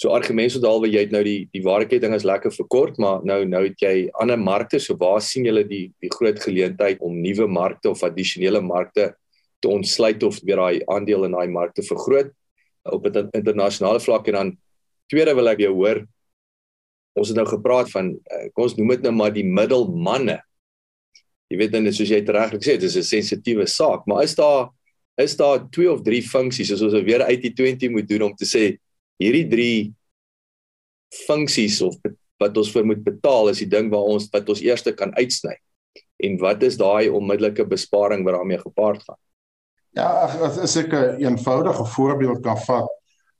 So 0.00 0.14
argumente 0.16 0.54
so 0.54 0.62
dalwe 0.64 0.88
jy 0.88 1.02
het 1.02 1.10
nou 1.12 1.20
die 1.20 1.42
die 1.52 1.60
waardeketting 1.60 2.14
is 2.16 2.24
lekker 2.24 2.54
verkort, 2.54 2.96
maar 2.96 3.20
nou 3.20 3.42
nou 3.44 3.66
het 3.66 3.82
jy 3.84 4.08
ander 4.22 4.38
markte, 4.40 4.78
so 4.80 4.96
waar 4.96 5.20
sien 5.20 5.44
julle 5.44 5.66
die 5.68 5.90
die 6.00 6.08
groot 6.14 6.40
geleentheid 6.40 7.02
om 7.04 7.18
nuwe 7.20 7.44
markte 7.44 7.90
of 7.90 8.00
addisionele 8.06 8.62
markte 8.64 9.10
te 9.60 9.68
ontsluit 9.68 10.22
of 10.24 10.38
weer 10.40 10.56
daai 10.56 10.80
aandeel 10.88 11.26
in 11.28 11.36
daai 11.36 11.52
markte 11.52 11.84
vergroot? 11.84 12.32
op 12.82 13.06
'n 13.06 13.28
internasionale 13.30 14.00
vlak 14.00 14.26
en 14.26 14.32
dan 14.32 14.58
tweede 15.06 15.34
wil 15.34 15.48
ek 15.48 15.58
jou 15.58 15.74
hoor 15.74 16.06
ons 17.12 17.28
het 17.28 17.36
nou 17.36 17.46
gepraat 17.46 17.90
van 17.90 18.10
uh, 18.10 18.46
kom 18.52 18.64
ons 18.64 18.76
noem 18.76 18.88
dit 18.88 19.02
nou 19.02 19.12
maar 19.12 19.32
die 19.32 19.44
middelmanne 19.44 20.40
jy 21.50 21.58
weet 21.58 21.72
dan 21.72 21.92
soos 21.92 22.10
jy 22.10 22.22
regtig 22.24 22.62
sê 22.62 22.78
dis 22.78 22.96
'n 22.96 23.02
sensitiewe 23.02 23.66
saak 23.66 24.06
maar 24.06 24.22
is 24.22 24.34
daar 24.34 24.70
is 25.18 25.36
daar 25.36 25.68
twee 25.70 25.90
of 25.90 26.02
drie 26.02 26.22
funksies 26.22 26.72
as 26.72 26.82
ons 26.82 26.94
weer 27.04 27.22
uit 27.22 27.42
die 27.42 27.52
20 27.52 27.90
moet 27.90 28.08
doen 28.08 28.22
om 28.30 28.34
te 28.34 28.46
sê 28.46 28.78
hierdie 29.20 29.48
drie 29.48 29.94
funksies 31.26 31.80
of 31.82 31.96
wat 32.40 32.56
ons 32.56 32.70
vir 32.72 32.86
moet 32.88 33.02
betaal 33.04 33.50
is 33.52 33.60
die 33.62 33.68
ding 33.68 33.90
waar 33.92 34.08
ons 34.14 34.30
wat 34.32 34.48
ons 34.48 34.62
eerste 34.64 34.94
kan 34.96 35.12
uitsny. 35.18 35.56
En 36.24 36.38
wat 36.40 36.62
is 36.64 36.78
daai 36.80 37.10
onmiddellike 37.12 37.66
besparing 37.68 38.24
wat 38.24 38.36
daarmee 38.36 38.60
gepaard 38.60 39.04
gaan? 39.04 39.20
Ja, 39.96 40.08
as, 40.28 40.58
as 40.58 40.76
ek 40.80 40.92
'n 40.94 41.20
eenvoudige 41.24 41.84
voorbeeld 41.96 42.42
kan 42.44 42.58
vat, 42.66 42.88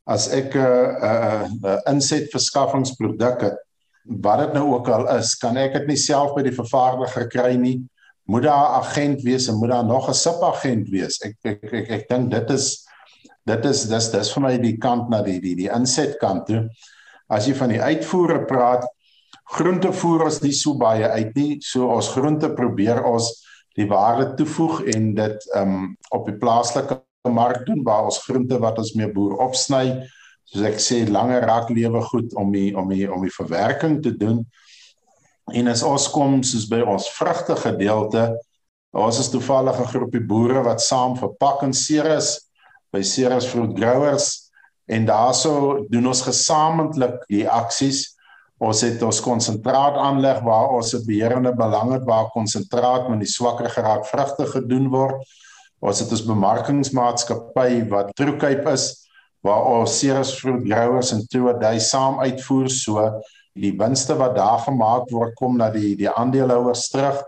as 0.07 0.29
ek 0.35 0.55
'n 0.55 0.59
uh, 0.59 1.47
'n 1.47 1.65
uh, 1.65 1.73
uh, 1.73 1.79
inset 1.93 2.29
verskaffingsproduk 2.33 3.41
het, 3.41 3.59
wat 4.05 4.39
dit 4.39 4.53
nou 4.55 4.75
ook 4.75 4.89
al 4.89 5.07
is, 5.19 5.37
kan 5.37 5.57
ek 5.57 5.73
dit 5.73 5.87
nie 5.87 5.97
self 5.97 6.35
by 6.35 6.43
die 6.43 6.57
vervaardiger 6.57 7.29
kry 7.29 7.55
nie. 7.57 7.79
Moet 8.31 8.47
daar 8.47 8.69
'n 8.69 8.79
agent 8.83 9.23
wees 9.27 9.49
en 9.49 9.59
moet 9.59 9.73
daar 9.75 9.85
nog 9.85 10.09
'n 10.09 10.15
subagent 10.15 10.89
wees. 10.89 11.19
Ek 11.27 11.37
ek 11.43 11.65
ek, 11.65 11.91
ek, 11.91 12.09
dink 12.09 12.31
dit 12.31 12.51
is 12.51 12.87
dit 13.47 13.65
is 13.65 13.85
dis 13.89 14.11
dis 14.11 14.33
vir 14.33 14.43
my 14.43 14.57
die 14.59 14.77
kant 14.79 15.09
na 15.11 15.23
die 15.23 15.41
die 15.41 15.55
die 15.55 15.71
insetkant 15.71 16.47
toe. 16.47 16.69
As 17.29 17.47
jy 17.47 17.55
van 17.55 17.69
die 17.69 17.83
uitvoere 17.83 18.45
praat, 18.45 18.87
groentevoer 19.45 20.27
is 20.27 20.41
nie 20.43 20.53
so 20.53 20.75
baie 20.75 21.09
uit 21.09 21.35
nie. 21.35 21.59
So 21.61 21.89
ons 21.89 22.09
groente 22.09 22.51
probeer 22.55 23.05
ons 23.05 23.31
die 23.75 23.87
waarde 23.87 24.35
toevoeg 24.35 24.83
en 24.95 25.15
dit 25.15 25.51
um 25.57 25.97
op 26.11 26.27
die 26.27 26.37
plaaslike 26.39 27.01
mark 27.29 27.67
doen 27.67 27.83
waar 27.85 28.05
ons 28.09 28.23
groente 28.25 28.59
wat 28.59 28.79
ons 28.79 28.95
mee 28.97 29.11
boer 29.13 29.37
opsny 29.45 29.85
soos 30.51 30.65
ek 30.67 30.81
sê 30.83 31.03
langer 31.09 31.45
raak 31.47 31.71
lewe 31.71 32.01
goed 32.09 32.35
om 32.41 32.53
die 32.53 32.71
om 32.77 32.89
die 32.91 33.07
om 33.11 33.23
die 33.23 33.35
verwerking 33.35 34.01
te 34.03 34.15
doen 34.17 34.41
en 35.53 35.69
as 35.69 35.83
ons 35.83 36.09
kom 36.09 36.43
soos 36.43 36.69
by 36.69 36.81
ons 36.83 37.09
vrugte 37.19 37.57
gedeelte 37.57 38.31
ons 38.91 39.19
is 39.19 39.31
toevallig 39.31 39.79
'n 39.81 39.93
groepie 39.93 40.27
boere 40.27 40.63
wat 40.63 40.81
saam 40.81 41.17
verpak 41.17 41.63
in 41.63 41.73
Ceres 41.73 42.51
by 42.93 43.03
Ceres 43.03 43.47
Fruit 43.47 43.77
Growers 43.79 44.51
en 44.91 45.07
daarso 45.07 45.87
doen 45.89 46.07
ons 46.11 46.23
gesamentlik 46.27 47.23
die 47.31 47.47
aksies. 47.49 48.17
Ons 48.61 48.83
het 48.85 49.03
ons 49.07 49.21
konsentraat 49.25 49.97
aanleg 49.97 50.43
waar 50.45 50.75
ons 50.75 50.95
'n 50.95 51.07
beheerende 51.07 51.55
belang 51.55 51.93
het 51.93 52.05
waar 52.05 52.29
konsentraat 52.35 53.09
met 53.09 53.21
die 53.21 53.31
swakker 53.31 53.71
geraak 53.71 54.05
vrugte 54.07 54.47
gedoen 54.47 54.91
word. 54.91 55.23
Ons 55.81 56.01
het 56.01 56.11
ons 56.11 56.27
bemarkingsmaatskappy 56.27 57.89
wat 57.89 58.13
Truecape 58.15 58.73
is 58.73 59.09
waar 59.43 59.65
ons 59.65 59.99
Ceres 59.99 60.35
Fruit 60.35 60.67
Growers 60.67 61.13
en 61.13 61.27
Toe 61.27 61.57
Day 61.59 61.79
saam 61.79 62.19
uitvoer. 62.21 62.69
So 62.69 63.23
die 63.53 63.73
winste 63.77 64.17
wat 64.17 64.37
daar 64.37 64.59
gemaak 64.59 65.11
word 65.11 65.35
kom 65.35 65.57
na 65.59 65.71
die 65.71 65.97
die 65.97 66.11
aandeelhouers 66.11 66.89
terug. 66.93 67.23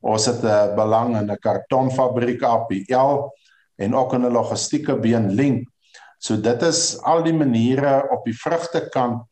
Ons 0.00 0.26
het 0.26 0.44
'n 0.44 0.74
belang 0.76 1.16
in 1.16 1.30
'n 1.30 1.38
kartonfabriek 1.40 2.42
APL 2.42 3.30
en 3.76 3.94
ook 3.94 4.12
in 4.12 4.24
'n 4.26 4.32
logistieke 4.32 4.96
been 4.98 5.30
Link. 5.30 5.68
So 6.18 6.36
dit 6.36 6.62
is 6.62 6.98
al 7.02 7.22
die 7.22 7.34
maniere 7.34 8.08
op 8.10 8.24
die 8.24 8.36
vrugtekant 8.36 9.22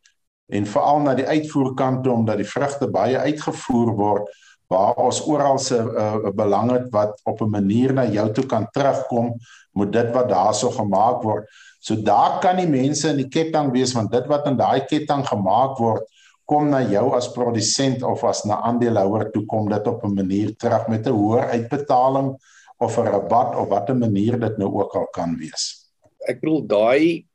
en 0.52 0.66
veral 0.66 1.00
na 1.00 1.14
die 1.14 1.26
uitvoerkant 1.26 2.06
omdat 2.06 2.36
die 2.36 2.48
vrugte 2.48 2.90
baie 2.90 3.18
uitgevoer 3.18 3.94
word 3.96 4.28
waar 4.68 4.94
ons 4.94 5.20
oral 5.28 5.58
se 5.58 5.76
uh, 5.76 6.30
belang 6.34 6.70
het 6.72 6.88
wat 6.92 7.20
op 7.24 7.40
'n 7.40 7.50
manier 7.50 7.92
na 7.92 8.04
jou 8.04 8.32
toe 8.32 8.46
kan 8.46 8.66
terugkom 8.70 9.34
moet 9.72 9.92
dit 9.92 10.10
wat 10.12 10.28
daarso 10.28 10.70
gemaak 10.70 11.22
word. 11.22 11.48
So 11.80 11.96
daar 12.02 12.40
kan 12.40 12.56
die 12.56 12.68
mense 12.68 13.08
in 13.08 13.16
die 13.16 13.28
ketting 13.28 13.72
wees 13.72 13.92
want 13.92 14.10
dit 14.10 14.26
wat 14.26 14.46
in 14.46 14.56
daai 14.56 14.84
ketting 14.84 15.26
gemaak 15.26 15.78
word 15.78 16.02
kom 16.44 16.68
na 16.70 16.82
jou 16.84 17.06
as 17.16 17.30
produsent 17.32 18.02
of 18.04 18.24
as 18.28 18.44
na 18.48 18.60
aandeelhouer 18.68 19.30
toe 19.32 19.44
kom 19.48 19.68
dit 19.68 19.86
op 19.86 20.04
'n 20.04 20.14
manier 20.14 20.54
terug 20.56 20.88
met 20.88 21.06
'n 21.06 21.12
hoër 21.12 21.48
uitbetaling 21.56 22.36
of 22.78 22.98
'n 22.98 23.06
rabat 23.06 23.56
of 23.56 23.68
watter 23.68 23.96
manier 23.96 24.38
dit 24.38 24.58
nou 24.58 24.70
ook 24.72 24.94
al 24.94 25.06
kan 25.06 25.36
wees. 25.38 25.90
Ek 26.28 26.40
bedoel 26.40 26.66
daai 26.66 27.26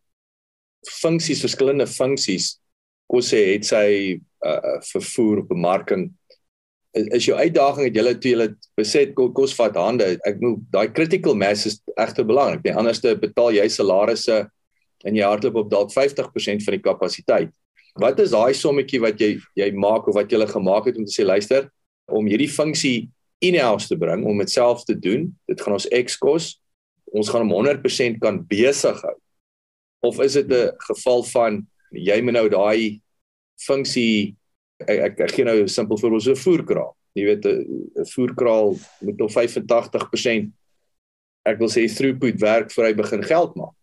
funksies 1.02 1.42
verskillende 1.42 1.88
funksies 1.88 2.60
kos 3.10 3.34
sê 3.34 3.54
het 3.54 3.66
sy 3.66 4.22
uh, 4.46 4.80
vervoer 4.94 5.44
bemarking 5.48 6.14
is 6.94 7.26
jou 7.26 7.38
uitdaging 7.38 7.86
het 7.86 7.96
julle 7.96 8.14
toe 8.18 8.32
julle 8.32 8.48
beset 8.78 9.14
kos 9.16 9.54
vat 9.54 9.76
hande 9.76 10.18
ek 10.26 10.40
moet 10.42 10.62
daai 10.74 10.88
critical 10.94 11.36
mass 11.36 11.68
is 11.70 11.82
egter 11.98 12.26
belangrik. 12.26 12.64
Nee 12.64 12.74
anders 12.74 13.02
te 13.02 13.16
betaal 13.16 13.52
jy 13.54 13.68
salarisse 13.70 14.50
en 15.06 15.16
jy 15.16 15.24
hardloop 15.24 15.56
op 15.56 15.70
dalk 15.72 15.94
50% 15.94 16.66
van 16.66 16.78
die 16.78 16.84
kapasiteit 16.84 17.52
wat 17.96 18.20
is 18.20 18.32
daai 18.32 18.54
sommetjie 18.54 19.02
wat 19.02 19.20
jy 19.20 19.40
jy 19.56 19.72
maak 19.72 20.08
of 20.08 20.16
wat 20.16 20.30
jy 20.30 20.38
gele 20.38 20.48
gemaak 20.48 20.86
het 20.86 20.98
om 20.98 21.06
te 21.06 21.14
sê 21.14 21.26
luister 21.26 21.70
om 22.08 22.28
hierdie 22.28 22.50
funksie 22.50 23.10
in-house 23.42 23.88
te 23.88 23.98
bring 23.98 24.26
om 24.26 24.38
dit 24.38 24.50
self 24.50 24.84
te 24.86 24.96
doen 24.96 25.30
dit 25.48 25.62
gaan 25.62 25.74
ons 25.74 25.88
X 25.88 26.18
kos 26.18 26.60
ons 27.14 27.30
gaan 27.30 27.48
hom 27.48 27.66
100% 27.66 28.20
kan 28.22 28.42
besig 28.46 29.02
hou 29.02 29.18
of 30.06 30.20
is 30.24 30.34
dit 30.34 30.48
'n 30.48 30.72
geval 30.88 31.24
van 31.24 31.68
jy 31.92 32.22
moet 32.22 32.34
nou 32.34 32.50
daai 32.50 33.02
funksie 33.66 34.36
ek 34.88 35.00
ek, 35.00 35.20
ek 35.28 35.32
gee 35.36 35.46
nou 35.46 35.58
'n 35.64 35.68
simpel 35.68 35.98
voorbeeld 35.98 36.24
so 36.24 36.36
voerkraal. 36.36 36.96
Jy 37.16 37.26
weet 37.26 37.46
'n 37.46 38.06
voerkraal 38.06 38.78
moet 39.02 39.22
op 39.22 39.32
85% 39.32 40.52
ek 41.46 41.58
wil 41.58 41.70
sê 41.70 41.88
throughput 41.88 42.40
werk 42.40 42.72
voor 42.72 42.86
hy 42.86 42.94
begin 42.94 43.24
geld 43.24 43.56
maak. 43.56 43.76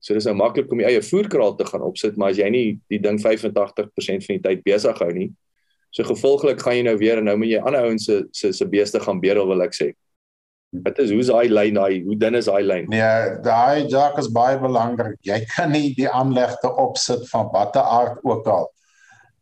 So 0.00 0.14
dis 0.14 0.26
nou 0.28 0.36
maklik 0.38 0.70
om 0.72 0.80
die 0.82 0.86
eie 0.86 1.02
voerkraal 1.02 1.56
te 1.58 1.66
gaan 1.66 1.84
opsit, 1.86 2.16
maar 2.16 2.34
as 2.34 2.40
jy 2.40 2.48
nie 2.52 2.66
die 2.92 3.00
ding 3.02 3.18
85% 3.22 4.26
van 4.26 4.38
die 4.38 4.44
tyd 4.44 4.64
besig 4.66 4.98
hou 5.02 5.12
nie, 5.12 5.30
so 5.94 6.04
gevolglik 6.06 6.60
gaan 6.62 6.78
jy 6.78 6.84
nou 6.86 6.96
weer 7.00 7.22
en 7.22 7.30
nou 7.30 7.36
moet 7.40 7.54
jy 7.54 7.62
ander 7.62 7.88
ouens 7.88 8.04
se 8.06 8.20
se 8.36 8.52
se 8.52 8.68
beeste 8.68 9.00
gaan 9.00 9.22
bedel 9.22 9.48
wil 9.48 9.64
ek 9.64 9.74
sê. 9.76 9.92
Wat 10.84 10.98
is 11.00 11.12
hoe's 11.14 11.30
daai 11.32 11.48
lyn 11.48 11.78
daai 11.78 12.02
hoe 12.04 12.16
dun 12.20 12.36
is 12.36 12.50
daai 12.50 12.62
lyn? 12.66 12.88
Nee, 12.92 13.36
daai 13.44 13.86
jaak 13.88 14.18
is 14.20 14.28
baie 14.28 14.58
belangrik. 14.60 15.16
Jy 15.24 15.40
kan 15.54 15.72
nie 15.72 15.94
die 15.96 16.08
aanlegte 16.10 16.68
opsit 16.68 17.24
van 17.30 17.48
watter 17.54 17.86
aard 17.86 18.20
ook 18.26 18.50
al 18.52 18.68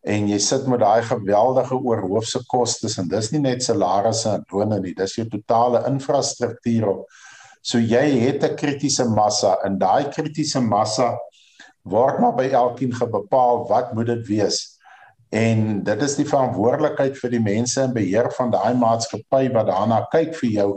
en 0.04 0.26
jy 0.28 0.38
sit 0.42 0.66
met 0.68 0.82
daai 0.82 1.02
geweldige 1.08 1.76
oorhoofse 1.80 2.42
kostes 2.50 2.98
en 3.00 3.08
dis 3.08 3.30
nie 3.32 3.40
net 3.40 3.64
salarisse 3.64 4.28
en 4.36 4.44
lone 4.52 4.80
nie, 4.82 4.92
dis 4.96 5.16
jou 5.16 5.24
totale 5.32 5.80
infrastruktuur 5.88 6.90
op. 6.90 7.14
So 7.64 7.80
jy 7.80 8.04
het 8.20 8.44
'n 8.44 8.56
kritiese 8.60 9.04
massa 9.08 9.56
en 9.64 9.78
daai 9.78 10.10
kritiese 10.12 10.60
massa 10.60 11.16
word 11.82 12.20
maar 12.20 12.36
by 12.36 12.48
elkeen 12.52 12.92
gebepaal 12.92 13.66
wat 13.68 13.94
moet 13.94 14.06
dit 14.06 14.26
wees. 14.26 14.78
En 15.32 15.82
dit 15.82 16.02
is 16.02 16.16
die 16.16 16.28
verantwoordelikheid 16.28 17.16
vir 17.16 17.30
die 17.30 17.40
mense 17.40 17.80
in 17.80 17.94
beheer 17.94 18.30
van 18.36 18.50
daai 18.52 18.74
maatskappy 18.74 19.48
wat 19.54 19.66
daarna 19.66 20.04
kyk 20.12 20.36
vir 20.40 20.50
jou 20.50 20.70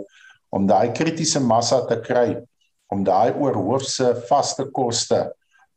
om 0.50 0.68
daai 0.68 0.94
kritiese 0.96 1.40
massa 1.44 1.82
te 1.86 2.00
kry 2.02 2.40
om 2.88 3.04
daai 3.04 3.36
oorhoofse 3.36 4.14
vaste 4.30 4.66
koste 4.72 5.26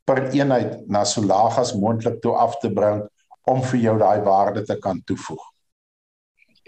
per 0.06 0.30
eenheid 0.30 0.88
na 0.88 1.04
so 1.04 1.22
laag 1.22 1.58
as 1.58 1.74
moontlik 1.74 2.20
toe 2.22 2.36
af 2.38 2.56
te 2.62 2.70
bring 2.70 3.02
om 3.50 3.62
vir 3.72 3.80
jou 3.80 3.98
daai 3.98 4.22
waarde 4.22 4.62
te 4.64 4.78
kan 4.78 5.02
toevoeg. 5.06 5.42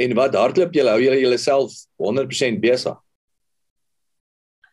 En 0.03 0.15
wat 0.19 0.35
hardloop 0.35 0.75
julle 0.75 0.91
hou 0.91 1.01
julle 1.01 1.21
julleself 1.21 1.73
100% 2.03 2.61
besig? 2.61 3.02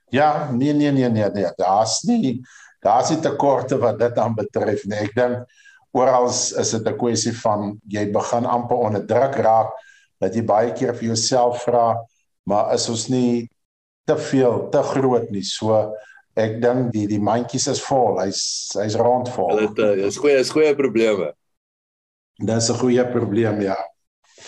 Ja, 0.09 0.49
nee 0.51 0.73
nee 0.73 0.91
nee 0.91 1.09
nee, 1.09 1.29
nee. 1.33 1.51
daar's 1.57 2.01
nie 2.07 2.39
daar's 2.81 3.09
nie 3.09 3.19
tekorte 3.21 3.77
wat 3.77 3.99
dit 3.99 4.17
aan 4.17 4.35
betref 4.35 4.85
nie. 4.85 4.97
Ek 4.97 5.15
dink 5.15 5.45
oral 5.91 6.29
is 6.29 6.71
dit 6.71 6.87
'n 6.87 6.97
kwessie 6.97 7.33
van 7.43 7.79
jy 7.87 8.11
begin 8.11 8.45
amper 8.45 8.77
onder 8.77 9.05
druk 9.05 9.35
raak 9.35 9.73
dat 10.19 10.35
jy 10.35 10.43
baie 10.43 10.73
keer 10.73 10.93
vir 10.93 11.07
jouself 11.13 11.63
vra, 11.63 11.95
maar 12.43 12.73
is 12.73 12.89
ons 12.89 13.07
nie 13.07 13.49
te 14.05 14.17
veel, 14.17 14.69
te 14.69 14.81
groot 14.83 15.29
nie. 15.31 15.43
So 15.43 15.93
ek 16.35 16.61
dink 16.61 16.91
die 16.93 17.07
die 17.07 17.19
mandjies 17.19 17.67
is 17.67 17.81
vol. 17.81 18.19
Hy's 18.19 18.71
hy's 18.75 18.95
rondvol. 18.95 19.67
Dit 19.75 20.05
is 20.09 20.17
goeie 20.17 20.39
is 20.39 20.49
goeie 20.49 20.75
probleme. 20.75 21.33
Dis 22.39 22.69
'n 22.69 22.79
goeie 22.79 23.05
probleem, 23.11 23.61
ja. 23.61 23.77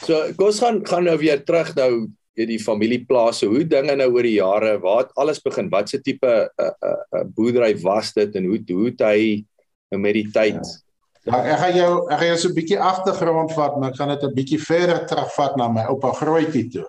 So, 0.05 0.33
kom 0.37 0.47
ons 0.47 0.59
gaan 0.59 0.85
gaan 0.87 1.03
nou 1.03 1.17
weer 1.17 1.43
terug 1.43 1.75
nou 1.75 2.07
die 2.33 2.59
familieplase. 2.59 3.47
Hoe 3.51 3.65
dinge 3.67 3.95
nou 3.95 4.07
oor 4.13 4.23
die 4.23 4.37
jare, 4.37 4.77
waar 4.79 5.03
het 5.03 5.15
alles 5.19 5.41
begin? 5.43 5.69
Wat 5.69 5.89
se 5.89 6.01
tipe 6.01 6.27
'n 6.27 6.63
uh, 6.63 6.67
'n 6.67 6.87
uh, 6.87 7.19
uh, 7.19 7.25
boerdery 7.35 7.75
was 7.81 8.13
dit 8.13 8.35
en 8.35 8.45
hoe 8.45 8.61
hoe 8.67 8.85
het 8.85 9.01
hy 9.01 9.45
nou 9.89 10.01
met 10.01 10.13
die 10.13 10.29
tyd? 10.31 10.83
Ja, 11.23 11.43
ek 11.43 11.59
gaan 11.59 11.75
jou 11.75 11.91
ek 12.09 12.17
gaan 12.17 12.27
jou 12.27 12.37
so 12.37 12.49
'n 12.49 12.57
bietjie 12.57 12.79
agtergrond 12.79 13.51
vat, 13.53 13.77
maar 13.77 13.89
ek 13.89 13.97
gaan 13.97 14.09
dit 14.09 14.23
'n 14.23 14.33
bietjie 14.33 14.59
verder 14.59 15.05
terugvat 15.05 15.55
na 15.55 15.67
my 15.67 15.83
oupa 15.89 16.11
Grootjie 16.11 16.69
toe. 16.69 16.85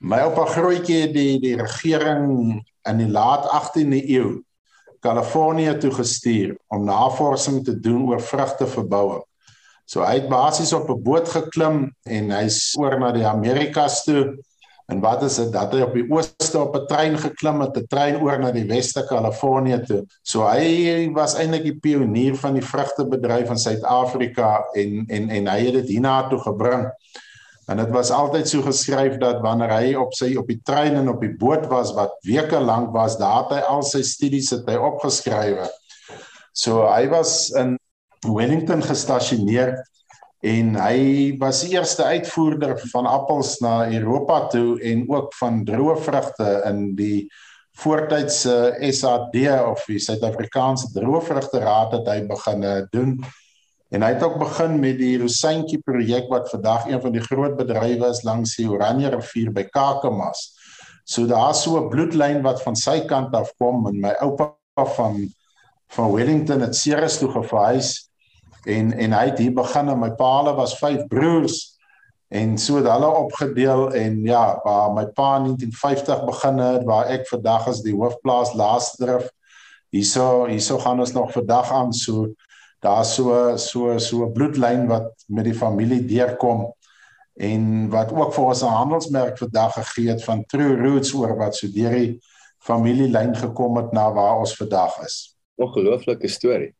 My 0.00 0.20
oupa 0.20 0.44
Grootjie 0.44 1.00
het 1.02 1.14
die 1.14 1.40
die 1.40 1.56
regering 1.56 2.62
in 2.88 2.96
die 2.98 3.08
laat 3.08 3.48
18de 3.48 4.02
eeu 4.08 4.42
Kalifornië 5.00 5.78
toe 5.78 5.90
gestuur 5.90 6.56
om 6.66 6.84
navorsing 6.84 7.64
te 7.64 7.80
doen 7.80 8.08
oor 8.08 8.20
vrugteverbouing. 8.20 9.22
So 9.88 10.04
hy 10.04 10.18
het 10.18 10.28
basies 10.28 10.74
op 10.76 10.90
'n 10.92 11.02
boot 11.02 11.28
geklim 11.32 11.88
en 12.04 12.30
hy's 12.30 12.76
oor 12.76 12.98
na 13.00 13.12
die 13.12 13.26
Amerikas 13.26 14.04
toe. 14.04 14.36
En 14.88 15.00
wat 15.00 15.22
is 15.22 15.36
dit 15.36 15.52
dat 15.52 15.72
hy 15.72 15.80
op 15.84 15.94
die 15.96 16.04
ooste 16.08 16.58
op 16.60 16.76
'n 16.76 16.86
trein 16.88 17.16
geklim 17.18 17.60
het, 17.60 17.76
'n 17.76 17.86
trein 17.88 18.20
oor 18.20 18.38
na 18.38 18.50
die 18.50 18.66
weste 18.68 19.04
Kalifornië 19.08 19.84
toe. 19.86 20.04
So 20.22 20.44
hy 20.44 21.10
was 21.12 21.34
eintlik 21.34 21.62
die 21.62 21.78
pionier 21.80 22.36
van 22.36 22.54
die 22.54 22.64
vrugtebedryf 22.64 23.50
in 23.50 23.58
Suid-Afrika 23.58 24.64
en 24.74 25.04
en 25.08 25.30
en 25.30 25.46
hy 25.46 25.58
het 25.64 25.74
dit 25.74 25.88
hierna 25.88 26.28
toe 26.28 26.38
gebring. 26.38 26.90
En 27.68 27.76
dit 27.76 27.90
was 27.90 28.10
altyd 28.10 28.48
so 28.48 28.62
geskryf 28.62 29.18
dat 29.18 29.40
wanneer 29.40 29.72
hy 29.72 29.94
op 29.94 30.14
sy 30.14 30.34
op 30.36 30.46
die 30.48 30.60
trein 30.64 30.94
en 30.96 31.08
op 31.08 31.20
die 31.20 31.36
boot 31.36 31.66
was 31.66 31.92
wat 31.92 32.16
weke 32.24 32.60
lank 32.60 32.92
was, 32.92 33.18
daar 33.18 33.42
het 33.42 33.50
hy 33.50 33.60
al 33.60 33.82
sy 33.82 34.02
studies 34.02 34.50
het 34.50 34.68
hy 34.68 34.76
opgeskrywe. 34.76 35.68
So 36.52 36.88
hy 36.88 37.08
was 37.08 37.50
in 37.50 37.78
Wellington 38.26 38.82
gestasioneer 38.82 39.76
en 40.46 40.76
hy 40.78 41.34
was 41.38 41.64
die 41.64 41.74
eerste 41.74 42.04
uitvoerder 42.04 42.76
van 42.92 43.06
appels 43.10 43.58
na 43.62 43.88
Europa 43.90 44.46
toe 44.52 44.78
en 44.80 45.04
ook 45.10 45.34
van 45.34 45.64
droë 45.66 45.96
vrugte 46.06 46.48
in 46.68 46.94
die 46.98 47.26
voortydse 47.78 48.74
SAD 48.90 49.34
of 49.66 49.84
die 49.86 49.98
Suid-Afrikaanse 50.02 50.92
droë 50.94 51.22
vrugte 51.26 51.62
raad 51.62 51.94
het 51.94 52.08
hy 52.10 52.22
begin 52.26 52.64
doen. 52.94 53.18
En 53.90 54.02
hy 54.04 54.12
het 54.12 54.22
ook 54.22 54.38
begin 54.38 54.76
met 54.82 54.98
die 55.00 55.16
Rosyntjie 55.18 55.80
projek 55.86 56.28
wat 56.30 56.50
vandag 56.50 56.88
een 56.90 57.00
van 57.00 57.14
die 57.14 57.24
groot 57.24 57.56
bedrywe 57.56 58.10
is 58.10 58.24
langs 58.26 58.56
die 58.58 58.68
Oranje 58.68 59.14
rivier 59.14 59.52
by 59.54 59.64
Kakamas. 59.70 60.52
So 61.08 61.26
daar's 61.26 61.62
so 61.62 61.78
'n 61.80 61.88
bloedlyn 61.88 62.42
wat 62.42 62.62
van 62.62 62.76
sy 62.76 63.00
kant 63.06 63.34
af 63.34 63.54
kom 63.58 63.86
en 63.86 64.00
my 64.00 64.14
oupa 64.20 64.54
van 64.96 65.32
van 65.88 66.12
Wellington 66.12 66.60
het 66.60 66.76
Ceres 66.76 67.18
toe 67.18 67.30
geverhuis 67.30 68.07
en 68.68 68.92
en 68.92 69.16
hy 69.16 69.24
het 69.30 69.42
hier 69.42 69.54
begin 69.56 69.88
en 69.88 70.00
my 70.02 70.12
paale 70.18 70.54
was 70.58 70.76
vyf 70.80 71.06
broers 71.08 71.58
en 72.28 72.58
so 72.60 72.76
het 72.76 72.88
hulle 72.90 73.08
opgedeel 73.24 73.86
en 73.96 74.20
ja 74.28 74.42
waar 74.64 74.92
my 74.92 75.06
pa 75.16 75.36
in 75.40 75.48
1950 75.48 76.24
begin 76.28 76.60
het 76.64 76.84
waar 76.88 77.08
ek 77.14 77.28
vandag 77.30 77.68
as 77.72 77.82
die 77.86 77.96
hoofplaas 77.96 78.52
laasdrif 78.58 79.30
hierso 79.94 80.44
hierso 80.50 80.78
gaan 80.84 81.00
ons 81.00 81.14
nog 81.16 81.32
vandag 81.32 81.72
aan 81.72 81.92
so 81.92 82.28
daar 82.84 83.04
so 83.04 83.56
so 83.56 83.98
so 83.98 84.28
bloedlyn 84.30 84.86
wat 84.90 85.08
met 85.26 85.48
die 85.48 85.56
familie 85.56 86.04
deurkom 86.04 86.68
en 87.38 87.88
wat 87.90 88.12
ook 88.12 88.34
vir 88.34 88.44
ons 88.44 88.62
'n 88.62 88.76
handelsmerk 88.80 89.38
vandag 89.38 89.74
gegee 89.74 90.10
het 90.10 90.24
van 90.24 90.44
True 90.46 90.76
Roots 90.76 91.14
oor 91.14 91.36
wat 91.36 91.56
so 91.56 91.66
deur 91.72 91.90
die 91.90 92.20
familielyn 92.58 93.36
gekom 93.36 93.76
het 93.76 93.92
na 93.92 94.12
waar 94.12 94.38
ons 94.38 94.56
vandag 94.56 94.98
is. 95.04 95.36
Ongelooflike 95.54 96.28
storie. 96.28 96.77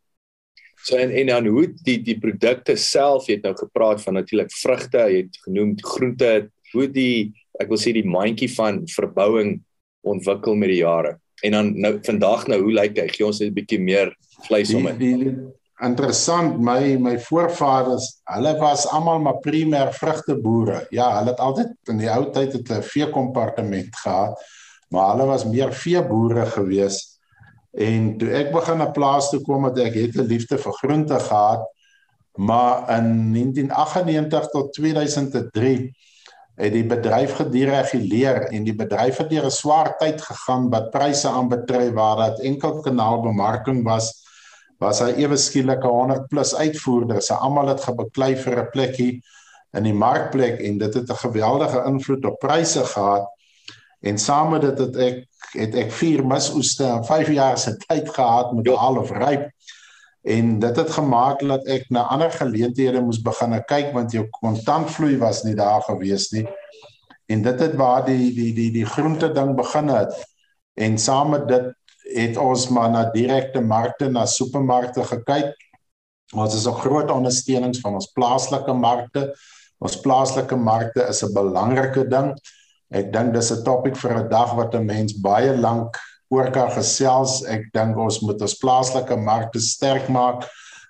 So 0.85 0.97
en 0.97 1.11
en 1.11 1.27
dan 1.27 1.47
hoe 1.47 1.67
die 1.85 1.99
die 2.03 2.19
produkte 2.19 2.77
self 2.77 3.27
het 3.27 3.43
nou 3.43 3.55
gepraat 3.59 4.03
van 4.03 4.19
natuurlik 4.19 4.53
vrugte, 4.61 5.05
jy 5.11 5.25
het 5.25 5.41
genoem 5.47 5.75
groente, 5.83 6.51
hoe 6.73 6.87
die 6.93 7.33
ek 7.59 7.71
wil 7.73 7.81
sê 7.81 7.93
die 7.97 8.07
mandjie 8.07 8.51
van 8.55 8.85
verbouing 8.93 9.59
ontwikkel 10.07 10.55
met 10.55 10.71
die 10.73 10.83
jare. 10.85 11.17
En 11.43 11.55
dan 11.55 11.73
nou 11.81 11.93
vandag 12.07 12.47
nou 12.51 12.61
hoe 12.63 12.75
lyk 12.81 12.99
hy? 12.99 13.09
Gee 13.15 13.27
ons 13.27 13.41
net 13.41 13.51
'n 13.51 13.59
bietjie 13.59 13.81
meer 13.81 14.15
vleis 14.47 14.75
om 14.75 14.87
dit. 14.87 15.39
Interessant, 15.79 16.59
my 16.59 16.97
my 16.99 17.19
voorvaders, 17.23 18.07
hulle 18.27 18.55
was 18.59 18.87
almal 18.87 19.21
maar 19.23 19.39
primêr 19.45 19.93
vrugteboere. 19.95 20.87
Ja, 20.91 21.19
hulle 21.19 21.31
het 21.31 21.41
altyd 21.41 21.91
in 21.93 21.99
die 21.99 22.11
ou 22.11 22.25
tyd 22.33 22.53
het 22.53 22.71
'n 22.71 22.83
veekompartement 22.83 23.95
gehad, 24.03 24.35
maar 24.91 25.13
hulle 25.13 25.27
was 25.27 25.45
meer 25.45 25.73
veeboere 25.73 26.47
geweest 26.47 27.08
En 27.79 28.17
toe 28.19 28.31
ek 28.35 28.51
begin 28.53 28.81
na 28.83 28.91
plaas 28.91 29.31
toe 29.31 29.41
kom 29.47 29.69
het 29.69 29.79
ek 29.79 29.95
het 29.95 30.17
'n 30.19 30.27
liefde 30.27 30.59
vir 30.59 30.73
groente 30.81 31.19
gehad. 31.19 31.63
Maar 32.35 32.99
in 32.99 33.33
1998 33.33 34.49
tot 34.51 34.73
2003 34.73 35.95
het 36.59 36.73
die 36.73 36.87
bedryf 36.87 37.37
gedireguleer 37.39 38.49
en 38.51 38.65
die 38.65 38.75
bedryf 38.75 39.17
het 39.23 39.31
deur 39.31 39.47
'n 39.47 39.51
swaar 39.51 39.95
tyd 39.99 40.21
gegaan 40.23 40.71
wat 40.71 40.91
pryse 40.91 41.29
aanbetref 41.29 41.93
waar 41.95 42.17
dat 42.17 42.41
enkel 42.41 42.81
kanaalbemarking 42.81 43.85
was 43.85 44.27
was 44.79 45.01
hy 45.01 45.11
ewe 45.23 45.37
skielik 45.37 45.83
100 45.83 46.29
plus 46.29 46.55
uitvoerders. 46.55 47.27
Sy 47.27 47.35
almal 47.35 47.69
het 47.69 47.83
gebeklei 47.83 48.37
vir 48.37 48.59
'n 48.59 48.71
plekkie 48.71 49.23
in 49.73 49.83
die 49.83 49.95
markplek 49.95 50.61
en 50.61 50.79
dit 50.79 50.95
het 50.95 51.11
'n 51.11 51.23
geweldige 51.27 51.85
invloed 51.87 52.25
op 52.25 52.39
pryse 52.39 52.85
gehad. 52.85 53.27
En 54.01 54.19
saam 54.19 54.51
met 54.51 54.61
dit 54.61 54.79
het 54.79 54.97
ek 54.97 55.28
het 55.53 55.75
ek 55.75 55.93
4 55.93 56.25
misoeste 56.27 56.85
in 56.85 57.05
5 57.05 57.31
jaar 57.33 57.59
se 57.59 57.77
tyd 57.87 58.09
gehad 58.09 58.53
met 58.53 58.69
half 58.69 59.11
ryp. 59.11 59.51
En 60.23 60.59
dit 60.59 60.77
het 60.77 60.91
gemaak 60.91 61.41
dat 61.41 61.67
ek 61.67 61.89
na 61.95 62.03
ander 62.13 62.31
geleenthede 62.31 63.01
moes 63.01 63.21
begin 63.23 63.55
kyk 63.65 63.93
want 63.95 64.13
jou 64.13 64.27
kontantvloei 64.41 65.17
was 65.19 65.43
nie 65.47 65.55
daar 65.55 65.83
gewees 65.87 66.31
nie. 66.31 66.47
En 67.29 67.43
dit 67.43 67.61
het 67.61 67.77
waar 67.77 68.05
die 68.05 68.33
die 68.35 68.53
die 68.55 68.71
die 68.73 68.87
groente 68.87 69.33
ding 69.33 69.55
begin 69.57 69.89
het. 69.89 70.13
En 70.75 70.99
saam 70.99 71.31
met 71.31 71.49
dit 71.49 71.73
het 72.09 72.37
ons 72.37 72.69
maar 72.73 72.91
na 72.91 73.11
direkte 73.13 73.61
markte, 73.61 74.09
na 74.09 74.27
supermarkte 74.27 75.05
gekyk. 75.05 75.53
Ons 76.35 76.55
is 76.55 76.67
'n 76.67 76.81
groot 76.81 77.11
ondersteunings 77.11 77.81
van 77.81 77.95
ons 77.95 78.13
plaaslike 78.13 78.73
markte. 78.73 79.35
Ons 79.79 80.01
plaaslike 80.01 80.57
markte 80.57 81.07
is 81.09 81.23
'n 81.23 81.33
belangrike 81.33 82.09
ding. 82.09 82.35
Ek 82.91 83.13
dink 83.13 83.35
dis 83.35 83.51
'n 83.53 83.65
topik 83.65 83.97
vir 83.97 84.13
'n 84.17 84.29
dag 84.29 84.55
wat 84.57 84.75
'n 84.75 84.87
mens 84.87 85.13
baie 85.13 85.57
lank 85.57 85.99
oor 86.31 86.51
kan 86.51 86.71
gesels. 86.71 87.45
Ek 87.45 87.69
dink 87.73 87.97
ons 87.97 88.21
moet 88.21 88.41
ons 88.41 88.61
plaaslike 88.63 89.17
markte 89.17 89.61
sterk 89.61 90.09
maak 90.09 90.49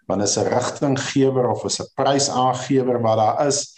want 0.09 0.23
is 0.23 0.39
'n 0.39 0.49
rigtinggewer 0.49 1.51
of 1.51 1.65
is 1.65 1.81
'n 1.81 1.91
prysaangewer 1.97 3.03
wat 3.03 3.19
daar 3.19 3.47
is. 3.47 3.75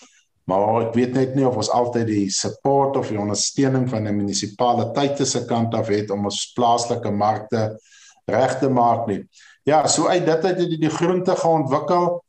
Maar 0.47 0.89
ek 0.89 0.95
weet 0.95 1.13
net 1.15 1.35
nie 1.35 1.47
of 1.47 1.57
ons 1.57 1.71
altyd 1.71 2.07
die 2.07 2.31
support 2.31 2.97
of 2.97 3.09
die 3.09 3.19
ondersteuning 3.19 3.89
van 3.89 4.05
die 4.05 4.13
munisipaliteite 4.13 5.25
se 5.25 5.45
kant 5.47 5.75
af 5.75 5.89
het 5.89 6.11
om 6.11 6.25
ons 6.25 6.53
plaaslike 6.57 7.11
markte 7.11 7.79
reg 8.27 8.59
te 8.59 8.69
maak 8.69 9.07
nie. 9.07 9.25
Ja, 9.65 9.87
so 9.87 10.09
uit 10.09 10.27
dit 10.27 10.43
het 10.43 10.59
die, 10.59 10.79
die 10.79 10.91
groente 10.91 11.37
geontwikkel 11.37 12.25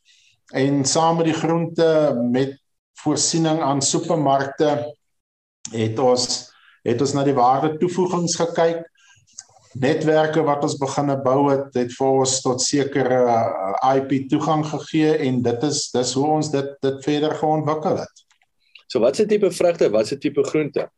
en 0.53 0.85
saam 0.85 1.17
met 1.17 1.25
die 1.25 1.37
groente 1.37 1.87
met 2.31 2.57
voorsiening 3.03 3.61
aan 3.61 3.81
supermarkte 3.81 4.93
het 5.69 5.99
ons 5.99 6.29
het 6.81 7.01
ons 7.01 7.13
na 7.13 7.23
die 7.23 7.37
waarde 7.37 7.75
toevoegings 7.77 8.33
gekyk 8.39 8.81
netwerke 9.79 10.43
wat 10.43 10.63
ons 10.65 10.77
begine 10.79 11.15
bou 11.23 11.49
het 11.49 11.75
het 11.77 11.93
vir 11.95 12.17
ons 12.21 12.33
tot 12.43 12.63
sekere 12.63 13.19
uh, 13.23 13.93
IP 13.95 14.27
toegang 14.31 14.65
gegee 14.67 15.13
en 15.27 15.41
dit 15.45 15.67
is 15.67 15.85
dis 15.93 16.15
hoe 16.17 16.25
ons 16.37 16.49
dit 16.51 16.73
dit 16.83 16.97
verder 17.05 17.35
geontwikkel 17.39 18.01
het. 18.01 18.25
So 18.91 18.99
wat 18.99 19.15
se 19.15 19.25
tipe 19.25 19.51
vrugte, 19.51 19.87
wat 19.91 20.09
se 20.09 20.17
tipe 20.19 20.43
groente? 20.43 20.89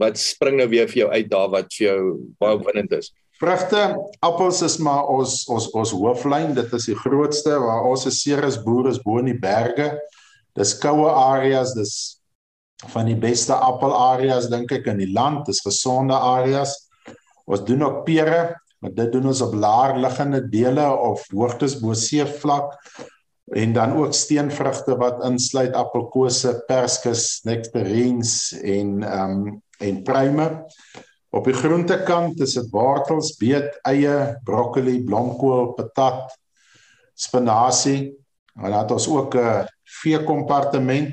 Wat 0.00 0.16
spring 0.16 0.56
nou 0.56 0.68
weer 0.72 0.88
vir 0.88 1.02
jou 1.02 1.10
uit 1.12 1.28
daar 1.28 1.50
wat 1.52 1.68
vir 1.76 1.90
jou 1.90 1.98
baie 2.40 2.56
winnend 2.64 2.94
is? 2.96 3.10
Vrugte, 3.42 3.82
appels 4.24 4.62
is 4.64 4.78
maar 4.80 5.10
ons 5.12 5.42
ons 5.52 5.68
ons 5.76 5.92
hooflyn, 5.98 6.54
dit 6.56 6.72
is 6.78 6.88
die 6.88 6.96
grootste 6.96 7.58
waar 7.60 7.84
ons 7.90 8.06
se 8.06 8.14
seres 8.14 8.56
boere 8.64 8.94
is 8.94 9.02
bo 9.02 9.20
in 9.20 9.28
die 9.28 9.38
berge. 9.38 9.90
Dis 10.56 10.72
koue 10.80 11.10
areas, 11.10 11.74
dis 11.76 12.21
van 12.90 13.06
die 13.06 13.18
beste 13.18 13.54
appelareas 13.54 14.48
dink 14.50 14.72
ek 14.74 14.88
in 14.90 14.98
die 14.98 15.12
land, 15.12 15.46
dis 15.46 15.62
gesonde 15.62 16.16
areas. 16.16 16.74
Ons 17.46 17.64
doen 17.66 17.84
ook 17.86 18.04
pere, 18.06 18.56
maar 18.82 18.94
dit 18.96 19.12
doen 19.14 19.30
ons 19.30 19.42
op 19.44 19.54
laer 19.54 19.96
liggende 20.02 20.42
dele 20.50 20.86
of 20.90 21.24
hoogtes 21.30 21.78
bo 21.80 21.94
seevlak 21.94 22.74
en 23.52 23.74
dan 23.76 23.92
ook 23.98 24.14
steenvrugte 24.16 24.96
wat 24.96 25.22
insluit 25.26 25.74
appelkose, 25.76 26.54
perskes, 26.66 27.42
nektarines 27.44 28.52
en 28.62 29.02
ehm 29.02 29.38
um, 29.46 29.62
en 29.82 30.02
pruime. 30.06 30.46
Op 31.34 31.48
die 31.48 31.56
groentekant 31.56 32.38
is 32.44 32.52
dit 32.54 32.68
wortels, 32.70 33.32
beet, 33.40 33.80
eie, 33.88 34.36
broccoli, 34.46 35.00
blomkool, 35.02 35.72
patat, 35.74 36.36
spinasie. 37.18 38.12
En 38.54 38.68
dan 38.68 38.78
het 38.78 38.94
ons 38.94 39.08
ook 39.08 39.34
'n 39.34 39.66
veekompartement 40.02 41.10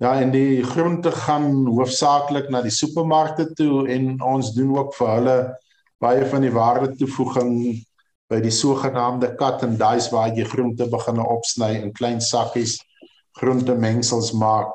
Ja, 0.00 0.14
en 0.20 0.30
die 0.32 0.62
groente 0.64 1.10
gaan 1.12 1.66
hoofsaaklik 1.66 2.48
na 2.48 2.62
die 2.64 2.72
supermarkte 2.72 3.50
toe 3.52 3.84
en 3.92 4.14
ons 4.24 4.54
doen 4.56 4.72
ook 4.78 4.94
vir 4.96 5.10
hulle 5.12 5.34
baie 6.00 6.22
van 6.30 6.46
die 6.46 6.52
waarde 6.54 6.94
toevoeging 6.96 7.50
by 8.32 8.38
die 8.40 8.54
sogenaamde 8.54 9.34
cut 9.36 9.60
and 9.66 9.76
dice 9.80 10.08
waar 10.14 10.32
jy 10.32 10.46
groente 10.48 10.86
begin 10.88 11.20
opsny 11.20 11.74
in 11.82 11.92
klein 11.92 12.22
sakkies, 12.24 12.78
groente 13.36 13.76
mengsels 13.76 14.32
maak, 14.32 14.72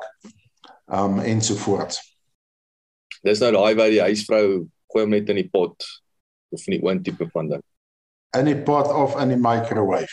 um 0.86 1.18
ensovoorts. 1.18 1.98
Dis 3.26 3.42
nou 3.42 3.50
daai 3.56 3.74
waar 3.74 3.90
die 3.90 4.04
huisvrou 4.04 4.44
gooi 4.92 5.02
hom 5.02 5.16
net 5.16 5.34
in 5.34 5.42
die 5.42 5.50
pot 5.50 5.88
of 6.54 6.68
in 6.68 6.76
die 6.76 6.84
oond 6.86 7.02
tipe 7.02 7.26
van 7.34 7.50
ding. 7.50 7.66
In 8.38 8.48
die 8.48 8.58
pot 8.66 8.90
of 8.92 9.16
in 9.20 9.28
die 9.28 9.40
microwave. 9.40 10.12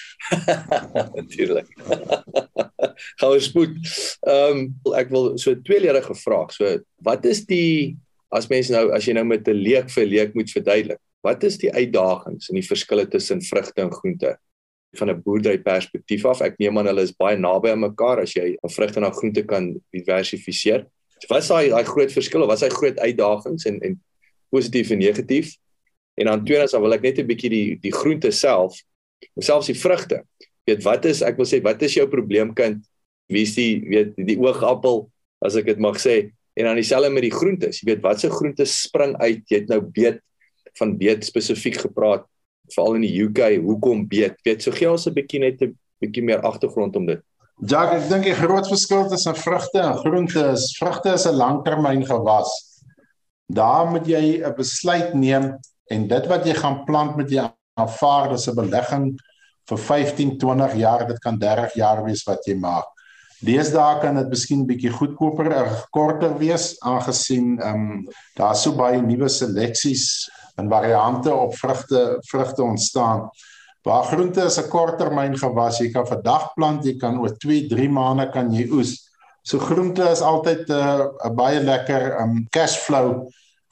Natuurlik. 1.18 1.68
goue 3.20 3.40
spoed. 3.50 3.76
Ehm 4.28 4.64
um, 4.86 4.96
ek 4.98 5.12
wil 5.14 5.34
so 5.42 5.56
tweeledige 5.66 6.16
vraag. 6.16 6.54
So 6.56 6.78
wat 7.04 7.26
is 7.26 7.44
die 7.50 7.98
as 8.34 8.50
mens 8.50 8.72
nou 8.74 8.88
as 8.96 9.06
jy 9.08 9.16
nou 9.18 9.26
met 9.30 9.48
'n 9.48 9.58
leek 9.58 9.92
vir 9.94 10.06
leek 10.06 10.34
moet 10.36 10.50
verduidelik. 10.52 11.02
Wat 11.24 11.44
is 11.44 11.58
die 11.58 11.72
uitdagings 11.72 12.50
en 12.50 12.60
die 12.60 12.68
verskille 12.68 13.08
tussen 13.08 13.42
vrugte 13.42 13.82
en 13.82 13.92
groente 13.92 14.38
van 14.98 15.10
'n 15.10 15.22
boerdery 15.24 15.58
perspektief 15.58 16.26
af? 16.26 16.42
Ek 16.42 16.58
neem 16.60 16.78
aan 16.78 16.88
hulle 16.88 17.02
is 17.02 17.16
baie 17.16 17.38
naby 17.38 17.70
aan 17.70 17.86
mekaar 17.86 18.22
as 18.22 18.34
jy 18.34 18.58
'n 18.58 18.70
vrugte 18.70 19.00
en 19.00 19.06
'n 19.06 19.20
groente 19.20 19.44
kan 19.44 19.82
diversifiseer. 19.92 20.86
So 21.20 21.28
wat 21.30 21.44
is 21.44 21.48
daai 21.48 21.70
daai 21.70 21.86
groot 21.86 22.12
verskil 22.12 22.42
of 22.42 22.48
wat 22.48 22.62
is 22.62 22.68
daai 22.68 22.78
groot 22.78 23.00
uitdagings 23.00 23.66
en 23.66 23.80
en 23.82 24.02
positief 24.50 24.92
en 24.92 25.00
negatief? 25.00 25.56
En 26.16 26.26
dan 26.26 26.46
tweedens 26.46 26.72
dan 26.72 26.82
wil 26.82 26.94
ek 26.94 27.02
net 27.02 27.20
'n 27.20 27.28
bietjie 27.28 27.50
die 27.50 27.80
die 27.82 27.94
groente 27.94 28.32
self, 28.32 28.78
selfs 29.40 29.68
die 29.68 29.80
vrugte 29.80 30.24
weet 30.66 30.84
wat 30.84 31.06
is 31.06 31.22
ek 31.22 31.38
wil 31.38 31.48
sê 31.48 31.62
wat 31.64 31.82
is 31.82 31.96
jou 31.98 32.08
probleemkind 32.08 32.84
wie 33.32 33.44
is 33.48 33.56
die 33.56 33.84
weet 33.88 34.16
die 34.16 34.38
oogappel 34.40 35.10
as 35.44 35.58
ek 35.60 35.68
dit 35.74 35.82
mag 35.82 36.00
sê. 36.00 36.32
En 36.54 36.70
dan 36.70 36.78
dieselfde 36.78 37.10
met 37.12 37.26
die 37.26 37.34
groentes. 37.34 37.82
Jy 37.82 37.90
weet 37.90 38.04
watse 38.06 38.30
groentes 38.32 38.76
spring 38.86 39.16
uit? 39.20 39.42
Jy 39.50 39.64
het 39.64 39.72
nou 39.72 39.82
beet 39.84 40.22
van 40.80 40.94
beet 40.98 41.26
spesifiek 41.26 41.82
gepraat 41.82 42.26
veral 42.72 43.00
in 43.00 43.06
die 43.08 43.16
UK. 43.26 43.58
Hoekom 43.64 44.06
beet? 44.08 44.38
Weet 44.46 44.64
so 44.64 44.72
gee 44.72 44.90
ons 44.90 45.08
'n 45.08 45.14
bietjie 45.14 45.42
net 45.42 45.62
'n 45.62 45.74
bietjie 46.00 46.24
meer 46.24 46.42
agtergrond 46.42 46.96
om 46.96 47.06
dit. 47.06 47.22
Ja, 47.68 47.92
ek 47.92 48.10
dink 48.10 48.24
die 48.24 48.34
groot 48.38 48.68
verskil 48.68 49.10
tussen 49.10 49.36
vrugte 49.36 49.80
en 49.80 49.98
groente 49.98 50.52
is 50.54 50.78
vrugte 50.78 51.14
is 51.14 51.26
'n 51.26 51.36
langtermyn 51.36 52.06
gewas. 52.06 52.50
Daar 53.52 53.90
moet 53.90 54.08
jy 54.08 54.42
'n 54.44 54.56
besluit 54.56 55.14
neem 55.14 55.60
en 55.94 56.08
dit 56.10 56.32
wat 56.32 56.48
jy 56.48 56.56
gaan 56.58 56.82
plant 56.88 57.16
met 57.20 57.30
jy 57.32 57.46
aanvaar 57.80 58.34
dis 58.34 58.48
'n 58.50 58.56
belegging 58.56 59.06
vir 59.70 59.78
15, 59.78 60.38
20 60.38 60.76
jaar, 60.76 61.08
dit 61.08 61.20
kan 61.20 61.40
30 61.40 61.74
jaar 61.80 62.04
wees 62.04 62.24
wat 62.28 62.46
jy 62.46 62.56
maak. 62.56 62.90
Deesdae 63.44 64.00
kan 64.00 64.16
dit 64.16 64.30
miskien 64.32 64.66
bietjie 64.68 64.92
goedkoper 64.92 65.50
of 65.64 65.88
korter 65.92 66.38
wees 66.40 66.78
aangesien 66.82 67.58
ehm 67.60 67.82
um, 67.82 68.06
daar 68.38 68.56
so 68.56 68.72
baie 68.72 69.02
nuwe 69.02 69.30
seleksies 69.30 70.30
en 70.56 70.70
variante 70.70 71.34
op 71.34 71.56
vrugte 71.56 72.20
vrugte 72.30 72.64
ontstaan. 72.64 73.30
Waar 73.84 74.04
groente 74.04 74.46
is 74.46 74.60
'n 74.60 74.70
korttermyn 74.70 75.36
gewas, 75.38 75.80
jy 75.80 75.92
kan 75.92 76.08
vandag 76.08 76.54
plant, 76.56 76.86
jy 76.86 76.98
kan 76.98 77.20
oor 77.20 77.36
2, 77.38 77.68
3 77.68 77.90
maande 77.90 78.32
kan 78.32 78.52
jy 78.52 78.70
oes. 78.72 79.10
So 79.44 79.60
groente 79.60 80.04
is 80.12 80.22
altyd 80.22 80.70
'n 80.70 80.72
uh, 80.72 81.30
baie 81.36 81.60
lekker 81.60 82.22
um 82.22 82.48
cash 82.50 82.78
flow 82.78 83.28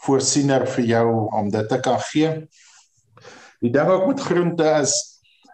voorsiener 0.06 0.66
vir 0.76 0.86
jou 0.90 1.08
om 1.38 1.50
dit 1.54 1.70
te 1.70 1.80
kan 1.80 2.00
gee. 2.12 2.34
Die 3.62 3.72
ding 3.74 3.90
ook 3.90 4.08
met 4.10 4.24
groente 4.26 4.68
is 4.82 4.96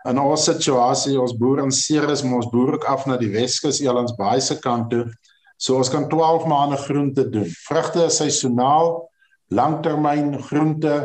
in 0.07 0.19
ons 0.21 0.45
situasie, 0.47 1.17
ons 1.19 1.35
boer 1.35 1.65
in 1.65 1.73
Ceres, 1.73 2.23
maar 2.23 2.39
ons 2.39 2.51
boer 2.51 2.77
ook 2.77 2.87
af 2.87 3.05
na 3.09 3.17
die 3.19 3.31
Weskus 3.33 3.81
Elands 3.83 4.15
Baai 4.15 4.39
se 4.41 4.55
kant 4.63 4.89
toe. 4.93 5.05
So 5.59 5.75
ons 5.75 5.91
kan 5.91 6.07
12 6.09 6.45
maande 6.47 6.77
groente 6.85 7.25
doen. 7.33 7.47
Vrugte 7.65 8.05
is 8.05 8.19
seisoonaal, 8.21 9.01
langtermyn 9.51 10.37
groente, 10.47 10.95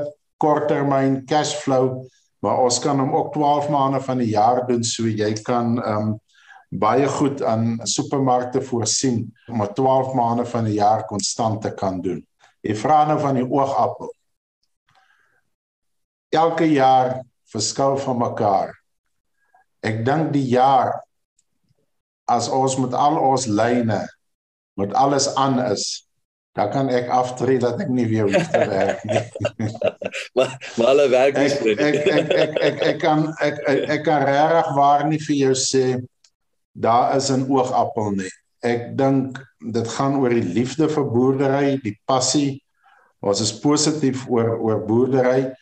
korttermyn 0.43 1.23
cash 1.27 1.55
flow, 1.63 2.03
maar 2.43 2.63
ons 2.63 2.79
kan 2.83 2.99
hom 3.01 3.15
ook 3.17 3.33
12 3.35 3.71
maande 3.73 4.03
van 4.03 4.23
die 4.23 4.33
jaar 4.35 4.65
doen 4.69 4.85
so 4.85 5.07
jy 5.07 5.33
kan 5.47 5.79
um 5.83 6.13
baie 6.73 7.07
goed 7.19 7.43
aan 7.45 7.77
supermarkte 7.85 8.63
voorsien 8.65 9.27
om 9.51 9.61
12 9.61 10.15
maande 10.17 10.47
van 10.49 10.65
die 10.65 10.79
jaar 10.79 11.05
konstant 11.07 11.61
te 11.63 11.75
kan 11.77 12.01
doen. 12.01 12.23
Jy 12.63 12.77
vra 12.79 13.03
nou 13.09 13.19
van 13.23 13.39
die 13.41 13.47
oogappel. 13.47 14.13
Elke 16.33 16.69
jaar 16.71 17.19
verskil 17.53 17.99
van 18.01 18.21
mekaar. 18.23 18.71
Ek 19.83 20.05
dink 20.07 20.31
die 20.33 20.47
jaar 20.53 20.95
as 22.31 22.49
ons 22.49 22.79
met 22.81 22.95
al 22.95 23.19
ons 23.19 23.49
lyne 23.51 24.01
met 24.81 24.95
alles 24.97 25.27
aan 25.37 25.59
is, 25.67 26.07
dan 26.57 26.71
kan 26.73 26.89
ek 26.93 27.11
aftree 27.13 27.61
dat 27.61 27.81
ek 27.81 27.91
nie 27.93 28.07
weer 28.09 28.29
hoef 28.29 28.49
te 28.53 28.63
werk 28.73 29.03
nie. 29.09 29.21
maar 30.37 30.55
maar 30.77 30.89
alle 30.93 31.09
werk 31.13 31.37
ek 31.41 31.61
ek, 31.61 31.81
ek 31.81 31.99
ek 32.13 32.33
ek 32.37 32.57
ek 32.69 32.83
ek 32.93 32.99
kan 33.03 33.27
ek 33.41 33.61
ek, 33.69 33.83
ek 33.97 34.05
kan 34.07 34.25
regtig 34.29 34.73
waar 34.77 35.05
nie 35.09 35.21
vir 35.21 35.37
jou 35.39 35.55
sê 35.57 35.87
daar 36.73 37.17
is 37.17 37.29
'n 37.33 37.49
oogappel 37.49 38.17
nie. 38.17 38.33
Ek 38.63 38.93
dink 38.99 39.39
dit 39.73 39.89
gaan 39.97 40.19
oor 40.21 40.31
die 40.31 40.55
liefde 40.55 40.89
vir 40.89 41.09
boerdery, 41.11 41.81
die 41.83 41.97
passie. 42.07 42.63
Ons 43.23 43.43
is 43.43 43.55
positief 43.63 44.25
oor 44.31 44.57
oor 44.59 44.81
boerdery, 44.87 45.53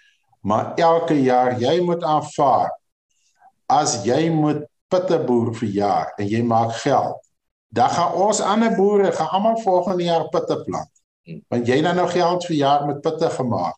maar 0.44 0.74
elke 0.80 1.16
jaar 1.20 1.58
jy 1.60 1.80
moet 1.84 2.04
aanvaar 2.04 2.70
as 3.70 4.00
jy 4.04 4.30
moet 4.32 4.64
pitte 4.90 5.18
boer 5.26 5.52
vir 5.54 5.68
jaar 5.68 6.14
en 6.18 6.26
jy 6.28 6.40
maak 6.42 6.72
geld 6.80 7.20
dan 7.70 7.90
gaan 7.90 8.12
ons 8.12 8.40
ander 8.40 8.74
boere 8.74 9.12
gaan 9.12 9.28
almal 9.28 9.60
volgende 9.62 10.02
jaar 10.02 10.28
pitte 10.28 10.62
plant. 10.66 10.90
Want 11.48 11.68
jy 11.68 11.78
dan 11.82 11.96
nou 11.96 12.08
geld 12.10 12.46
vir 12.48 12.56
jaar 12.56 12.86
met 12.86 13.00
pitte 13.00 13.30
gemaak. 13.30 13.76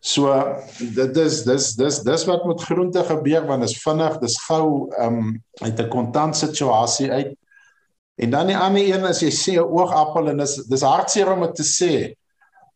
So 0.00 0.32
dit 0.78 1.16
is 1.20 1.42
dis 1.44 1.72
dis 1.76 1.98
dis 2.06 2.24
wat 2.30 2.44
met 2.48 2.62
groente 2.62 3.02
gebeur 3.04 3.44
want 3.46 3.66
dit 3.66 3.70
is 3.74 3.82
vinnig, 3.82 4.18
dis 4.22 4.36
gou 4.46 4.88
um 5.02 5.42
uit 5.60 5.80
'n 5.80 5.88
kontant 5.88 6.36
situasie 6.36 7.10
uit. 7.12 7.36
En 8.14 8.30
dan 8.30 8.46
die 8.46 8.56
ander 8.56 8.84
een 8.86 9.06
is 9.10 9.22
jy 9.24 9.30
sê 9.34 9.54
'n 9.58 9.70
oogappel 9.78 10.28
en 10.30 10.38
dis 10.38 10.54
dis 10.70 10.82
hartseer 10.82 11.32
om 11.32 11.40
dit 11.40 11.54
te 11.54 11.66
sê. 11.66 11.94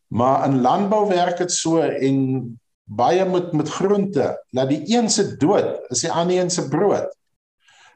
Maar 0.08 0.48
in 0.48 0.60
landbou 0.60 1.06
werk 1.08 1.38
dit 1.38 1.52
so 1.52 1.78
en 1.80 2.58
baie 2.88 3.24
met 3.24 3.52
met 3.52 3.68
groente, 3.68 4.44
dat 4.50 4.68
die 4.68 4.82
een 4.86 5.10
se 5.10 5.36
dood 5.36 5.78
is 5.92 6.00
die 6.00 6.12
ander 6.12 6.38
een 6.38 6.50
se 6.50 6.68
brood. 6.68 7.08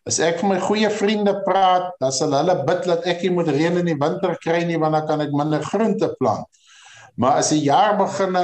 As 0.05 0.19
ek 0.19 0.41
vir 0.41 0.49
my 0.49 0.59
goeie 0.61 0.91
vriende 0.91 1.35
praat, 1.47 1.93
dan 2.03 2.13
sal 2.13 2.35
hulle 2.35 2.57
bid 2.67 2.85
dat 2.91 3.07
ek 3.07 3.23
nie 3.23 3.31
moet 3.31 3.49
reën 3.49 3.79
in 3.79 3.87
die 3.87 3.99
winter 3.99 4.37
kry 4.43 4.65
nie 4.67 4.79
want 4.79 4.99
dan 4.99 5.07
kan 5.07 5.21
ek 5.21 5.33
minder 5.33 5.63
groente 5.63 6.11
plant. 6.19 6.47
Maar 7.17 7.39
as 7.39 7.53
die 7.55 7.63
jaar 7.63 7.97
begin, 7.97 8.35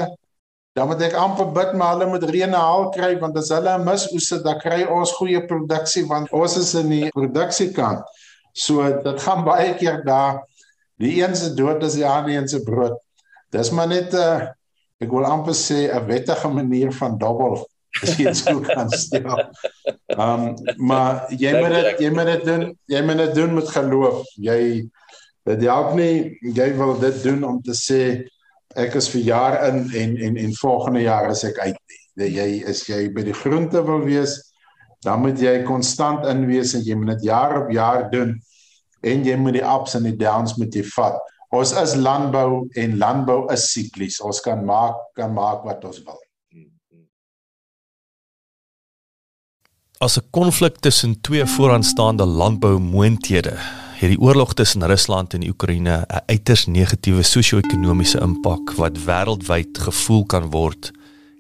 dan 0.77 0.89
moet 0.89 1.03
ek 1.03 1.17
amper 1.19 1.51
bid 1.53 1.75
maar 1.75 1.97
hulle 1.97 2.07
moet 2.13 2.25
reën 2.31 2.55
haal 2.55 2.89
kry 2.95 3.17
want 3.21 3.37
as 3.37 3.51
hulle 3.51 3.75
mis 3.83 4.07
oese, 4.15 4.39
dan 4.45 4.61
kry 4.63 4.85
ons 4.87 5.13
goeie 5.19 5.43
produksie 5.51 6.07
want 6.07 6.33
ons 6.33 6.57
is 6.57 6.75
in 6.79 6.89
die 6.95 7.11
produksiekant. 7.17 8.07
So 8.59 8.85
dit 9.05 9.23
gaan 9.23 9.45
baie 9.47 9.75
keer 9.79 10.03
daar 10.05 10.43
die 10.99 11.15
een 11.23 11.37
se 11.39 11.55
dood 11.55 11.83
is 11.87 11.95
die 11.95 12.07
ander 12.07 12.35
een 12.35 12.49
se 12.51 12.63
brood. 12.67 12.99
Dis 13.55 13.71
maar 13.71 13.89
net 13.89 14.13
'n 14.13 14.17
uh, 14.17 14.49
ek 14.99 15.11
wil 15.11 15.25
amper 15.25 15.55
sê 15.55 15.87
'n 15.87 16.07
wettige 16.07 16.49
manier 16.49 16.93
van 16.93 17.19
dobbel 17.19 17.63
Miskien 18.03 18.35
sou 18.37 18.61
kan 18.67 18.91
stel. 18.91 19.39
Ehm 20.15 20.47
um, 20.49 20.57
maar 20.77 21.27
jy 21.33 21.55
moet 21.59 21.75
dit 21.77 22.03
jy 22.05 22.11
moet 22.15 22.31
dit 22.33 22.45
doen, 22.49 22.65
jy 22.93 23.03
moet 23.07 23.23
dit 23.23 23.35
doen 23.39 23.55
met 23.59 23.71
geloof. 23.75 24.27
Jy 24.37 24.61
dit 25.49 25.65
help 25.65 25.95
nie 25.97 26.37
jy 26.57 26.69
wil 26.77 26.99
dit 27.01 27.23
doen 27.25 27.47
om 27.49 27.63
te 27.65 27.77
sê 27.77 28.03
ek 28.79 28.99
is 29.01 29.09
vir 29.15 29.25
jaar 29.31 29.57
in 29.71 29.87
en 30.03 30.17
en 30.27 30.37
en 30.45 30.59
volgende 30.61 31.07
jaar 31.07 31.31
is 31.33 31.45
ek 31.49 31.59
uit 31.65 31.79
nie. 31.79 32.29
Jy 32.29 32.49
is 32.69 32.85
jy 32.89 33.07
by 33.15 33.25
die 33.25 33.37
groente 33.37 33.83
wil 33.87 34.03
wees, 34.05 34.37
dan 35.07 35.23
moet 35.23 35.41
jy 35.41 35.63
konstant 35.67 36.27
in 36.29 36.45
wees 36.51 36.75
en 36.75 36.85
jy 36.85 36.97
moet 36.99 37.17
dit 37.17 37.29
jaar 37.31 37.63
op 37.63 37.73
jaar 37.73 38.09
doen 38.13 38.37
en 39.01 39.25
jy 39.25 39.37
moet 39.37 39.59
die 39.59 39.65
ups 39.65 39.95
en 39.95 40.07
die 40.09 40.17
downs 40.17 40.57
met 40.59 40.75
jy 40.75 40.85
vat. 40.95 41.19
Ons 41.55 41.73
is 41.81 41.95
landbou 41.97 42.67
en 42.77 42.97
landbou 43.01 43.47
is 43.53 43.71
siklies. 43.73 44.21
Ons 44.21 44.41
kan 44.45 44.65
maak 44.65 44.97
kan 45.17 45.33
maak 45.33 45.65
wat 45.65 45.85
ons 45.85 46.03
wil. 46.05 46.19
As 50.01 50.17
'n 50.19 50.29
konflik 50.31 50.79
tussen 50.79 51.21
twee 51.21 51.45
vooraanstaande 51.45 52.25
landboumoonthede 52.25 53.57
het 53.99 54.09
die 54.09 54.21
oorlog 54.21 54.55
tussen 54.55 54.87
Rusland 54.87 55.35
en 55.35 55.49
Oekraïne 55.49 56.07
'n 56.07 56.23
uiters 56.27 56.67
negatiewe 56.67 57.23
sosio-ekonomiese 57.23 58.21
impak 58.21 58.73
wat 58.77 58.99
wêreldwyd 58.99 59.79
gevoel 59.79 60.25
kan 60.25 60.51
word 60.51 60.93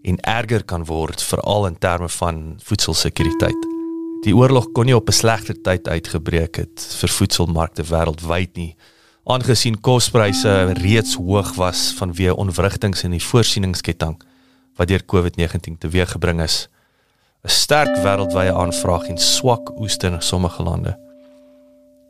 en 0.02 0.20
erger 0.20 0.64
kan 0.64 0.84
word 0.84 1.22
veral 1.22 1.66
in 1.66 1.78
terme 1.78 2.08
van 2.08 2.54
voedselsekuriteit. 2.62 3.77
Die 4.26 4.34
oorlog 4.34 4.72
kon 4.74 4.88
nie 4.88 4.96
op 4.96 5.08
'n 5.08 5.12
slegter 5.12 5.54
tyd 5.62 5.88
uitgebreek 5.88 6.56
het 6.56 6.86
vir 7.00 7.08
voedselmarkte 7.08 7.82
wêreldwyd 7.82 8.56
nie, 8.56 8.76
aangesien 9.24 9.80
kospryse 9.80 10.72
reeds 10.82 11.14
hoog 11.14 11.54
was 11.54 11.94
vanweë 11.98 12.34
onwrigtinge 12.34 13.04
in 13.04 13.10
die 13.10 13.22
voorsieningsketting 13.22 14.16
wat 14.76 14.88
deur 14.88 15.04
COVID-19 15.04 15.78
teweeggebring 15.78 16.42
is. 16.42 16.68
'n 17.44 17.48
sterk 17.48 17.96
wêreldwye 18.02 18.52
aanvraag 18.52 19.08
en 19.08 19.18
swak 19.18 19.78
oeste 19.78 20.06
in 20.06 20.22
sommige 20.22 20.62
lande. 20.62 20.98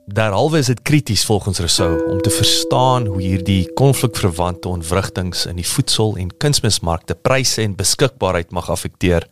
Daaralwe 0.07 0.59
is 0.59 0.67
dit 0.67 0.83
krities 0.83 1.25
volgens 1.25 1.59
Rousseau 1.59 2.11
om 2.11 2.21
te 2.21 2.31
verstaan 2.31 3.07
hoe 3.07 3.23
hierdie 3.23 3.73
konflikverwante 3.73 4.69
ontwrigtinge 4.69 5.49
in 5.49 5.57
die 5.57 5.69
voedsel- 5.69 6.17
en 6.17 6.37
kunsmismarkte 6.37 7.15
pryse 7.15 7.63
en 7.63 7.77
beskikbaarheid 7.77 8.51
mag 8.51 8.71
affekteer 8.71 9.29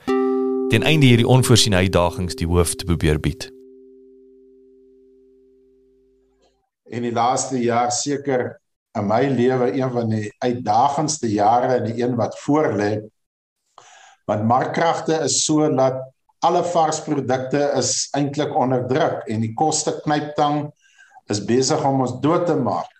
ten 0.70 0.82
einde 0.82 1.06
hierdie 1.06 1.28
onvoorsiene 1.30 1.78
uitdagings 1.86 2.34
die 2.38 2.48
hoof 2.50 2.74
te 2.74 2.86
probeer 2.88 3.20
bied. 3.22 3.46
In 6.90 7.06
die 7.06 7.14
laaste 7.14 7.60
jaar 7.62 7.92
seker 7.94 8.48
in 8.98 9.06
my 9.06 9.26
lewe 9.30 9.70
een 9.76 9.92
van 9.94 10.10
die 10.10 10.26
uitdagendste 10.42 11.30
jare 11.30 11.78
en 11.78 11.86
die 11.86 12.02
een 12.02 12.16
wat 12.18 12.38
voorlê 12.42 12.90
want 14.26 14.42
markkragte 14.42 15.20
is 15.22 15.44
so 15.44 15.68
dat 15.78 16.00
alle 16.42 16.64
varsprodukte 16.66 17.60
is 17.78 18.08
eintlik 18.18 18.54
onder 18.58 18.82
druk 18.90 19.22
en 19.30 19.44
die 19.44 19.52
koste 19.54 19.94
knyptang 20.02 20.64
is 21.30 21.44
besig 21.46 21.82
om 21.86 22.02
ons 22.02 22.16
dood 22.22 22.46
te 22.46 22.56
maak. 22.58 22.90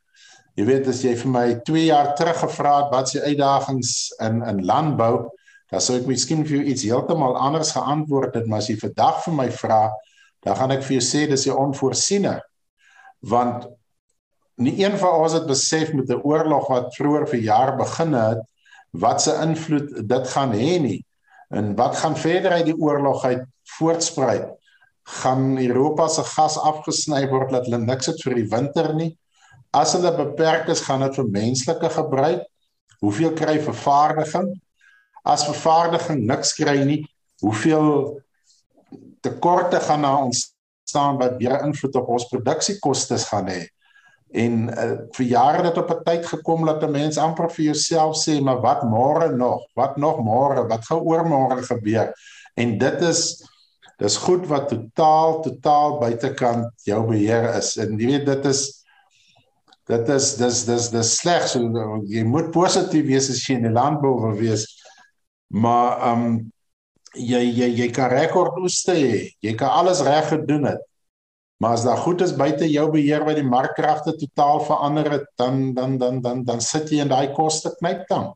Jy 0.55 0.69
weet 0.71 0.87
as 0.91 1.03
jy 1.03 1.17
vir 1.19 1.33
my 1.35 1.47
2 1.67 1.89
jaar 1.89 2.13
terug 2.19 2.39
gevra 2.45 2.77
het 2.85 2.95
wat 2.95 3.11
se 3.11 3.23
uitdagings 3.27 3.91
in 4.23 4.39
in 4.47 4.63
landbou, 4.71 5.27
dan 5.71 5.83
sou 5.83 5.97
ek 5.99 6.07
miskien 6.07 6.45
vir 6.47 6.61
jou 6.61 6.67
iets 6.73 6.85
heeltemal 6.87 7.37
anders 7.37 7.73
geantwoord 7.75 8.35
het, 8.39 8.47
maar 8.47 8.63
as 8.63 8.71
jy 8.71 8.77
vandag 8.79 9.25
vir 9.25 9.35
my 9.35 9.49
vra, 9.51 9.81
dan 10.47 10.59
gaan 10.59 10.75
ek 10.77 10.85
vir 10.87 10.99
jou 10.99 11.05
sê 11.05 11.27
dis 11.27 11.47
'n 11.47 11.59
onvoorsiene. 11.59 12.41
Want 13.23 13.67
nie 14.57 14.85
een 14.85 14.99
van 14.99 15.21
ons 15.23 15.33
het 15.33 15.47
besef 15.47 15.93
met 15.93 16.09
'n 16.09 16.23
oorlog 16.23 16.69
wat 16.69 16.95
vroeër 16.95 17.27
vir 17.29 17.41
jaar 17.41 17.77
begin 17.77 18.13
het, 18.15 18.43
wat 18.93 19.23
se 19.23 19.33
invloed 19.43 20.09
dit 20.09 20.29
gaan 20.29 20.53
hê 20.53 20.81
nie. 20.81 21.05
En 21.51 21.75
wat 21.77 21.97
gaan 21.97 22.17
verder 22.17 22.51
uit 22.51 22.65
die 22.65 22.79
oorlog 22.79 23.25
uit 23.25 23.45
voortspruit? 23.79 24.49
Gaan 25.23 25.59
Europa 25.59 26.09
se 26.09 26.23
gas 26.23 26.59
afgesny 26.59 27.29
word 27.29 27.51
dat 27.51 27.65
hulle 27.65 27.79
niks 27.79 28.07
het 28.07 28.23
vir 28.23 28.35
die 28.35 28.49
winter 28.51 28.95
nie? 28.95 29.19
As 29.71 29.93
hulle 29.93 30.13
beperk 30.17 30.69
is, 30.69 30.81
gaan 30.81 31.01
dit 31.01 31.15
vir 31.15 31.29
menslike 31.31 31.91
gebruik. 31.91 32.47
Hoeveel 33.01 33.33
kry 33.33 33.61
vervaardiging? 33.61 34.61
As 35.27 35.47
vervaardiging 35.49 36.23
niks 36.29 36.55
kry 36.55 36.79
nie, 36.87 37.01
hoeveel 37.43 38.21
tekorte 39.27 39.81
gaan 39.83 40.05
na 40.07 40.13
ons 40.23 40.53
staan 40.87 41.19
wat 41.19 41.41
weer 41.41 41.59
invloed 41.67 41.99
op 41.99 42.13
ons 42.15 42.29
produksiekoste 42.31 43.19
gaan 43.27 43.51
hê? 43.51 43.65
En 44.37 44.55
uh, 44.69 44.87
vir 45.17 45.27
jare 45.27 45.65
het 45.69 45.79
op 45.79 45.91
'n 45.91 46.05
tyd 46.05 46.27
gekom 46.27 46.67
dat 46.67 46.83
'n 46.83 46.91
mens 46.91 47.19
amper 47.19 47.51
vir 47.51 47.65
jouself 47.65 48.17
sê, 48.17 48.41
maar 48.41 48.61
wat 48.61 48.83
môre 48.83 49.31
nog? 49.37 49.67
Wat 49.75 49.97
nog 49.97 50.19
môre? 50.19 50.67
Wat 50.69 50.85
gaan 50.85 51.01
oor 51.01 51.25
môre 51.27 51.63
gebeur? 51.63 52.13
En 52.55 52.79
dit 52.79 53.03
is 53.03 53.43
dis 53.99 54.17
goed 54.17 54.47
wat 54.47 54.69
totaal 54.69 55.41
totaal 55.43 55.99
buitekant 55.99 56.73
jou 56.85 57.07
beheer 57.07 57.55
is. 57.57 57.77
En 57.77 57.99
jy 57.99 58.07
weet 58.07 58.27
dit 58.27 58.45
is 58.45 58.85
dit 59.87 60.09
is 60.09 60.35
dis 60.37 60.65
dis 60.65 60.91
dis 60.91 61.17
sleg. 61.17 61.49
So 61.49 61.61
jy 62.07 62.25
moet 62.25 62.51
positief 62.51 63.07
wees 63.07 63.31
as 63.31 63.47
jy 63.47 63.55
in 63.55 63.63
die 63.63 63.73
landbou 63.73 64.21
wil 64.21 64.37
wees. 64.37 64.67
Maar 65.55 65.99
ehm 66.01 66.27
um, 66.27 66.37
jy 67.17 67.41
jy 67.41 67.69
jy 67.81 67.89
kan 67.95 68.11
rekord 68.13 68.59
oeste 68.61 68.93
hê. 68.97 69.23
Jy 69.45 69.55
kan 69.57 69.73
alles 69.81 70.03
reg 70.05 70.29
gedoen 70.33 70.69
het. 70.73 70.83
Maar 71.63 71.79
as 71.79 71.87
daar 71.87 71.97
goed 71.97 72.21
is 72.21 72.35
buite 72.37 72.69
jou 72.69 72.91
beheer 72.93 73.25
wat 73.25 73.39
die 73.39 73.47
markkragte 73.47 74.13
totaal 74.21 74.61
verander 74.67 75.09
het, 75.11 75.29
dan 75.41 75.73
dan 75.75 75.97
dan 75.99 76.21
dan 76.21 76.45
dan 76.45 76.61
sit 76.61 76.91
jy 76.93 77.01
in 77.05 77.13
daai 77.13 77.33
koste 77.33 77.73
knyp 77.79 78.05
dan. 78.11 78.35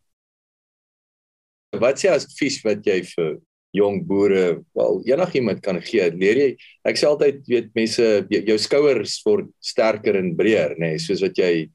Wat 1.77 2.01
sê 2.01 2.09
as 2.11 2.25
advies 2.27 2.61
wat 2.65 2.87
jy 2.87 3.03
vir 3.13 3.37
jong 3.77 4.01
boere, 4.07 4.63
wel 4.75 5.03
enigiemand 5.13 5.61
kan 5.63 5.79
gee? 5.85 6.09
Leer 6.17 6.41
jy 6.41 6.49
ek 6.89 6.97
sê 6.97 7.11
altyd 7.11 7.45
weet 7.51 7.69
mense 7.77 8.07
jou 8.31 8.57
skouers 8.59 9.19
word 9.27 9.53
sterker 9.61 10.17
en 10.19 10.33
breër, 10.39 10.79
nê, 10.81 10.95
nee, 10.95 11.03
soos 11.03 11.21
wat 11.23 11.37
jy 11.39 11.69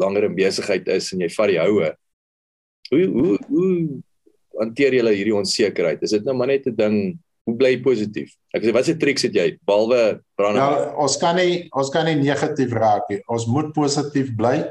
langer 0.00 0.30
in 0.30 0.38
besigheid 0.38 0.88
is 0.96 1.12
en 1.12 1.20
jy 1.20 1.28
vat 1.36 1.52
die 1.52 1.60
houe. 1.60 1.92
Hoe 2.88 3.04
hoe 3.12 3.36
hoe 3.50 3.76
hanteer 4.58 4.96
jy 4.98 5.14
hierdie 5.14 5.36
onsekerheid? 5.36 6.02
Is 6.02 6.16
dit 6.16 6.24
nou 6.24 6.34
maar 6.36 6.52
net 6.52 6.66
'n 6.66 6.76
ding 6.76 6.96
hoe 7.46 7.56
bly 7.56 7.80
positief? 7.82 8.34
Ek 8.54 8.62
sê 8.62 8.72
wat 8.72 8.84
se 8.84 8.94
triks 8.96 9.22
het 9.22 9.34
jy 9.34 9.58
behalwe 9.66 10.20
brand? 10.36 10.56
Ja, 10.56 10.94
ons 10.96 11.16
kan 11.16 11.36
nie 11.36 11.68
ons 11.72 11.90
kan 11.90 12.04
nie 12.06 12.16
negatief 12.16 12.72
raak 12.72 13.08
nie. 13.10 13.20
Ons 13.28 13.46
moet 13.46 13.72
positief 13.74 14.34
bly. 14.36 14.70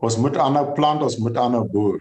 Ons 0.00 0.16
moet 0.16 0.36
aanhou 0.36 0.72
plant, 0.74 1.02
ons 1.02 1.18
moet 1.18 1.36
aanhou 1.36 1.66
boer. 1.68 2.00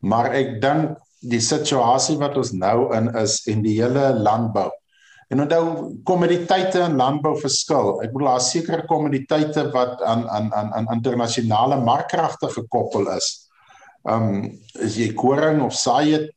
Maar 0.00 0.32
ek 0.38 0.60
dink 0.62 0.94
die 1.24 1.40
situasie 1.40 2.16
wat 2.20 2.36
ons 2.36 2.52
nou 2.52 2.92
in 2.96 3.08
is 3.16 3.40
en 3.50 3.62
die 3.64 3.78
hele 3.80 4.12
landbou. 4.20 4.70
En 5.32 5.40
onthou 5.40 5.64
kommoditeite 6.06 6.82
in 6.84 6.98
landbou 7.00 7.34
verskil. 7.40 7.98
Ek 8.04 8.12
bedoel 8.12 8.30
daar 8.34 8.44
sekere 8.44 8.86
kommoditeite 8.86 9.66
wat 9.74 10.02
aan 10.04 10.28
aan 10.28 10.52
aan 10.52 10.72
aan 10.76 10.92
internasionale 10.94 11.80
markkragte 11.82 12.52
gekoppel 12.52 13.08
is. 13.16 13.48
Um 14.04 14.60
as 14.84 14.98
jy 15.00 15.10
koring 15.16 15.62
of 15.64 15.74
saai 15.74 16.28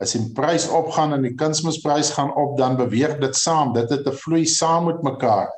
as 0.00 0.14
die 0.16 0.32
prys 0.34 0.68
opgaan 0.68 1.12
en 1.12 1.22
die 1.22 1.36
kunsmisprys 1.36 2.14
gaan 2.16 2.32
op 2.40 2.56
dan 2.58 2.76
beweeg 2.76 3.18
dit 3.20 3.36
saam. 3.36 3.74
Dit 3.74 3.90
het 3.90 4.06
'n 4.06 4.16
vloei 4.16 4.46
saam 4.46 4.86
met 4.86 5.02
mekaar. 5.02 5.48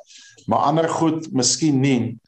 Maar 0.47 0.59
ander 0.59 0.89
goed 0.89 1.31
miskien 1.33 1.79
nie. 1.79 2.19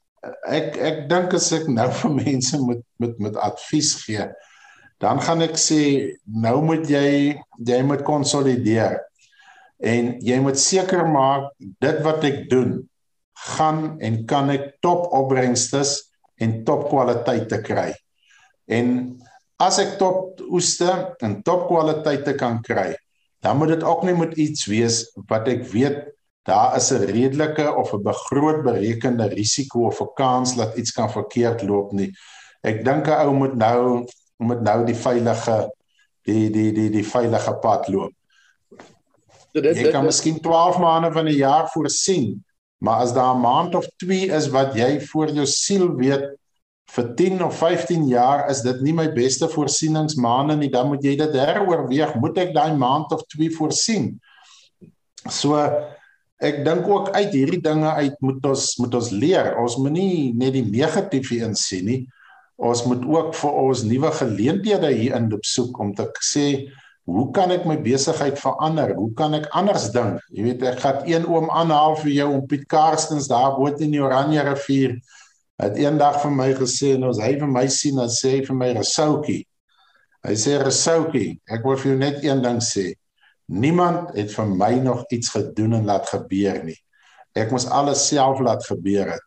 Ek 0.48 0.78
ek 0.78 1.10
dink 1.10 1.34
as 1.34 1.52
ek 1.52 1.68
nou 1.68 1.92
vir 2.02 2.12
mense 2.12 2.58
moet 2.60 2.84
met 3.00 3.20
met 3.20 3.36
advies 3.36 3.96
gee 4.06 4.30
dan 5.04 5.20
gaan 5.22 5.44
ek 5.44 5.58
sê 5.60 5.82
nou 6.24 6.62
moet 6.64 6.88
jy 6.90 7.36
jy 7.68 7.80
moet 7.88 8.04
konsolideer. 8.08 9.00
En 9.84 10.16
jy 10.24 10.40
moet 10.44 10.60
seker 10.60 11.04
maak 11.12 11.52
dit 11.60 12.00
wat 12.06 12.24
ek 12.28 12.46
doen 12.52 12.80
gaan 13.56 13.98
en 14.00 14.22
kan 14.30 14.50
ek 14.54 14.78
top 14.86 15.10
opbrengstes 15.14 15.98
en 16.42 16.62
top 16.68 16.88
kwaliteite 16.90 17.60
kry. 17.66 17.92
En 18.72 18.88
as 19.62 19.80
ek 19.80 19.96
top 20.00 20.42
oeste 20.52 20.90
en 21.24 21.40
top 21.44 21.68
kwaliteite 21.70 22.36
kan 22.40 22.62
kry, 22.64 22.94
dan 23.44 23.58
moet 23.58 23.76
dit 23.76 23.84
ook 23.84 24.04
nie 24.04 24.16
met 24.18 24.36
iets 24.42 24.66
wees 24.68 25.04
wat 25.30 25.48
ek 25.48 25.64
weet 25.72 26.04
daar 26.46 26.76
is 26.78 26.92
'n 26.92 27.06
redelike 27.10 27.66
of 27.76 27.94
'n 27.94 28.04
begroot 28.04 28.64
berekende 28.64 29.28
risiko 29.28 29.88
of 29.88 30.02
'n 30.02 30.14
kans 30.16 30.56
dat 30.56 30.78
iets 30.78 30.92
kan 30.92 31.10
verkeerd 31.10 31.64
loop 31.64 31.92
nie. 31.92 32.12
Ek 32.62 32.86
dink 32.86 33.08
'n 33.08 33.26
ou 33.26 33.34
moet 33.34 33.56
nou 33.56 34.06
moet 34.38 34.62
nou 34.62 34.86
die 34.86 34.96
veilige 34.96 35.70
die 36.26 36.50
die 36.50 36.72
die 36.72 36.90
die 36.90 37.06
veilige 37.06 37.54
pad 37.62 37.88
loop. 37.88 38.14
So 39.54 39.62
dit 39.62 39.78
jy 39.78 39.92
kan 39.92 40.06
miskien 40.06 40.40
12 40.42 40.78
maande 40.80 41.12
van 41.12 41.26
'n 41.26 41.38
jaar 41.38 41.70
voorsien, 41.74 42.44
maar 42.78 43.02
as 43.02 43.14
daar 43.14 43.36
'n 43.36 43.42
maand 43.42 43.76
of 43.76 43.88
2 43.98 44.30
is 44.30 44.50
wat 44.50 44.76
jy 44.76 45.00
voor 45.02 45.30
jou 45.30 45.46
siel 45.46 45.96
weet 45.96 46.36
vir 46.94 47.08
10 47.18 47.42
of 47.44 47.58
15 47.58 48.06
jaar 48.08 48.46
is 48.52 48.62
dit 48.66 48.82
nie 48.86 48.94
my 48.94 49.08
beste 49.14 49.50
voorsieningsmaande 49.52 50.56
nie, 50.60 50.70
dan 50.72 50.92
moet 50.92 51.04
jy 51.04 51.16
dit 51.20 51.38
heroorweeg, 51.40 52.14
moet 52.22 52.38
ek 52.46 52.54
daai 52.56 52.78
maand 52.78 53.12
of 53.16 53.26
2 53.34 53.50
voorsien. 53.58 54.14
So 55.32 55.58
ek 56.46 56.62
dink 56.68 56.88
ook 56.88 57.10
uit 57.16 57.34
hierdie 57.34 57.62
dinge 57.64 57.90
uit 57.90 58.16
moet 58.22 58.46
ons 58.46 58.68
moet 58.84 58.96
ons 59.00 59.12
leer. 59.16 59.56
Ons 59.62 59.80
moenie 59.82 60.34
net 60.38 60.54
die 60.54 60.66
negatiewe 60.68 61.42
insien 61.48 61.90
nie. 61.90 62.02
Ons 62.56 62.86
moet 62.88 63.04
ook 63.04 63.34
vir 63.36 63.62
ons 63.66 63.84
nuwe 63.84 64.12
geleenthede 64.16 64.92
hier 64.94 65.16
in 65.18 65.32
soek 65.44 65.80
om 65.80 65.94
te 65.96 66.08
sê 66.24 66.70
hoe 67.06 67.28
kan 67.32 67.52
ek 67.54 67.68
my 67.70 67.76
besigheid 67.78 68.40
verander? 68.42 68.96
Hoe 68.98 69.12
kan 69.14 69.36
ek 69.38 69.46
anders 69.54 69.92
dink? 69.94 70.22
Jy 70.34 70.48
weet 70.48 70.64
ek 70.66 70.80
gaan 70.82 71.04
een 71.06 71.28
oom 71.30 71.52
aanhaal 71.54 71.98
vir 72.02 72.12
jou 72.12 72.30
om 72.34 72.48
Piet 72.50 72.66
Karstens 72.66 73.28
daar 73.30 73.54
bo 73.58 73.70
in 73.70 73.94
die 73.94 74.02
Oranje 74.02 74.42
rivier 74.42 74.96
het 75.62 75.78
eendag 75.80 76.20
vir 76.24 76.34
my 76.36 76.50
gesê 76.58 76.96
en 76.96 77.08
ons 77.10 77.20
hy 77.24 77.36
vir 77.40 77.52
my 77.52 77.66
sien 77.72 78.00
en 78.02 78.12
sê 78.12 78.40
vir 78.46 78.58
my 78.58 78.72
Resoukie. 78.76 79.44
Hy 80.26 80.36
sê 80.40 80.58
Resoukie, 80.60 81.38
ek 81.48 81.64
wil 81.68 81.78
vir 81.80 81.92
jou 81.92 82.00
net 82.00 82.24
een 82.26 82.42
ding 82.44 82.60
sê. 82.64 82.92
Niemand 83.52 84.16
het 84.18 84.34
vir 84.34 84.50
my 84.50 84.74
nog 84.82 85.06
iets 85.14 85.30
gedoen 85.36 85.78
en 85.80 85.88
laat 85.88 86.10
gebeur 86.10 86.64
nie. 86.66 86.78
Ek 87.38 87.52
moes 87.54 87.68
alles 87.68 88.08
self 88.10 88.42
laat 88.44 88.66
gebeur 88.66 89.14
het. 89.14 89.24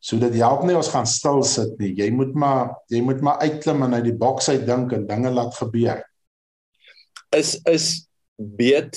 So 0.00 0.16
dit 0.20 0.38
help 0.40 0.64
nie 0.64 0.76
ons 0.76 0.88
gaan 0.90 1.08
stil 1.08 1.42
sit 1.44 1.76
nie. 1.80 1.92
Jy 1.98 2.08
moet 2.16 2.32
maar 2.34 2.74
jy 2.92 3.02
moet 3.04 3.20
maar 3.24 3.42
uitklim 3.44 3.84
en 3.84 3.98
uit 3.98 4.06
die 4.08 4.16
boks 4.16 4.48
uit 4.48 4.64
dink 4.68 4.94
en 4.96 5.06
dinge 5.08 5.32
laat 5.32 5.52
gebeur. 5.60 6.00
Is 7.36 7.58
is 7.68 8.08
weet 8.36 8.96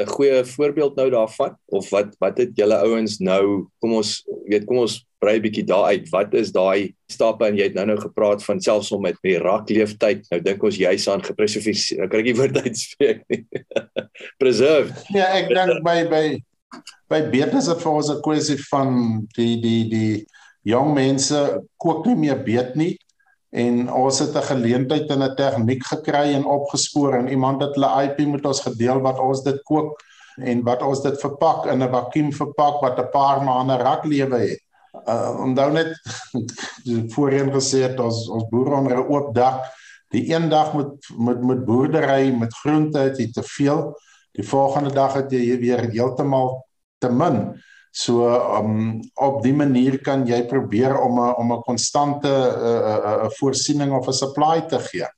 'n 0.00 0.08
goeie 0.08 0.44
voorbeeld 0.44 0.96
nou 0.96 1.10
daarvan 1.10 1.58
of 1.66 1.90
wat 1.90 2.16
wat 2.18 2.38
het 2.38 2.56
julle 2.56 2.78
ouens 2.80 3.18
nou 3.20 3.68
kom 3.78 3.92
ons 4.00 4.24
weet 4.48 4.64
kom 4.64 4.78
ons 4.78 5.04
brei 5.22 5.38
bietjie 5.42 5.64
daar 5.68 5.92
uit. 5.94 6.08
Wat 6.10 6.34
is 6.34 6.52
daai 6.54 6.92
stappe 7.12 7.46
en 7.46 7.58
jy 7.58 7.68
het 7.68 7.76
nou-nou 7.78 7.98
gepraat 8.02 8.42
van 8.44 8.60
selfs 8.64 8.90
om 8.94 9.04
met 9.06 9.18
die 9.22 9.38
rakleeftyd. 9.42 10.26
Nou 10.32 10.40
dink 10.42 10.64
ons 10.66 10.80
jy's 10.80 11.06
aan 11.12 11.22
gepreserveer. 11.24 11.78
Nou 12.00 12.08
kan 12.10 12.22
ek 12.22 12.30
nie 12.30 12.38
woord 12.40 12.62
uitspreek 12.64 13.22
nie. 13.32 13.44
Preserve. 14.42 14.96
Ja, 15.14 15.30
ek 15.38 15.52
dink 15.52 15.84
by 15.86 15.98
by 16.10 16.24
by 17.12 17.20
beter 17.30 17.60
is 17.60 17.68
vir 17.68 17.92
ons 17.92 18.10
'n 18.10 18.22
kwessie 18.24 18.58
van 18.70 18.92
die 19.36 19.56
die 19.60 19.82
die 19.92 20.12
jong 20.64 20.94
mense 20.96 21.38
kook 21.76 22.06
nie 22.06 22.16
meer 22.16 22.38
beet 22.46 22.76
nie 22.78 22.94
en 23.52 23.90
ons 23.92 24.18
het 24.18 24.34
'n 24.34 24.48
geleentheid 24.48 25.10
en 25.10 25.22
'n 25.22 25.36
tegniek 25.36 25.84
gekry 25.84 26.32
en 26.32 26.44
opgespoor 26.44 27.18
en 27.18 27.28
iemand 27.28 27.62
het 27.62 27.74
hulle 27.74 27.90
IP 28.04 28.26
met 28.26 28.46
ons 28.46 28.60
gedeel 28.60 29.00
wat 29.00 29.18
ons 29.20 29.42
dit 29.42 29.62
kook 29.64 30.00
en 30.40 30.62
wat 30.64 30.82
ons 30.82 31.02
dit 31.02 31.20
verpak 31.20 31.66
in 31.66 31.82
'n 31.82 31.92
vakuum 31.92 32.32
verpak 32.32 32.80
wat 32.80 32.98
'n 32.98 33.10
paar 33.12 33.44
maande 33.44 33.76
raklewe 33.76 34.38
het 34.38 34.62
uh, 34.92 35.40
onthou 35.40 35.72
net 35.72 35.96
voorheen 37.14 37.50
gesê 37.52 37.86
het 37.86 38.00
ons 38.00 38.26
ons 38.28 38.48
boere 38.50 38.76
onder 38.76 38.98
'n 39.00 39.08
oop 39.08 39.34
dak. 39.34 39.64
Die 40.12 40.28
een 40.34 40.48
dag 40.48 40.74
met 40.74 40.92
met 41.18 41.42
met 41.42 41.64
boerdery 41.64 42.32
met 42.36 42.54
groente 42.54 42.98
het 42.98 43.18
jy 43.18 43.30
te 43.32 43.42
veel. 43.42 43.92
Die 44.32 44.48
volgende 44.48 44.92
dag 44.92 45.14
het 45.14 45.32
jy 45.32 45.58
weer 45.58 45.80
heeltemal 45.90 46.66
te 46.98 47.08
min. 47.08 47.62
So 47.92 48.28
um, 48.28 49.00
op 49.14 49.42
die 49.42 49.54
manier 49.54 50.00
kan 50.00 50.26
jy 50.26 50.46
probeer 50.46 51.00
om 51.00 51.20
'n 51.20 51.34
om 51.36 51.52
'n 51.52 51.62
konstante 51.62 52.28
'n 52.28 52.62
uh, 52.62 52.80
uh, 52.80 53.24
uh, 53.24 53.30
voorsiening 53.40 53.92
of 53.92 54.06
'n 54.06 54.12
supply 54.12 54.60
te 54.60 54.78
gee. 54.78 55.08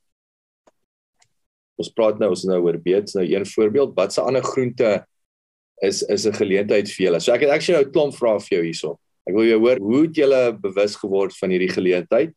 Ons 1.75 1.89
praat 1.89 2.19
nou 2.19 2.29
ons 2.29 2.43
nou 2.43 2.61
oor 2.63 2.79
beets 2.79 3.13
nou 3.13 3.25
een 3.25 3.45
voorbeeld. 3.45 3.95
Wat 3.95 4.13
se 4.13 4.21
ander 4.21 4.43
groente 4.43 5.07
is 5.81 6.03
is 6.03 6.25
'n 6.25 6.33
geleentheid 6.33 6.87
vir 6.91 7.05
julle? 7.05 7.19
So 7.19 7.33
ek 7.33 7.41
het 7.41 7.49
actually 7.49 7.81
nou 7.81 7.87
'n 7.87 7.91
klomp 7.91 8.15
vrae 8.15 8.39
vir 8.39 8.57
jou 8.57 8.63
hierso 8.63 8.99
Ek 9.25 9.33
wil 9.33 9.47
jou 9.49 9.59
hoor, 9.63 9.81
hoe 9.81 10.01
het 10.05 10.19
julle 10.19 10.41
bewus 10.61 10.95
geword 11.01 11.35
van 11.39 11.53
hierdie 11.53 11.73
geleentheid 11.73 12.35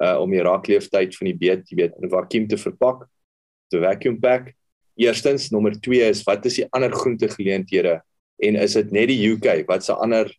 uh 0.00 0.16
om 0.20 0.32
die 0.32 0.44
raakleeftyd 0.44 1.16
van 1.16 1.28
die 1.28 1.36
beet, 1.36 1.66
jy 1.68 1.76
weet, 1.82 1.96
in 1.98 2.08
'n 2.08 2.12
vakuum 2.12 2.46
te 2.48 2.56
verpak, 2.56 3.04
te 3.68 3.80
vacuum 3.80 4.20
pack? 4.20 4.52
Eerstens, 4.96 5.50
nommer 5.50 5.72
2 5.80 6.08
is 6.08 6.22
wat 6.24 6.46
is 6.46 6.60
die 6.60 6.68
ander 6.72 6.92
groente 6.92 7.28
geleenthede 7.28 8.00
en 8.40 8.56
is 8.56 8.74
dit 8.74 8.92
net 8.92 9.08
die 9.08 9.20
UK? 9.32 9.66
Wat 9.68 9.84
se 9.84 9.92
ander 9.92 10.32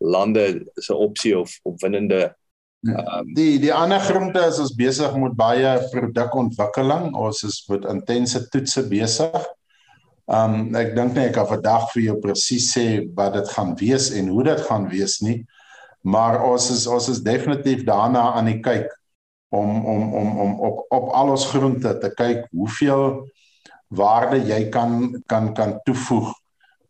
lande 0.00 0.66
se 0.74 0.94
opsie 0.94 1.38
of 1.38 1.58
opwindende 1.62 2.34
Um, 2.86 3.32
die 3.34 3.58
die 3.58 3.72
ander 3.74 3.98
groente 4.04 4.42
is 4.46 4.60
ons 4.62 4.74
besig 4.76 5.14
met 5.18 5.34
baie 5.34 5.70
produkontwikkeling. 5.90 7.08
Ons 7.18 7.42
is 7.48 7.56
met 7.70 7.86
intense 7.90 8.42
toetse 8.52 8.84
besig. 8.86 9.46
Um 10.26 10.74
ek 10.74 10.96
dink 10.96 11.14
net 11.14 11.30
ek 11.30 11.36
kan 11.38 11.46
vandag 11.46 11.90
vir 11.92 12.02
jou 12.08 12.16
presies 12.22 12.72
sê 12.74 12.86
wat 13.14 13.36
dit 13.38 13.50
gaan 13.54 13.76
wees 13.78 14.10
en 14.10 14.28
hoe 14.34 14.44
dit 14.48 14.62
gaan 14.66 14.88
wees 14.90 15.20
nie. 15.22 15.44
Maar 16.02 16.40
ons 16.46 16.70
is 16.74 16.86
ons 16.90 17.08
is 17.12 17.22
definitief 17.22 17.84
daarna 17.86 18.32
aan 18.34 18.50
die 18.50 18.60
kyk 18.62 18.90
om 19.54 19.86
om 19.86 20.02
om 20.14 20.38
om 20.42 20.58
op 20.66 20.82
op 20.90 21.12
al 21.14 21.30
ons 21.36 21.46
groente 21.52 21.94
te 22.02 22.10
kyk 22.18 22.48
hoeveel 22.50 23.22
waarde 23.94 24.42
jy 24.50 24.66
kan 24.74 25.22
kan 25.30 25.54
kan 25.54 25.78
toevoeg 25.86 26.34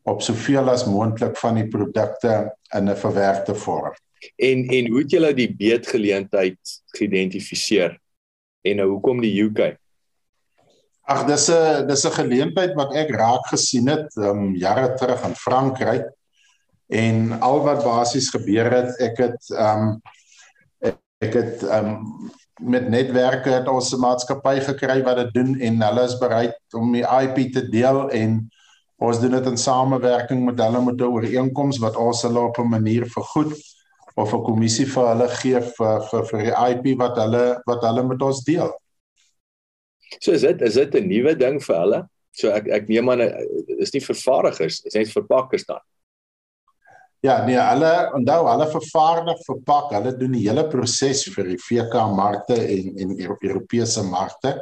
op 0.07 0.23
soveel 0.23 0.71
as 0.71 0.87
moontlik 0.87 1.37
van 1.37 1.61
die 1.61 1.69
produkte 1.69 2.35
in 2.75 2.89
'n 2.89 2.97
verwerkte 2.97 3.55
vorm. 3.55 3.93
En 4.37 4.69
en 4.69 4.89
hoe 4.89 5.01
het 5.03 5.11
julle 5.11 5.35
die 5.35 5.53
beetgeleentheid 5.57 6.59
geïdentifiseer? 6.97 7.99
En 8.65 8.77
nou 8.77 8.89
hoekom 8.91 9.21
die 9.21 9.43
UK? 9.43 9.77
Ag 11.07 11.23
dis 11.27 11.49
'n 11.51 11.87
dis 11.87 12.05
'n 12.05 12.19
geleentheid 12.19 12.73
wat 12.75 12.95
ek 12.95 13.11
raak 13.15 13.47
gesien 13.47 13.87
het 13.87 14.11
um 14.17 14.55
jare 14.55 14.95
terug 14.99 15.23
in 15.25 15.35
Frankryk 15.35 16.07
en 16.91 17.41
al 17.41 17.61
wat 17.63 17.85
basies 17.85 18.31
gebeur 18.31 18.71
het 18.71 18.91
ek 19.01 19.19
het 19.19 19.43
um 19.55 20.03
ek, 21.23 21.33
het 21.33 21.63
um 21.63 22.03
met 22.59 22.89
netwerke 22.89 23.51
het 23.51 23.69
ons 23.69 23.93
'n 23.95 24.01
maatskappy 24.01 24.59
gekry 24.61 25.03
wat 25.03 25.17
dit 25.17 25.35
doen 25.35 25.55
en 25.61 25.83
hulle 25.83 26.03
is 26.03 26.19
bereid 26.19 26.59
om 26.75 26.93
die 26.93 27.07
IP 27.07 27.53
te 27.53 27.63
deel 27.69 28.11
en 28.11 28.51
ons 28.99 29.21
doen 29.21 29.31
dit 29.31 29.47
in 29.47 29.57
samewerking 29.57 30.45
met 30.45 30.59
hulle 30.59 30.81
met 30.83 31.01
'n 31.01 31.13
ooreenkoms 31.15 31.79
wat 31.79 31.97
ons 31.97 32.23
hulle 32.23 32.41
op 32.41 32.59
'n 32.59 32.69
manier 32.69 33.07
vergoed 33.07 33.55
of 34.17 34.35
'n 34.35 34.43
kommissie 34.43 34.87
vir 34.87 35.07
hulle 35.09 35.29
gee 35.29 35.61
vir 35.61 36.03
vir 36.11 36.25
vir 36.25 36.39
die 36.43 36.57
IP 36.71 36.99
wat 36.99 37.17
hulle 37.17 37.63
wat 37.67 37.83
hulle 37.83 38.03
met 38.03 38.23
ons 38.23 38.43
deel. 38.45 38.73
So 40.21 40.33
is 40.33 40.43
dit 40.43 40.63
is 40.63 40.75
dit 40.75 40.95
'n 40.95 41.09
nuwe 41.09 41.35
ding 41.35 41.61
vir 41.61 41.77
hulle? 41.77 42.09
So 42.33 42.51
ek 42.51 42.69
ek 42.69 42.89
neem 42.89 43.11
aan 43.11 43.23
is 43.79 43.93
nie 43.95 44.01
vervaardigers, 44.01 44.85
is 44.85 44.95
net 44.95 45.09
verpakkers 45.09 45.65
dan. 45.67 45.81
Ja, 47.25 47.41
nee, 47.47 47.57
hulle 47.57 47.93
onthou 48.15 48.45
hulle 48.47 48.67
vervaardig, 48.71 49.41
verpak, 49.47 49.91
hulle 49.97 50.13
doen 50.19 50.37
die 50.37 50.45
hele 50.45 50.67
proses 50.69 51.25
vir 51.35 51.49
die 51.49 51.59
VK 51.59 51.95
markte 52.15 52.59
en 52.61 52.93
en 53.03 53.17
Europese 53.19 54.05
markte. 54.05 54.57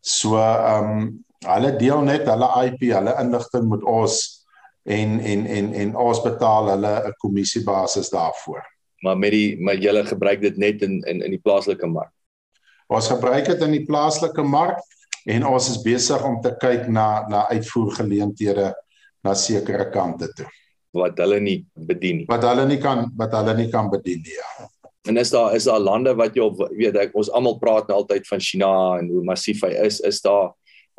So 0.00 0.36
ehm 0.36 0.90
um, 0.90 1.24
hulle 1.46 1.70
deel 1.80 2.02
net 2.04 2.28
hulle 2.28 2.48
IP, 2.66 2.90
hulle 2.92 3.16
inligting 3.22 3.68
met 3.70 3.86
ons 3.88 4.18
en 4.84 5.20
en 5.20 5.46
en 5.46 5.72
en 5.84 5.96
ons 5.96 6.22
betaal 6.24 6.74
hulle 6.74 6.92
'n 7.08 7.16
kommissiebasis 7.22 8.10
daarvoor. 8.10 8.62
Maar 9.02 9.18
met 9.18 9.30
die 9.32 9.56
maar 9.60 9.76
julle 9.76 10.04
gebruik 10.04 10.40
dit 10.40 10.56
net 10.56 10.82
in 10.82 11.00
in 11.06 11.22
in 11.22 11.30
die 11.30 11.44
plaaslike 11.44 11.86
mark. 11.86 12.12
Ons 12.90 13.10
gebruik 13.12 13.46
dit 13.46 13.60
in 13.66 13.76
die 13.78 13.86
plaaslike 13.86 14.42
mark 14.42 14.80
en 15.30 15.46
ons 15.46 15.68
is 15.70 15.82
besig 15.84 16.22
om 16.26 16.40
te 16.42 16.50
kyk 16.58 16.88
na 16.90 17.26
na 17.30 17.44
uitvoergeleenthede 17.52 18.72
na 19.24 19.34
sekere 19.36 19.90
kante 19.94 20.30
toe 20.34 20.48
wat 20.96 21.20
hulle 21.22 21.38
nie 21.38 21.58
bedien 21.86 22.22
nie. 22.22 22.26
Wat 22.26 22.42
hulle 22.48 22.66
nie 22.66 22.80
kan 22.82 23.06
wat 23.18 23.34
hulle 23.38 23.54
nie 23.60 23.68
kan 23.70 23.90
bedien 23.92 24.24
nie. 24.26 24.34
Ja. 24.34 24.66
En 25.08 25.20
is 25.20 25.30
daar 25.30 25.54
is 25.54 25.68
daar 25.70 25.78
lande 25.80 26.16
wat 26.18 26.34
jy 26.36 26.48
weet 26.76 26.98
ek 26.98 27.14
ons 27.16 27.30
almal 27.30 27.60
praat 27.62 27.86
nou 27.88 28.00
altyd 28.02 28.26
van 28.26 28.42
China 28.42 28.72
en 28.98 29.12
hoe 29.12 29.22
massief 29.24 29.62
hy 29.64 29.70
is. 29.86 30.00
Is 30.06 30.18
daar 30.24 30.50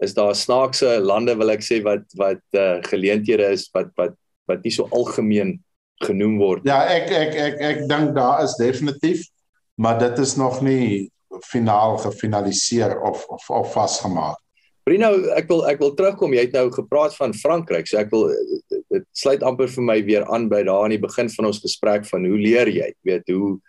is 0.02 0.16
daar 0.18 0.34
snaakse 0.36 0.96
lande 1.04 1.36
wil 1.38 1.52
ek 1.54 1.66
sê 1.66 1.82
wat 1.86 2.08
wat 2.18 2.42
uh, 2.58 2.80
geleenthede 2.88 3.52
is 3.52 3.68
wat 3.76 3.92
wat 4.00 4.16
wat 4.50 4.64
nie 4.64 4.74
so 4.74 4.88
algemeen 4.96 5.58
genoem 6.02 6.40
word. 6.40 6.66
Ja, 6.66 6.82
ek 6.90 7.12
ek 7.12 7.36
ek 7.36 7.62
ek 7.68 7.84
dink 7.92 8.16
daar 8.16 8.46
is 8.48 8.56
definitief 8.62 9.28
maar 9.76 10.00
dit 10.00 10.20
is 10.24 10.38
nog 10.38 10.62
nie 10.64 11.10
finaal 11.44 11.98
gefinaliseer 11.98 13.00
of 13.02 13.26
of, 13.28 13.50
of 13.50 13.74
vasgemaak. 13.74 14.40
Brino, 14.84 15.12
ek 15.38 15.48
wil 15.52 15.66
ek 15.70 15.82
wil 15.82 15.94
terugkom. 15.94 16.34
Jy 16.34 16.48
het 16.48 16.56
nou 16.58 16.72
gepraat 16.74 17.14
van 17.16 17.36
Frankryk, 17.38 17.88
so 17.88 18.00
ek 18.02 18.10
wil 18.14 18.32
dit 18.92 19.06
sluit 19.14 19.44
amper 19.46 19.70
vir 19.70 19.86
my 19.86 20.00
weer 20.08 20.26
aan 20.34 20.50
by 20.50 20.64
daar 20.66 20.88
aan 20.88 20.96
die 20.96 21.02
begin 21.02 21.30
van 21.30 21.52
ons 21.52 21.62
gesprek 21.62 22.08
van 22.10 22.26
hoe 22.26 22.40
leer 22.40 22.72
jy? 22.72 22.90
Weet, 23.08 23.30
hoe 23.30 23.60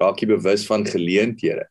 raak 0.00 0.22
jy 0.22 0.30
bewus 0.30 0.66
van 0.68 0.86
geleenthede? 0.86 1.66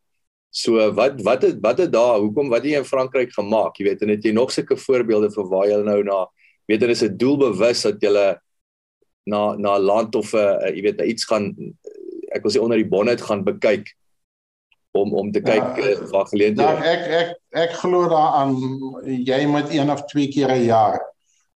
So 0.52 0.90
wat 0.98 1.22
wat 1.24 1.46
het 1.46 1.62
wat 1.64 1.80
het 1.86 1.94
daar 1.94 2.20
hoekom 2.20 2.50
wat 2.52 2.66
het 2.66 2.74
jy 2.74 2.84
in 2.84 2.92
Frankryk 2.92 3.32
gemaak? 3.38 3.80
Jy 3.80 3.88
weet, 3.88 4.04
en 4.04 4.14
het 4.16 4.26
jy 4.26 4.34
nog 4.36 4.52
sulke 4.52 4.78
voorbeelde 4.78 5.32
vir 5.32 5.48
waar 5.48 5.68
jy 5.70 5.80
nou 5.86 6.02
na 6.04 6.26
weet 6.70 6.84
dan 6.84 6.90
is 6.90 7.04
'n 7.04 7.18
doelbewus 7.18 7.82
dat 7.82 8.02
jy 8.02 8.36
na 9.26 9.56
na 9.56 9.80
land 9.80 10.16
of 10.16 10.34
'n 10.34 10.38
uh, 10.38 10.76
jy 10.76 10.82
weet 10.82 11.02
iets 11.02 11.26
gaan 11.26 11.56
ek 12.36 12.44
wil 12.44 12.52
sê 12.52 12.62
onder 12.62 12.78
die 12.78 12.90
bonnet 12.90 13.22
gaan 13.22 13.44
bekyk 13.44 13.90
om 14.92 15.14
om 15.14 15.32
te 15.32 15.42
kyk 15.42 15.78
ja, 15.78 15.92
uh, 15.92 16.10
waar 16.12 16.28
geleenthede. 16.28 16.70
Ja, 16.70 16.94
ek 16.94 17.04
ek 17.20 17.30
ek 17.66 17.76
glo 17.82 18.08
daaraan 18.10 18.56
jy 19.06 19.46
moet 19.50 19.70
een 19.74 19.92
of 19.94 20.06
twee 20.10 20.30
keer 20.34 20.52
'n 20.56 20.66
jaar 20.66 21.00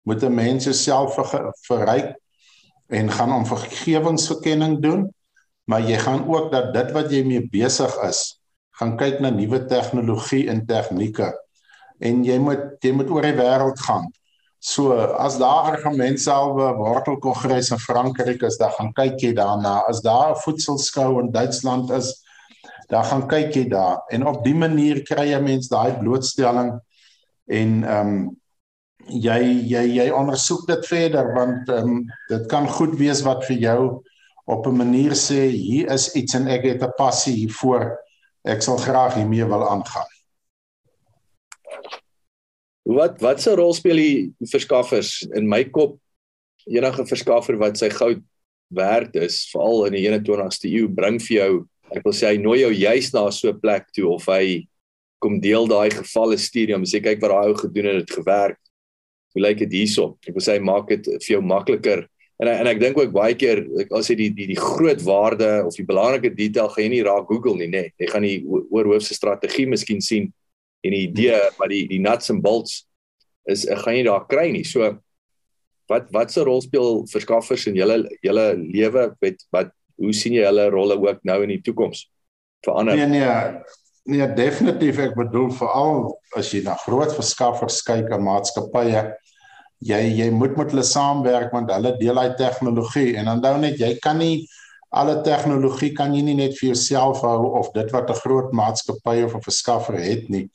moet 0.04 0.24
'n 0.24 0.34
mens 0.34 0.68
self 0.84 1.16
ver, 1.16 1.54
verryk 1.68 2.16
en 2.90 3.12
gaan 3.12 3.32
om 3.32 3.46
vergewensverkenning 3.46 4.82
doen, 4.82 5.14
maar 5.64 5.82
jy 5.82 5.98
gaan 5.98 6.28
ook 6.28 6.52
dat 6.52 6.74
dit 6.74 6.92
wat 6.92 7.12
jy 7.12 7.24
mee 7.24 7.48
besig 7.48 7.94
is, 8.04 8.42
gaan 8.76 8.98
kyk 8.98 9.20
na 9.20 9.30
nuwe 9.30 9.66
tegnologie 9.66 10.50
en 10.50 10.66
tegnieke 10.66 11.32
en 12.00 12.24
jy 12.26 12.38
moet 12.42 12.82
jy 12.82 12.92
moet 12.98 13.10
oor 13.10 13.22
die 13.22 13.38
wêreld 13.38 13.80
gaan. 13.86 14.10
So 14.62 14.94
as 14.94 15.40
daar 15.42 15.72
argumente 15.74 16.22
selwe 16.22 16.68
wortelkongres 16.78 17.72
in 17.72 17.80
Frankryk 17.82 18.44
is, 18.46 18.58
dan 18.58 18.74
gaan 18.76 18.92
kyk 18.94 19.22
jy 19.22 19.34
daarna. 19.34 19.82
As 19.90 20.02
daar 20.02 20.36
'n 20.36 20.42
voedselskou 20.44 21.20
in 21.20 21.32
Duitsland 21.32 21.90
is, 21.92 22.22
dan 22.92 23.08
gaan 23.08 23.26
kyk 23.32 23.56
jy 23.56 23.66
daar. 23.72 24.04
En 24.12 24.28
op 24.28 24.44
die 24.44 24.56
manier 24.56 25.02
kry 25.08 25.30
jy 25.32 25.40
mense 25.44 25.72
daai 25.72 25.98
blootstelling 26.02 26.76
en 27.52 27.82
ehm 27.84 28.14
um, 28.14 28.22
jy 29.12 29.40
jy 29.66 29.82
jy 29.96 30.08
ondersoek 30.14 30.68
dit 30.70 30.88
verder 30.88 31.32
want 31.36 31.70
ehm 31.72 31.90
um, 31.90 32.02
dit 32.30 32.48
kan 32.52 32.68
goed 32.70 32.98
wees 33.00 33.24
wat 33.26 33.46
vir 33.48 33.58
jou 33.64 33.82
op 34.46 34.68
'n 34.68 34.78
manier 34.78 35.16
sê 35.16 35.48
hier 35.50 35.92
is 35.92 36.12
iets 36.16 36.36
en 36.36 36.48
ek 36.48 36.68
het 36.68 36.84
'n 36.84 36.98
passie 36.98 37.34
hiervoor. 37.34 37.98
Ek 38.44 38.62
sal 38.62 38.78
graag 38.78 39.16
hiermee 39.16 39.46
wil 39.46 39.70
aangaan. 39.70 40.10
Wat 42.84 43.22
wat 43.22 43.42
se 43.42 43.56
rol 43.56 43.74
speel 43.74 43.96
die 43.96 44.34
verskaffers? 44.52 45.22
In 45.34 45.48
my 45.48 45.64
kop 45.64 46.00
enige 46.66 47.06
verskaffer 47.06 47.58
wat 47.58 47.78
sy 47.78 47.90
goud 47.90 48.22
werd 48.68 49.16
is 49.16 49.50
veral 49.52 49.86
in 49.86 49.94
die 49.94 50.08
21ste 50.08 50.70
eeu 50.70 50.88
bring 50.88 51.20
vir 51.22 51.38
jou 51.38 51.68
ek 51.96 52.04
wil 52.06 52.16
sê 52.16 52.32
hy 52.32 52.38
nooi 52.42 52.62
jou 52.62 52.72
juis 52.72 53.14
na 53.14 53.30
so 53.32 53.50
'n 53.50 53.60
plek 53.60 53.92
toe 53.96 54.08
of 54.08 54.26
hy 54.28 54.68
kom 55.22 55.40
deel 55.40 55.68
daai 55.68 55.90
gevalle 55.94 56.38
stadium. 56.38 56.84
Sê 56.84 57.02
kyk 57.04 57.22
wat 57.22 57.32
daai 57.32 57.50
ou 57.52 57.56
gedoen 57.56 57.86
het 57.86 58.08
dit 58.08 58.16
gewerk. 58.18 58.58
Hoe 59.34 59.44
lyk 59.44 59.62
dit 59.64 59.72
hierso? 59.82 60.18
Ek 60.28 60.34
wil 60.34 60.44
sê 60.44 60.58
hy 60.58 60.64
maak 60.66 60.90
dit 60.90 61.06
vir 61.06 61.38
jou 61.38 61.42
makliker. 61.42 62.08
En 62.42 62.50
en 62.50 62.68
ek 62.68 62.80
dink 62.82 62.98
ook 62.98 63.14
baie 63.14 63.36
keer 63.38 63.62
al 63.94 64.02
sê 64.02 64.18
die 64.18 64.32
die 64.34 64.48
die 64.50 64.60
groot 64.60 65.02
waarde 65.06 65.62
of 65.68 65.76
die 65.78 65.86
belangrike 65.86 66.34
detail 66.34 66.72
gaan 66.74 66.88
jy 66.88 66.90
nie 66.96 67.04
raak 67.06 67.30
Google 67.30 67.56
nie 67.60 67.70
nê. 67.70 67.84
Nee. 67.86 67.94
jy 68.02 68.08
gaan 68.10 68.26
die 68.26 68.40
oor 68.48 68.90
hoofse 68.96 69.14
strategie 69.14 69.68
miskien 69.70 70.02
sien 70.02 70.32
en 70.82 70.96
die 70.96 71.06
idee 71.06 71.38
maar 71.60 71.70
die 71.70 71.86
die 71.88 72.02
nuts 72.02 72.34
and 72.34 72.42
bolts 72.42 72.88
is 73.46 73.68
gaan 73.70 74.00
jy 74.00 74.08
daar 74.10 74.26
kry 74.28 74.50
nie. 74.52 74.66
So 74.66 74.90
wat 75.92 76.10
wat 76.16 76.34
se 76.34 76.42
rol 76.48 76.64
speel 76.66 77.06
verskaffers 77.12 77.68
in 77.70 77.78
julle 77.78 78.02
julle 78.26 78.48
lewe? 78.58 79.12
Met 79.22 79.46
wat 79.54 79.70
hoe 79.98 80.14
sien 80.14 80.34
jy 80.34 80.46
hulle 80.46 80.70
rolle 80.70 80.98
ook 81.00 81.24
nou 81.24 81.42
in 81.44 81.56
die 81.56 81.62
toekoms 81.62 82.08
verander? 82.66 82.96
Nee 82.96 83.08
nee. 83.08 83.62
Nee, 84.04 84.26
definitief 84.34 84.98
ek 84.98 85.14
bedoel 85.14 85.52
veral 85.54 86.08
as 86.36 86.50
jy 86.52 86.64
na 86.66 86.74
groot 86.82 87.12
verskaffers 87.14 87.84
kyk 87.86 88.10
en 88.10 88.24
maatskappye 88.26 89.04
jy 89.82 90.00
jy 90.18 90.30
moet 90.34 90.58
met 90.58 90.74
hulle 90.74 90.86
saamwerk 90.86 91.54
want 91.54 91.70
hulle 91.74 91.94
deel 92.00 92.18
hy 92.18 92.32
tegnologie 92.38 93.16
en 93.22 93.30
onthou 93.36 93.56
net 93.62 93.80
jy 93.82 93.96
kan 94.02 94.18
nie 94.22 94.48
alle 94.92 95.22
tegnologie 95.24 95.94
kan 95.96 96.14
jy 96.14 96.22
nie 96.26 96.36
net 96.36 96.58
vir 96.60 96.72
jouself 96.72 97.22
hou 97.26 97.54
of 97.60 97.72
dit 97.74 97.92
wat 97.96 98.10
'n 98.10 98.22
groot 98.24 98.52
maatskappy 98.52 99.24
of 99.24 99.36
'n 99.36 99.48
verskaffer 99.48 99.96
het 99.96 100.30
nie. 100.30 100.50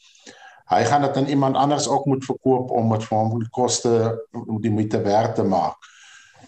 Hy 0.69 0.85
gaan 0.85 1.03
dit 1.03 1.17
aan 1.17 1.27
iemand 1.27 1.57
anders 1.57 1.89
ook 1.89 2.07
moet 2.07 2.25
verkoop 2.25 2.71
om 2.71 2.91
dit 2.93 3.05
vir 3.05 3.19
hom 3.19 3.49
koste 3.51 4.19
om 4.33 4.61
die 4.61 4.71
moeite 4.71 5.01
werd 5.03 5.35
te 5.35 5.43
maak. 5.43 5.77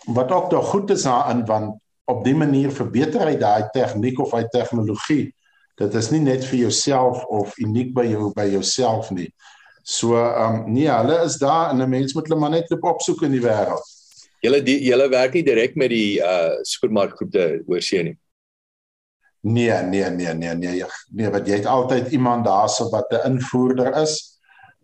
Wat 0.07 0.33
ook 0.33 0.51
nog 0.51 0.67
goed 0.69 0.91
is 0.91 1.03
daarin 1.03 1.47
want 1.47 1.81
op 2.09 2.25
die 2.25 2.35
manier 2.37 2.73
verbeter 2.73 3.27
hy 3.29 3.37
daai 3.41 3.69
tegniek 3.75 4.21
of 4.25 4.33
hy 4.33 4.47
tegnologie. 4.53 5.29
Dit 5.79 5.95
is 5.95 6.09
nie 6.11 6.23
net 6.25 6.47
vir 6.49 6.65
jouself 6.65 7.21
of 7.29 7.55
uniek 7.63 7.93
by 7.95 8.07
jou 8.09 8.33
by 8.35 8.49
jouself 8.49 9.13
nie. 9.15 9.29
So 9.85 10.17
ehm 10.17 10.65
um, 10.65 10.73
nee, 10.73 10.89
hulle 10.89 11.21
is 11.25 11.39
daar 11.41 11.71
en 11.71 11.83
'n 11.83 11.89
mens 11.89 12.15
moet 12.15 12.29
hulle 12.29 12.41
maar 12.41 12.51
net 12.51 12.71
loop 12.71 12.85
opsoek 12.95 13.23
in 13.29 13.37
die 13.37 13.45
wêreld. 13.45 13.85
Julle 14.41 14.63
die 14.63 14.79
julle 14.85 15.09
werk 15.09 15.35
nie 15.35 15.45
direk 15.45 15.77
met 15.77 15.91
die 15.91 16.21
uh 16.21 16.57
supermarkgroepe 16.63 17.63
oorsee 17.67 18.03
nie. 18.03 18.19
Nee, 19.41 19.83
nee, 19.83 20.11
nee, 20.11 20.35
nee, 20.35 20.55
nee. 20.55 20.85
Nee, 21.15 21.31
wat 21.31 21.47
jy 21.47 21.61
het 21.61 21.67
altyd 21.67 22.13
iemand 22.13 22.45
daarso 22.45 22.89
wat 22.91 23.13
'n 23.13 23.33
invoerder 23.33 23.95
is 24.03 24.41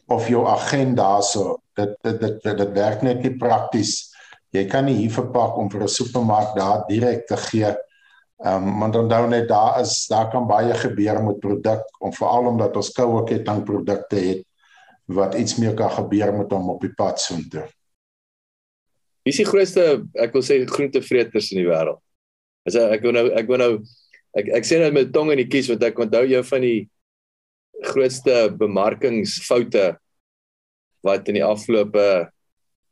of 0.07 0.29
jou 0.29 0.47
agent 0.47 0.97
daarso. 0.97 1.59
Dit 1.75 1.97
dit 2.03 2.21
dit, 2.21 2.43
dit, 2.43 2.57
dit 2.59 2.73
werk 2.73 3.03
net 3.03 3.23
nie 3.23 3.37
prakties 3.37 4.14
jy 4.55 4.65
kan 4.71 4.87
nie 4.87 4.97
hier 5.01 5.13
verpak 5.13 5.59
om 5.59 5.69
vir 5.71 5.83
'n 5.83 5.89
supermark 5.89 6.55
daar 6.57 6.87
direk 6.89 7.27
te 7.27 7.37
gee. 7.37 7.75
Ehm 8.45 8.69
um, 8.69 8.81
want 8.81 8.97
onthou 8.97 9.29
net 9.29 9.49
daar 9.49 9.81
is 9.81 10.07
daar 10.11 10.31
kan 10.31 10.47
baie 10.47 10.75
gebeur 10.75 11.23
met 11.23 11.41
produk 11.41 11.83
om 12.01 12.13
veral 12.13 12.47
omdat 12.47 12.77
ons 12.77 12.93
koue 12.93 13.25
ketting 13.25 13.65
produkte 13.65 14.17
het 14.17 14.43
wat 15.07 15.35
iets 15.35 15.57
meer 15.57 15.75
kan 15.75 15.91
gebeur 15.91 16.33
met 16.33 16.51
hom 16.53 16.71
op 16.71 16.81
die 16.81 16.95
pad 16.95 17.21
soontoe. 17.21 17.67
Wie 19.25 19.33
is 19.33 19.41
die 19.41 19.49
grootste 19.49 20.05
ek 20.15 20.33
wil 20.33 20.43
sê 20.43 20.65
groentevreters 20.67 21.53
in 21.53 21.63
die 21.63 21.69
wêreld? 21.69 22.01
As 22.67 22.77
ek 22.77 23.03
wou 23.03 23.13
nou 23.13 23.31
ek 23.33 23.49
wou 23.49 23.59
nou 23.59 23.73
ek 24.37 24.49
ek 24.61 24.65
sê 24.65 24.79
net 24.79 24.93
met 24.93 25.13
tong 25.13 25.31
in 25.33 25.39
die 25.39 25.49
kies 25.49 25.69
want 25.69 25.83
ek 25.83 25.99
onthou 25.99 26.25
jou 26.27 26.43
van 26.43 26.61
die 26.61 26.89
grootste 27.85 28.51
bemarkingsfoute 28.59 29.97
wat 31.05 31.29
in 31.29 31.41
die 31.41 31.45
afgelope 31.45 32.34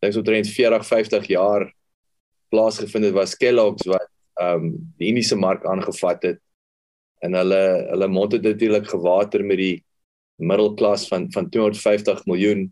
dink 0.03 0.15
so 0.17 0.23
30 0.27 0.51
40 0.55 0.87
50 0.87 1.29
jaar 1.31 1.69
plaasgevind 2.53 3.09
het 3.09 3.17
was 3.17 3.37
Kellogg's 3.39 3.87
wat 3.87 4.09
ehm 4.41 4.65
um, 4.65 4.73
die 4.99 5.11
Indiese 5.13 5.37
mark 5.37 5.65
aangevat 5.69 6.23
het 6.23 6.41
en 7.23 7.37
hulle 7.39 7.63
hulle 7.91 8.09
mond 8.09 8.33
het 8.33 8.43
natuurlik 8.43 8.89
gewater 8.91 9.45
met 9.45 9.61
die 9.61 9.85
middelklas 10.43 11.07
van 11.09 11.29
van 11.33 11.49
250 11.49 12.25
miljoen 12.27 12.67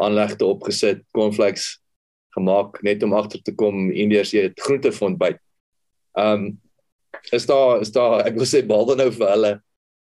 aanlegte 0.00 0.46
opgesit 0.46 1.02
cornflakes 1.12 1.80
gemaak 2.36 2.80
net 2.86 3.02
om 3.02 3.14
agter 3.18 3.42
te 3.42 3.54
kom 3.54 3.90
Indiërs 3.90 4.32
eet 4.32 4.60
groentefond 4.60 5.18
by. 5.18 5.34
Ehm 6.18 6.46
um, 6.46 6.60
is 7.34 7.46
daar 7.46 7.80
is 7.80 7.90
daar 7.92 8.22
ek 8.24 8.38
wil 8.38 8.48
sê 8.48 8.62
behalwe 8.66 8.96
nou 8.96 9.10
vir 9.12 9.28
hulle 9.34 9.52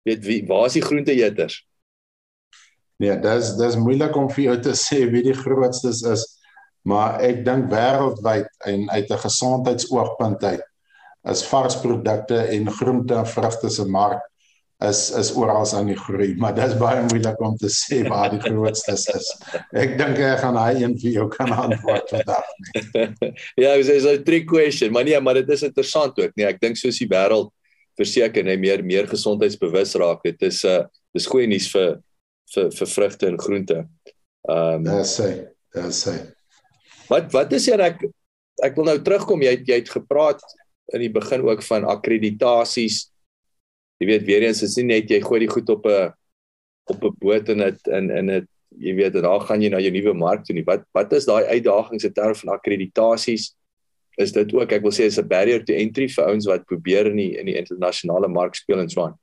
weet 0.06 0.24
wie 0.26 0.40
waar 0.46 0.68
is 0.68 0.76
die 0.76 0.84
groenteeters? 0.84 1.56
Nee, 3.02 3.16
dis 3.18 3.56
dis 3.58 3.78
moeilik 3.80 4.16
om 4.16 4.28
vir 4.30 4.44
jou 4.44 4.58
te 4.68 4.76
sê 4.78 5.00
wie 5.10 5.24
die 5.24 5.34
grootstes 5.34 6.02
is, 6.06 6.26
maar 6.83 7.20
ek 7.20 7.45
dink 7.47 7.70
wêreldwyd 7.70 8.49
en 8.66 8.91
uit 8.91 9.11
'n 9.11 9.24
gesondheidsoogpunt 9.26 10.45
uit 10.45 10.66
is 11.30 11.45
varsprodukte 11.47 12.37
en 12.51 12.70
groente 12.70 13.14
en 13.14 13.26
vrugte 13.26 13.70
se 13.70 13.85
mark 13.87 14.22
is 14.89 15.11
is 15.11 15.30
oral 15.39 15.66
aan 15.74 15.87
die 15.87 15.99
groei, 15.99 16.35
maar 16.43 16.55
dit 16.55 16.64
is 16.66 16.76
baie 16.78 17.03
moeilik 17.07 17.41
om 17.41 17.57
te 17.57 17.70
sê 17.70 18.03
waar 18.09 18.33
die 18.33 18.41
grootste 18.43 18.97
is. 18.97 19.28
Ek 19.83 19.97
dink 20.01 20.18
ek 20.18 20.43
gaan 20.43 20.59
hy 20.59 20.83
een 20.83 20.97
vir 20.99 21.18
jou 21.18 21.28
kan 21.33 21.53
antwoord 21.55 22.11
vandag. 22.16 22.51
ja, 23.62 23.74
dis 23.76 24.07
'n 24.07 24.24
trick 24.26 24.49
question, 24.51 24.93
maar 24.93 25.05
nee, 25.05 25.20
maar 25.20 25.41
dit 25.41 25.49
is 25.49 25.62
interessant 25.62 26.18
ook, 26.18 26.35
nee, 26.35 26.47
ek 26.47 26.61
dink 26.61 26.76
soos 26.76 26.99
die 26.99 27.11
wêreld 27.11 27.53
verseker 27.99 28.45
net 28.45 28.59
meer 28.59 28.85
meer 28.85 29.07
gesondheidsbewus 29.07 29.95
raak. 30.01 30.22
Dit 30.24 30.43
is 30.43 30.64
'n 30.64 30.68
uh, 30.68 30.85
dis 31.14 31.26
goeie 31.26 31.47
nuus 31.47 31.70
vir 31.70 32.01
vir 32.55 32.70
vir 32.70 32.89
vrugte 32.97 33.26
en 33.26 33.39
groente. 33.39 33.85
Ehm 34.49 34.87
um, 34.87 34.87
Ja, 34.87 35.05
sê. 35.05 35.28
Ja, 35.74 35.89
sê. 35.91 36.18
Wat 37.12 37.28
wat 37.36 37.52
is 37.58 37.68
jy 37.68 37.76
ek 37.76 38.04
ek 38.64 38.76
wil 38.76 38.88
nou 38.88 38.98
terugkom 39.04 39.42
jy 39.44 39.56
het, 39.56 39.68
jy 39.68 39.80
het 39.82 39.92
gepraat 39.92 40.42
in 40.92 41.04
die 41.04 41.12
begin 41.12 41.44
ook 41.44 41.62
van 41.66 41.84
akkreditasies 41.88 43.06
jy 44.02 44.08
weet 44.08 44.26
weer 44.26 44.48
eens 44.48 44.62
is 44.66 44.76
nie 44.80 44.88
net 44.90 45.10
jy 45.10 45.20
gooi 45.22 45.44
die 45.44 45.52
goed 45.52 45.68
op 45.70 45.86
'n 45.86 46.12
op 46.90 47.04
'n 47.04 47.16
boot 47.20 47.48
en 47.48 47.58
dit 47.58 47.88
in 47.98 48.10
in 48.10 48.26
dit 48.26 48.48
jy 48.80 48.94
weet 48.96 49.12
dan 49.12 49.40
gaan 49.46 49.62
jy 49.62 49.70
na 49.70 49.80
jou 49.80 49.92
nuwe 49.92 50.14
mark 50.14 50.44
toe 50.44 50.54
nie. 50.54 50.64
Wat 50.64 50.84
wat 50.96 51.12
is 51.12 51.26
daai 51.28 51.44
uitdagings 51.44 52.04
in 52.04 52.12
terme 52.12 52.34
van 52.34 52.54
akkreditasies? 52.56 53.52
Is 54.18 54.32
dit 54.32 54.54
ook 54.54 54.72
ek 54.72 54.82
wil 54.82 54.92
sê 54.92 55.08
is 55.08 55.18
'n 55.18 55.28
barrier 55.28 55.64
to 55.64 55.72
entry 55.72 56.08
vir 56.08 56.24
ouens 56.24 56.46
wat 56.46 56.66
probeer 56.66 57.06
in 57.06 57.16
die 57.16 57.38
in 57.38 57.46
die 57.46 57.56
internasionale 57.56 58.28
mark 58.28 58.54
speel 58.54 58.80
en 58.80 58.88
swaan? 58.88 59.14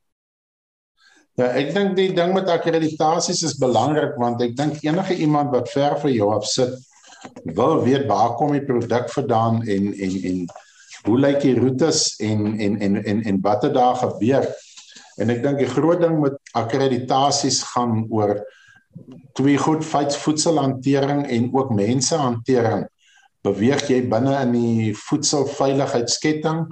Ja, 1.37 1.45
ek 1.55 1.73
dink 1.73 1.95
die 1.95 2.13
ding 2.13 2.33
met 2.33 2.47
akkreditasies 2.47 3.43
is 3.43 3.57
belangrik 3.57 4.17
want 4.17 4.41
ek 4.41 4.55
dink 4.55 4.83
enige 4.83 5.15
iemand 5.15 5.51
wat 5.51 5.69
ver 5.69 5.97
van 5.99 6.11
jou 6.11 6.33
af 6.33 6.45
sit 6.45 6.73
wil 7.59 7.83
weet 7.83 8.07
waar 8.07 8.35
kom 8.39 8.51
die 8.55 8.65
produk 8.65 9.09
vandaan 9.11 9.61
en 9.63 9.93
en 9.93 10.17
en 10.31 10.43
hoe 11.07 11.19
lyk 11.19 11.41
die 11.41 11.55
roetes 11.59 12.15
en 12.19 12.59
en 12.59 12.79
en 12.79 13.03
en 13.03 13.23
en 13.23 13.41
wat 13.41 13.63
het 13.63 13.73
daar 13.73 13.95
gebeur? 13.95 14.47
En 15.19 15.31
ek 15.31 15.43
dink 15.43 15.59
die 15.59 15.71
groot 15.71 15.99
ding 16.01 16.19
met 16.23 16.37
akkreditasies 16.55 17.61
gaan 17.73 18.05
oor 18.09 18.37
twee 19.37 19.57
goed 19.57 19.85
voedselhantering 19.85 21.25
en 21.27 21.49
ook 21.53 21.73
mensehantering. 21.75 22.87
Beweeg 23.43 23.85
jy 23.87 24.01
binne 24.11 24.35
in 24.41 24.55
die 24.55 24.95
voedselveiligheidsketting 25.07 26.65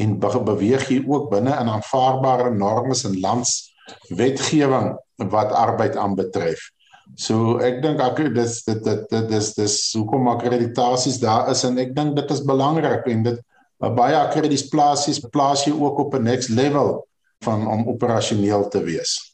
en 0.00 0.18
beweeg 0.20 0.88
jy 0.88 1.00
ook 1.06 1.30
binne 1.32 1.54
in 1.60 1.72
aanvaarbare 1.72 2.52
normes 2.52 3.04
en 3.08 3.20
landswetgewing 3.20 4.92
wat 5.32 5.52
arbeid 5.52 5.96
aanbetref. 5.96 6.70
So 7.16 7.58
ek 7.58 7.82
dink 7.82 8.00
ek 8.00 8.34
dis 8.34 8.62
dit 8.64 8.82
dit 8.84 9.06
dit 9.10 9.28
dis 9.28 9.54
dis 9.54 9.76
hoekom 9.96 10.28
akkreditasies 10.28 11.20
daar 11.20 11.50
is 11.50 11.64
en 11.64 11.78
ek 11.78 11.94
dink 11.96 12.16
dit 12.16 12.30
is 12.30 12.44
belangrik 12.46 13.06
en 13.06 13.22
dit 13.22 13.40
baie 13.80 14.16
akkreditasies 14.16 15.22
plaas 15.32 15.64
jy 15.66 15.72
ook 15.72 15.98
op 15.98 16.14
'n 16.14 16.24
next 16.24 16.50
level 16.50 17.06
van 17.44 17.66
om 17.66 17.88
operasioneel 17.88 18.68
te 18.68 18.82
wees. 18.84 19.30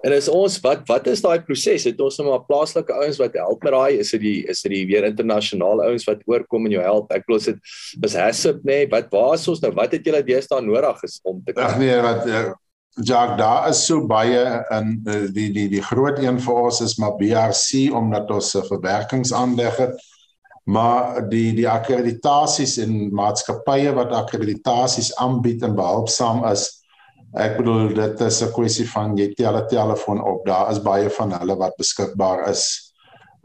En 0.00 0.14
is 0.16 0.28
ons 0.32 0.56
wat 0.64 0.86
wat 0.88 1.06
is 1.12 1.20
daai 1.20 1.42
proses? 1.44 1.84
Het 1.84 1.98
ons 2.00 2.16
nou 2.18 2.30
maar 2.30 2.44
plaaslike 2.48 2.92
ouens 2.92 3.18
wat 3.20 3.36
help 3.36 3.62
met 3.66 3.72
daai? 3.72 3.98
Is 4.00 4.10
dit 4.10 4.22
die 4.24 4.38
is 4.48 4.62
dit 4.64 4.72
die 4.72 4.86
weer 4.88 5.04
internasionale 5.04 5.90
ouens 5.90 6.06
wat 6.08 6.22
oorkom 6.30 6.64
en 6.64 6.72
jou 6.78 6.84
help? 6.84 7.12
Ek 7.12 7.26
glo 7.28 7.38
dit 7.38 7.58
is 8.08 8.16
Hasip 8.16 8.62
nê. 8.64 8.80
Nee, 8.80 8.88
wat 8.88 9.12
waar 9.12 9.34
is 9.36 9.48
ons 9.48 9.60
nou? 9.60 9.72
Wat 9.76 9.92
het 9.92 10.06
julle 10.06 10.22
deesdae 10.24 10.62
nodig 10.64 11.04
is 11.04 11.20
om 11.22 11.42
te 11.44 11.52
Ag 11.60 11.76
nee, 11.78 11.98
wat 12.00 12.24
uh, 12.26 12.46
Jacques, 12.98 13.38
daar 13.38 13.68
is 13.68 13.84
so 13.86 14.06
baie 14.06 14.42
in 14.74 14.88
uh, 15.06 15.28
die 15.30 15.50
die 15.54 15.68
die 15.70 15.82
groot 15.82 16.18
een 16.18 16.40
vir 16.42 16.56
ons 16.64 16.80
is 16.82 16.96
maar 16.98 17.14
BRC 17.20 17.94
omdat 17.94 18.30
ons 18.34 18.54
'n 18.56 18.66
verwerkingsaanleg 18.66 19.76
het. 19.76 19.94
Maar 20.64 21.28
die 21.30 21.54
die 21.54 21.68
akkreditasies 21.68 22.76
en 22.78 23.14
maatskappye 23.14 23.94
wat 23.94 24.12
akkreditasies 24.12 25.14
aanbied 25.16 25.62
en 25.62 25.74
behulpsaam 25.74 26.44
is 26.50 26.82
ek 27.38 27.56
bedoel 27.56 27.94
dit 27.94 28.20
is 28.20 28.42
'n 28.42 28.52
kwessie 28.52 28.88
van 28.90 29.16
jy 29.16 29.34
tel 29.34 29.56
'n 29.56 29.68
telefoon 29.68 30.20
op. 30.22 30.46
Daar 30.46 30.70
is 30.70 30.82
baie 30.82 31.10
van 31.10 31.32
hulle 31.32 31.56
wat 31.56 31.76
beskikbaar 31.76 32.48
is 32.50 32.92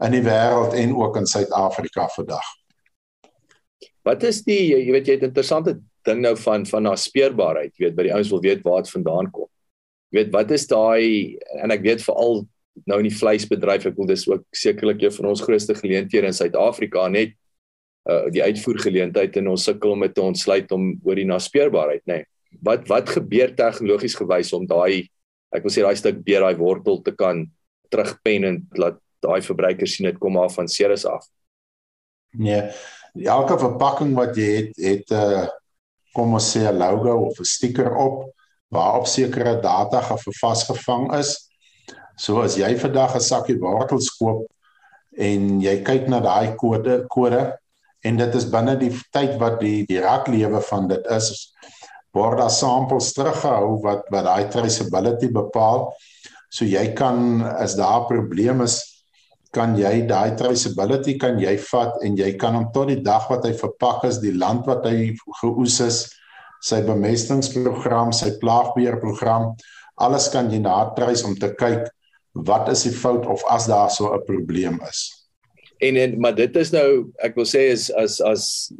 in 0.04 0.10
die 0.10 0.22
wêreld 0.22 0.74
en 0.74 0.96
ook 0.96 1.16
in 1.16 1.26
Suid-Afrika 1.26 2.08
vandag. 2.08 2.46
Wat 4.02 4.22
is 4.22 4.42
die 4.42 4.74
jy 4.74 4.92
weet 4.92 5.06
jy 5.06 5.14
het 5.14 5.22
interessante 5.22 5.80
ding 6.06 6.22
nou 6.22 6.34
van 6.36 6.66
van 6.66 6.82
na 6.82 6.96
speurbaarheid 6.96 7.74
jy 7.76 7.86
weet 7.86 7.96
by 7.96 8.08
die 8.08 8.14
ouens 8.14 8.32
wil 8.32 8.44
weet 8.44 8.64
waar 8.64 8.82
dit 8.82 8.92
vandaan 8.96 9.30
kom 9.30 9.48
jy 10.10 10.20
weet 10.20 10.34
wat 10.34 10.50
is 10.56 10.66
daai 10.70 11.38
en 11.62 11.74
ek 11.74 11.82
weet 11.86 12.04
veral 12.04 12.46
nou 12.84 13.00
in 13.00 13.08
die 13.08 13.16
vleisbedryf 13.16 13.88
ek 13.88 13.96
wil 13.96 14.08
dis 14.10 14.26
ook 14.28 14.44
sekerlik 14.54 15.02
een 15.02 15.14
van 15.16 15.30
ons 15.32 15.42
grootste 15.44 15.76
geleenthede 15.78 16.28
in 16.28 16.36
Suid-Afrika 16.36 17.08
net 17.08 17.36
uh 18.06 18.26
die 18.30 18.42
uitvoergeleentheid 18.44 19.36
en 19.40 19.52
ons 19.54 19.64
sukkel 19.66 19.96
om 19.96 20.04
dit 20.04 20.14
te 20.14 20.22
ontsluit 20.22 20.72
om 20.74 20.92
oor 21.02 21.18
die 21.18 21.26
naspeurbaarheid 21.26 22.04
nê. 22.06 22.20
Nee. 22.20 22.60
Wat 22.62 22.86
wat 22.88 23.10
gebeur 23.16 23.54
tegnologies 23.56 24.14
gewys 24.18 24.52
om 24.56 24.66
daai 24.68 25.08
ek 25.54 25.64
wil 25.64 25.72
sê 25.72 25.82
daai 25.82 25.98
stuk 25.98 26.20
beer 26.26 26.44
daai 26.44 26.60
wortel 26.60 27.00
te 27.02 27.14
kan 27.16 27.46
terugpen 27.90 28.46
en 28.46 28.60
laat 28.78 29.00
daai 29.24 29.40
verbruikers 29.42 29.96
sien 29.96 30.06
dit 30.06 30.20
kom 30.22 30.38
af 30.38 30.54
van 30.58 30.68
Ceres 30.70 31.06
af. 31.08 31.24
Nee. 32.36 32.62
Elke 33.24 33.56
verpakking 33.58 34.12
wat 34.14 34.36
jy 34.36 34.50
het 34.60 34.76
het 34.76 35.10
'n 35.10 35.14
uh, 35.14 35.46
kom 36.16 36.34
ons 36.38 36.48
sê 36.52 36.64
'n 36.68 36.78
logo 36.78 37.12
of 37.28 37.40
'n 37.40 37.52
stiker 37.54 37.90
op 38.06 38.24
waarop 38.74 39.06
sekere 39.06 39.60
data 39.60 40.00
gevasgevang 40.00 41.12
is 41.20 41.46
So 42.16 42.40
as 42.40 42.56
jy 42.56 42.72
vandag 42.80 43.14
'n 43.16 43.20
sakkie 43.20 43.58
wortels 43.60 44.08
koop 44.16 44.46
en 45.20 45.60
jy 45.60 45.82
kyk 45.84 46.08
na 46.08 46.20
daai 46.24 46.56
kode 46.56 47.04
kode 47.12 47.42
en 48.04 48.16
dit 48.16 48.34
is 48.40 48.48
binne 48.48 48.76
die 48.80 48.92
tyd 49.12 49.36
wat 49.40 49.60
die 49.60 49.84
die 49.84 50.00
raklewe 50.00 50.62
van 50.70 50.88
dit 50.88 51.04
is 51.12 51.52
word 52.16 52.40
daar 52.40 52.52
samples 52.52 53.12
teruggehou 53.12 53.82
wat 53.84 54.08
wat 54.10 54.24
daai 54.24 54.48
traceability 54.48 55.28
bepaal. 55.28 55.92
So 56.48 56.64
jy 56.64 56.94
kan 56.96 57.44
as 57.44 57.76
daar 57.76 58.00
'n 58.00 58.08
probleem 58.08 58.62
is 58.64 58.95
kan 59.56 59.72
jy 59.78 60.04
daai 60.08 60.36
traceability 60.36 61.16
kan 61.20 61.40
jy 61.40 61.56
vat 61.70 61.96
en 62.04 62.18
jy 62.20 62.34
kan 62.40 62.58
hom 62.58 62.68
tot 62.74 62.92
die 62.92 63.00
dag 63.04 63.24
wat 63.32 63.48
hy 63.48 63.54
verpak 63.56 64.04
is, 64.08 64.20
die 64.20 64.36
land 64.36 64.68
wat 64.68 64.84
hy 64.88 65.14
geoes 65.40 65.80
is, 65.84 66.04
sy 66.64 66.82
bemestingsprogram, 66.84 68.12
sy 68.12 68.34
plaagbeheerprogram, 68.42 69.54
alles 70.04 70.28
kan 70.32 70.50
jy 70.52 70.60
natrace 70.60 71.24
om 71.26 71.36
te 71.40 71.52
kyk 71.56 71.86
wat 72.46 72.68
is 72.68 72.84
die 72.84 72.92
fout 72.92 73.24
of 73.32 73.44
as 73.52 73.68
daar 73.70 73.90
so 73.90 74.12
'n 74.12 74.24
probleem 74.26 74.80
is. 74.88 75.24
En 75.80 75.96
en 75.96 76.20
maar 76.20 76.34
dit 76.34 76.56
is 76.56 76.72
nou 76.72 77.12
ek 77.24 77.34
wil 77.36 77.44
sê 77.44 77.72
is 77.72 77.90
as 77.90 78.20
as 78.20 78.72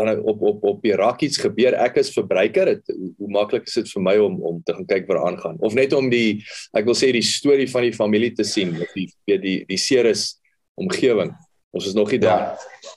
dan 0.00 0.08
nou 0.08 0.20
op 0.32 0.42
op 0.42 0.64
op 0.64 0.84
Irak 0.84 1.20
iets 1.26 1.40
gebeur. 1.40 1.76
Ek 1.76 1.98
as 2.00 2.12
verbruiker. 2.14 2.72
Het 2.74 2.92
hoe, 2.94 3.28
maklik 3.36 3.68
is 3.68 3.76
dit 3.80 3.92
vir 3.94 4.04
my 4.06 4.16
om 4.22 4.38
om 4.52 4.62
te 4.64 4.74
gaan 4.76 4.88
kyk 4.88 5.08
wat 5.10 5.20
aangaan? 5.28 5.58
Of 5.60 5.76
net 5.76 5.92
om 5.96 6.08
die 6.12 6.40
ek 6.76 6.88
wil 6.88 6.96
sê 6.96 7.12
die 7.12 7.24
storie 7.26 7.68
van 7.70 7.86
die 7.88 7.96
familie 7.96 8.32
te 8.36 8.46
sien 8.46 8.72
met 8.78 8.88
die 8.96 9.08
die 9.28 9.38
die, 9.42 9.58
die 9.68 9.80
Ceres 9.80 10.40
omgewing. 10.80 11.34
Ons 11.76 11.90
is 11.92 11.98
nog 11.98 12.10
nie 12.10 12.22
daar. 12.22 12.54
Ja, 12.56 12.88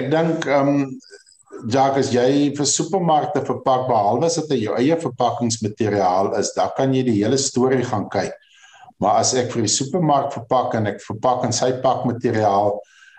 ek 0.00 0.10
dink 0.12 0.48
ehm 0.48 0.74
um, 0.74 0.82
Jacques 1.66 2.12
jy 2.14 2.52
vir 2.54 2.68
supermarkte 2.70 3.40
verpak 3.42 3.88
behalwe 3.88 4.28
as 4.28 4.36
dit 4.38 4.60
jou 4.62 4.76
eie 4.78 4.94
verpakkingsmateriaal 5.00 6.36
is 6.38 6.52
dan 6.54 6.70
kan 6.76 6.92
jy 6.94 7.02
die 7.08 7.16
hele 7.16 7.38
storie 7.40 7.82
gaan 7.82 8.06
kyk. 8.12 8.36
Maar 9.02 9.22
as 9.22 9.32
ek 9.38 9.50
vir 9.54 9.64
die 9.66 9.72
supermark 9.72 10.30
verpak 10.34 10.76
en 10.78 10.86
ek 10.90 11.02
verpak 11.02 11.46
in 11.48 11.54
sy 11.54 11.72
pakmateriaal, 11.82 12.76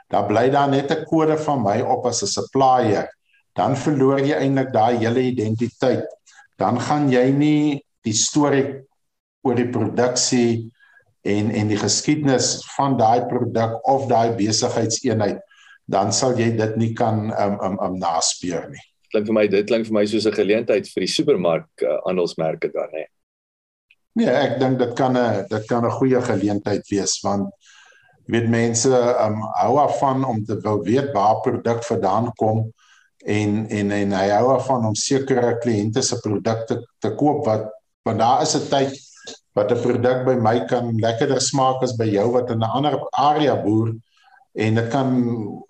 dan 0.09 0.27
bly 0.27 0.47
daar 0.53 0.71
net 0.71 0.91
'n 0.91 1.05
kode 1.05 1.37
van 1.37 1.63
my 1.63 1.81
op 1.81 2.05
as 2.05 2.23
'n 2.23 2.27
supplier. 2.27 3.07
Dan 3.60 3.76
verloor 3.76 4.24
jy 4.24 4.38
eintlik 4.39 4.72
daai 4.76 5.01
hele 5.03 5.26
identiteit. 5.28 6.07
Dan 6.60 6.80
gaan 6.80 7.10
jy 7.12 7.26
nie 7.36 7.62
die 8.07 8.16
storie 8.16 8.66
oor 9.43 9.55
die 9.60 9.70
produksie 9.72 10.72
en 11.28 11.51
en 11.51 11.72
die 11.72 11.80
geskiedenis 11.80 12.60
van 12.78 12.95
daai 12.99 13.28
produk 13.28 13.80
of 13.91 14.07
daai 14.07 14.36
besigheidseenheid 14.39 15.43
dan 15.89 16.14
sal 16.14 16.38
jy 16.38 16.51
dit 16.57 16.76
nie 16.78 16.93
kan 16.97 17.30
um 17.34 17.55
um, 17.66 17.78
um 17.86 17.97
naspeur 17.99 18.70
nie. 18.70 18.84
klink 19.10 19.26
vir 19.26 19.36
my 19.36 19.45
dit 19.49 19.68
klink 19.68 19.88
vir 19.88 19.95
my 19.97 20.05
soos 20.05 20.28
'n 20.30 20.38
geleentheid 20.38 20.88
vir 20.88 21.01
die 21.01 21.14
supermark 21.18 21.70
uh, 21.82 21.97
handelsmerke 22.05 22.70
dan 22.74 22.93
hè. 22.93 23.05
Nee, 24.16 24.30
ek 24.30 24.60
dink 24.60 24.78
dit 24.80 24.93
kan 24.95 25.18
'n 25.18 25.45
dit 25.49 25.68
kan 25.68 25.86
'n 25.86 25.97
goeie 25.99 26.22
geleentheid 26.22 26.86
wees 26.91 27.20
want 27.24 27.49
jy 28.28 28.34
weet 28.38 28.49
mense 28.49 28.93
um, 29.26 29.41
hou 29.62 29.80
af 29.82 29.99
van 29.99 30.24
om 30.26 30.45
te 30.45 30.60
wil 30.62 30.84
weet 30.86 31.10
waar 31.14 31.41
produk 31.41 31.84
vandaan 31.84 32.32
kom 32.38 32.70
en 33.26 33.67
en 33.70 33.91
en 33.91 34.11
hy 34.15 34.28
hou 34.30 34.53
af 34.53 34.67
van 34.67 34.86
om 34.86 34.95
sekere 34.95 35.57
kliënte 35.63 36.01
se 36.01 36.20
produkte 36.24 36.80
te 37.03 37.11
koop 37.20 37.45
wat 37.45 37.67
want 38.07 38.20
daar 38.20 38.41
is 38.41 38.55
'n 38.55 38.70
tyd 38.70 38.93
wat 39.55 39.72
'n 39.72 39.82
produk 39.82 40.26
by 40.26 40.36
my 40.36 40.65
kan 40.67 40.95
lekkerder 40.97 41.41
smaak 41.41 41.84
as 41.84 41.97
by 41.97 42.05
jou 42.05 42.32
wat 42.32 42.49
in 42.49 42.59
'n 42.59 42.72
ander 42.78 42.99
area 43.11 43.55
boer 43.55 43.93
en 44.53 44.76
dit 44.76 44.89
kan 44.89 45.09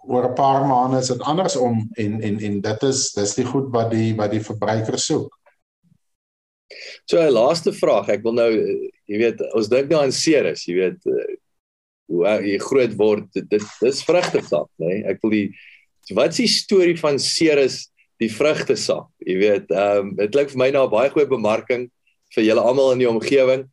oor 0.07 0.29
'n 0.29 0.35
paar 0.35 0.65
maande 0.65 0.99
is 0.99 1.07
dit 1.07 1.21
andersom 1.21 1.89
en 1.97 2.21
en 2.21 2.39
en 2.39 2.61
dit 2.61 2.83
is 2.83 3.11
dis 3.11 3.35
die 3.35 3.45
goed 3.45 3.69
wat 3.71 3.91
die 3.91 4.15
wat 4.15 4.31
die 4.31 4.43
verbruiker 4.43 4.97
soek. 4.97 5.37
So 7.05 7.17
'n 7.17 7.31
laaste 7.31 7.73
vraag, 7.73 8.09
ek 8.09 8.23
wil 8.23 8.33
nou 8.33 8.51
jy 9.05 9.17
weet 9.17 9.53
ons 9.55 9.67
dink 9.67 9.89
nou 9.89 10.01
aan 10.03 10.11
Ceres, 10.11 10.65
jy 10.65 10.75
weet 10.75 11.01
hoe 12.09 12.25
hy 12.25 12.57
groot 12.57 12.95
word 12.97 13.27
dit 13.33 13.65
dis 13.81 14.03
vrugtesap 14.03 14.69
nê 14.81 14.87
nee? 14.87 15.03
ek 15.11 15.21
wil 15.21 15.31
die 15.31 15.49
wat 16.15 16.33
is 16.33 16.43
die 16.43 16.51
storie 16.51 16.97
van 16.97 17.19
Ceres 17.19 17.87
die 18.19 18.31
vrugtesap 18.31 19.09
jy 19.25 19.37
weet 19.39 19.73
ehm 19.73 20.11
um, 20.11 20.15
dit 20.19 20.31
klink 20.33 20.53
vir 20.53 20.61
my 20.63 20.69
na 20.71 20.85
'n 20.85 20.93
baie 20.93 21.11
goeie 21.13 21.29
bemarking 21.29 21.89
vir 22.35 22.43
julle 22.43 22.61
almal 22.61 22.93
in 22.93 23.03
die 23.03 23.09
omgewing 23.09 23.67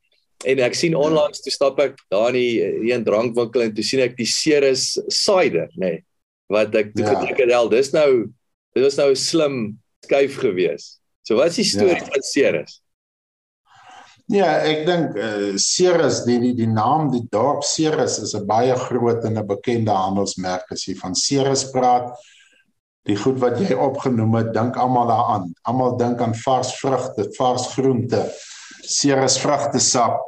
en 0.44 0.60
ek 0.60 0.74
sien 0.76 0.94
onlangs 0.94 1.42
toe 1.42 1.52
stap 1.52 1.80
ek 1.80 1.96
daar 2.12 2.28
in 2.34 2.40
die 2.40 2.92
een 2.92 3.04
drankwinkel 3.04 3.66
en 3.66 3.74
toe 3.74 3.84
sien 3.84 4.04
ek 4.04 4.16
die 4.16 4.28
Ceres 4.28 4.96
cider 5.08 5.68
nê 5.76 5.90
nee, 5.90 6.04
wat 6.52 6.74
ek 6.74 6.94
toe 6.94 7.04
ja. 7.06 7.14
gedink 7.14 7.42
het 7.42 7.52
al 7.56 7.70
dis 7.72 7.92
nou 7.92 8.10
dit 8.76 8.84
was 8.84 8.98
nou 9.00 9.10
'n 9.10 9.16
slim 9.16 9.56
skuif 10.04 10.38
gewees 10.42 11.00
so 11.22 11.36
wat 11.40 11.50
is 11.50 11.62
die 11.62 11.70
storie 11.72 11.98
ja. 11.98 12.06
van 12.06 12.22
Ceres 12.22 12.80
Ja, 14.26 14.48
ek 14.66 14.80
dink 14.88 15.12
uh, 15.14 15.52
Ceres 15.62 16.24
die, 16.26 16.40
die 16.42 16.54
die 16.58 16.66
naam 16.66 17.12
die 17.12 17.22
dorp 17.30 17.62
Ceres 17.62 18.16
is 18.18 18.34
'n 18.34 18.46
baie 18.46 18.74
groot 18.74 19.22
en 19.24 19.38
'n 19.38 19.46
bekende 19.46 19.94
handelsmerk 19.94 20.72
as 20.74 20.82
jy 20.88 20.96
van 20.98 21.14
Ceres 21.14 21.70
praat. 21.70 22.10
Die 23.06 23.14
goed 23.14 23.38
wat 23.38 23.60
jy 23.62 23.76
opgenoem 23.78 24.34
het, 24.34 24.50
dink 24.52 24.76
almal 24.76 25.06
daaraan. 25.06 25.54
Almal 25.62 25.94
dink 25.96 26.20
aan 26.20 26.34
vars 26.34 26.74
vrugte, 26.80 27.28
vars 27.38 27.68
groente. 27.76 28.26
Ceres 28.82 29.38
vrugtesap, 29.38 30.18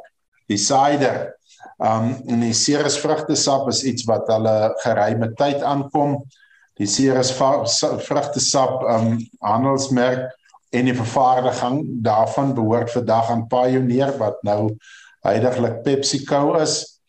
die 0.47 0.57
cider. 0.57 1.35
Um 1.83 2.15
en 2.27 2.39
die 2.39 2.55
Ceres 2.55 2.95
vrugtesap 3.03 3.67
is 3.67 3.83
iets 3.83 4.07
wat 4.07 4.31
hulle 4.31 4.75
geruime 4.79 5.33
tyd 5.35 5.61
aankom. 5.61 6.21
Die 6.79 6.87
Ceres 6.87 7.35
vrugtesap 7.35 8.79
um 8.95 9.17
handelsmerk 9.43 10.38
en 10.69 10.85
die 10.85 10.95
vervaardiging 10.95 11.83
daarvan 12.05 12.53
behoort 12.53 12.91
vandag 12.91 13.29
aan 13.29 13.47
Pioneer 13.47 14.13
wat 14.17 14.41
nou 14.45 14.75
heidaglik 15.25 15.81
PepsiCo 15.83 16.53
is 16.61 16.99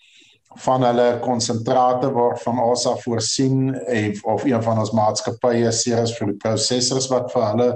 van 0.64 0.82
hulle 0.82 1.18
konsentrate 1.22 2.10
word 2.12 2.40
van 2.42 2.58
ons 2.58 2.86
af 2.90 3.02
voorsien 3.04 3.74
en 3.74 4.14
of 4.32 4.44
een 4.44 4.62
van 4.62 4.80
ons 4.82 4.94
maatskappye 4.96 5.70
Ceres 5.72 6.16
vir 6.18 6.32
die 6.32 6.40
prosessors 6.42 7.10
wat 7.12 7.30
vir 7.34 7.46
hulle 7.52 7.68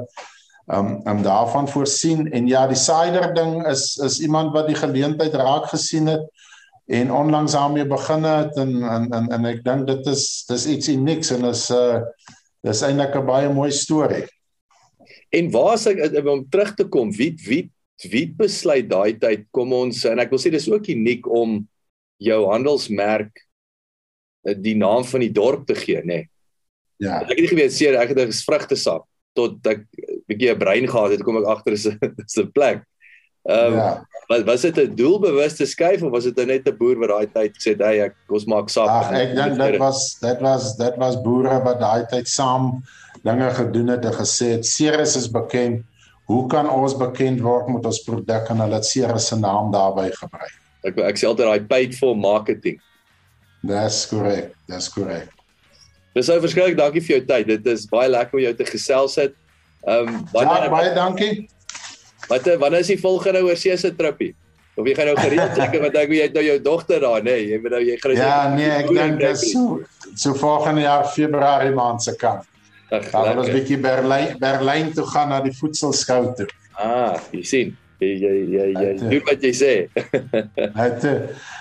um 0.75 0.95
um 1.07 1.21
daarvan 1.23 1.69
voorsien. 1.69 2.31
En 2.33 2.49
ja 2.49 2.67
die 2.67 2.79
cider 2.79 3.35
ding 3.35 3.67
is 3.69 3.97
is 3.97 4.19
iemand 4.21 4.53
wat 4.57 4.67
die 4.67 4.79
geleentheid 4.81 5.35
raak 5.35 5.69
gesien 5.71 6.09
het 6.09 6.25
en 6.87 7.13
onlangs 7.13 7.53
daarmee 7.53 7.87
begin 7.87 8.25
het 8.25 8.57
en 8.57 8.83
en 8.83 9.11
en, 9.13 9.29
en 9.29 9.45
ek 9.45 9.65
dink 9.65 9.87
dit 9.87 10.07
is 10.07 10.45
dis 10.49 10.67
iets 10.67 10.89
unieks 10.89 11.31
en 11.31 11.45
is 11.53 11.71
uh 11.71 12.01
dis 12.65 12.81
eintlik 12.83 13.15
'n 13.15 13.27
baie 13.27 13.49
mooi 13.53 13.71
storie 13.71 14.25
En 15.35 15.51
waar 15.55 15.75
as 15.75 15.87
ek 15.91 16.29
om 16.31 16.45
terug 16.51 16.75
te 16.79 16.87
kom, 16.89 17.13
wie 17.17 17.33
wie 17.47 17.65
wie 18.11 18.27
besluit 18.27 18.89
daai 18.91 19.15
tyd 19.23 19.47
kom 19.55 19.73
ons 19.73 20.03
en 20.11 20.19
ek 20.23 20.33
wil 20.35 20.41
sê 20.43 20.51
dis 20.53 20.67
ook 20.71 20.89
uniek 20.91 21.27
om 21.31 21.61
jou 22.23 22.41
handelsmerk 22.51 23.31
eh, 24.47 24.57
die 24.59 24.75
naam 24.79 25.07
van 25.07 25.23
die 25.23 25.33
dorp 25.35 25.67
te 25.69 25.77
gee, 25.79 26.03
nê. 26.03 26.25
Nee. 26.25 26.31
Ja. 27.03 27.21
Ek 27.23 27.35
het 27.35 27.43
nie 27.43 27.51
geweet 27.51 27.75
seer 27.75 27.99
ek 27.99 28.15
het 28.15 28.21
'n 28.23 28.35
vrugtesap 28.47 29.07
tot 29.35 29.67
ek 29.67 29.87
'n 29.87 30.23
bietjie 30.31 30.51
'n 30.55 30.59
brein 30.59 30.87
gehad 30.87 31.11
het 31.11 31.23
kom 31.23 31.39
ek 31.39 31.51
agter 31.51 31.73
is 31.73 31.87
'n 32.39 32.53
plek. 32.55 32.85
Ehm 33.45 33.73
um, 33.73 33.77
ja. 33.77 34.07
was 34.29 34.43
was 34.43 34.63
dit 34.63 34.79
'n 34.79 34.95
doelbewuste 34.97 35.67
skuif 35.67 36.03
of 36.03 36.11
was 36.11 36.25
dit 36.25 36.47
net 36.47 36.67
'n 36.67 36.77
boer 36.77 36.97
wat 36.97 37.11
daai 37.11 37.27
tyd 37.27 37.53
gesê 37.57 37.71
het 37.77 37.83
hy 37.83 37.97
ek 38.09 38.15
ons 38.29 38.47
maak 38.47 38.71
sap. 38.71 38.89
Ag 38.89 39.13
ek 39.13 39.35
dink 39.35 39.59
dit 39.59 39.79
was 39.79 40.19
dit 40.21 40.41
was 40.41 40.77
dit 40.77 40.97
was 40.97 41.21
boere 41.23 41.61
wat 41.65 41.81
daai 41.81 42.07
tyd 42.07 42.29
saam 42.29 42.83
dinge 43.25 43.51
gedoen 43.57 43.93
het 43.95 44.05
en 44.05 44.17
gesê 44.17 44.55
het 44.55 44.67
Ceres 44.69 45.17
is 45.17 45.31
bekend. 45.31 45.85
Hoe 46.25 46.47
kan 46.49 46.69
ons 46.71 46.97
bekend 46.97 47.41
word 47.45 47.69
met 47.69 47.87
ons 47.89 48.01
produk 48.05 48.51
en 48.53 48.63
hulle 48.65 48.81
Ceres 48.85 49.29
se 49.29 49.39
naam 49.41 49.73
daarbey 49.73 50.11
gebruik? 50.17 50.53
Ek 50.85 51.01
ek 51.13 51.21
sê 51.21 51.29
altyd 51.29 51.49
daai 51.49 51.69
paid 51.69 51.97
for 51.97 52.17
marketing. 52.17 52.79
Dis 53.65 54.05
korrek. 54.09 54.53
Dis 54.69 54.89
korrek. 54.93 55.33
Dis 56.15 56.29
ou 56.31 56.39
verskriklik 56.41 56.77
dankie 56.79 57.03
vir 57.03 57.17
jou 57.17 57.25
tyd. 57.27 57.49
Dit 57.49 57.67
is 57.73 57.89
baie 57.91 58.11
lekker 58.13 58.39
om 58.39 58.45
jou 58.45 58.55
te 58.61 58.69
gesels 58.69 59.19
het. 59.21 59.37
Ehm 59.85 60.09
um, 60.09 60.23
baie 60.33 60.47
ja, 60.49 60.71
baie 60.73 60.95
dankie. 60.97 61.33
Wat 62.29 62.47
wanneer 62.61 62.85
is 62.85 62.93
die 62.93 63.01
volgende 63.01 63.45
oorsee 63.45 63.77
se 63.81 63.93
tripie? 63.97 64.33
Of 64.77 64.89
jy 64.89 64.95
gaan 64.97 65.11
nou 65.13 65.19
gereed 65.19 65.53
check 65.57 65.77
want 65.85 65.97
ek 66.01 66.09
weet 66.11 66.19
jy 66.19 66.29
het 66.29 66.39
nou 66.39 66.45
jou 66.45 66.57
dogter 66.65 67.05
daar, 67.05 67.21
nê? 67.25 67.37
Nee, 67.37 67.51
jy 67.53 67.61
moet 67.63 67.77
nou 67.77 67.83
jy 67.85 67.99
gaan 68.01 68.17
Ja, 68.19 68.39
nee, 68.55 68.71
ek 68.73 68.89
dink 68.93 69.21
dis 69.21 69.45
so 69.53 69.81
so 70.15 70.37
volgende 70.39 70.85
jaar 70.85 71.09
Februarie 71.13 71.75
maand 71.77 72.05
se 72.05 72.17
kant. 72.21 72.49
Dan 72.91 73.37
was 73.37 73.49
'n 73.49 73.53
bietjie 73.53 73.79
Berlyn 73.81 74.37
Berlyn 74.39 74.93
toe 74.93 75.07
gaan 75.07 75.29
na 75.29 75.41
die 75.41 75.57
voedselskou 75.57 76.35
toe. 76.37 76.49
Ah, 76.73 77.17
jy 77.31 77.43
sien. 77.43 77.77
Jy 78.03 78.19
jy 78.19 78.33
jy 78.51 78.67
jy 78.75 78.93
doen 78.99 79.25
wat 79.25 79.43
jy 79.43 79.53
sê. 79.55 79.73
Net. 80.79 81.07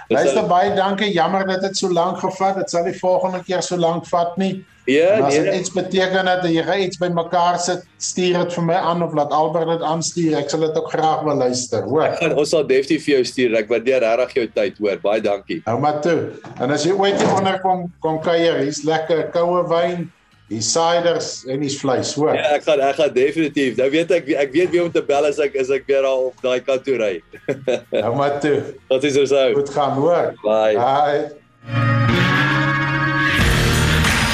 Luister 0.10 0.46
baie 0.50 0.74
dankie. 0.76 1.12
Jammer 1.14 1.48
dat 1.48 1.62
dit 1.62 1.78
so 1.78 1.92
lank 1.94 2.20
gevat. 2.20 2.58
Dit 2.58 2.70
sal 2.70 2.84
die 2.84 3.00
volgende 3.00 3.44
keer 3.44 3.62
so 3.62 3.78
lank 3.78 4.08
vat 4.10 4.38
nie. 4.38 4.66
Ja, 4.86 5.16
nee. 5.16 5.24
As 5.24 5.36
dit 5.36 5.54
iets 5.56 5.72
beteken 5.72 6.26
dat 6.28 6.44
jy 6.44 6.64
iets 6.84 6.98
bymekaar 7.00 7.60
sit, 7.60 7.86
stuur 7.98 8.42
dit 8.42 8.56
vir 8.58 8.66
my 8.68 8.74
aan 8.76 9.04
of 9.06 9.14
laat 9.16 9.32
Albert 9.32 9.70
dit 9.70 9.86
aanstuur. 9.88 10.34
Ek 10.42 10.50
sal 10.52 10.66
dit 10.66 10.80
ook 10.80 10.90
graag 10.92 11.22
wil 11.24 11.40
luister, 11.40 11.86
hoor. 11.88 12.10
Ek 12.10 12.18
gaan 12.20 12.36
ons 12.36 12.52
sal 12.52 12.66
definitief 12.68 13.06
vir 13.06 13.14
jou 13.14 13.30
stuur. 13.30 13.56
Ek 13.62 13.72
waardeer 13.72 14.04
regtig 14.04 14.42
jou 14.42 14.48
tyd, 14.58 14.82
hoor. 14.84 15.00
Baie 15.06 15.24
dankie. 15.24 15.62
Nou 15.70 15.78
maar 15.80 16.02
toe. 16.04 16.34
En 16.60 16.76
as 16.76 16.84
jy 16.84 16.98
ooit 16.98 17.16
hier 17.16 17.32
onder 17.32 17.62
kom 17.64 17.88
kom 18.04 18.20
kuier, 18.26 18.60
hier's 18.66 18.84
lekker 18.84 19.30
koue 19.32 19.64
wyn 19.72 20.10
die 20.54 20.62
ciders 20.64 21.44
en 21.50 21.64
die 21.64 21.72
vleis, 21.74 22.14
hoor. 22.18 22.34
Ja, 22.38 22.54
ek 22.58 22.66
gaan 22.68 22.82
ek 22.84 22.98
gaan 23.00 23.14
definitief. 23.16 23.78
Nou 23.80 23.90
weet 23.94 24.12
ek 24.18 24.30
ek 24.46 24.52
weet 24.54 24.74
wie 24.74 24.84
om 24.84 24.92
te 24.94 25.04
bel 25.06 25.28
as 25.30 25.40
ek 25.44 25.58
is 25.60 25.72
ek 25.74 25.88
weer 25.90 26.06
al 26.08 26.30
op 26.30 26.44
daai 26.46 26.60
kant 26.66 26.86
toe 26.86 26.98
ry. 27.02 27.14
nou 28.04 28.14
maar 28.18 28.40
toe. 28.44 28.60
Wat 28.92 29.08
is 29.10 29.18
er 29.20 29.30
sou? 29.32 29.48
Goed 29.58 29.72
gaan, 29.74 29.98
hoor. 29.98 30.34
Bye. 30.44 30.78
Bye. 30.78 31.24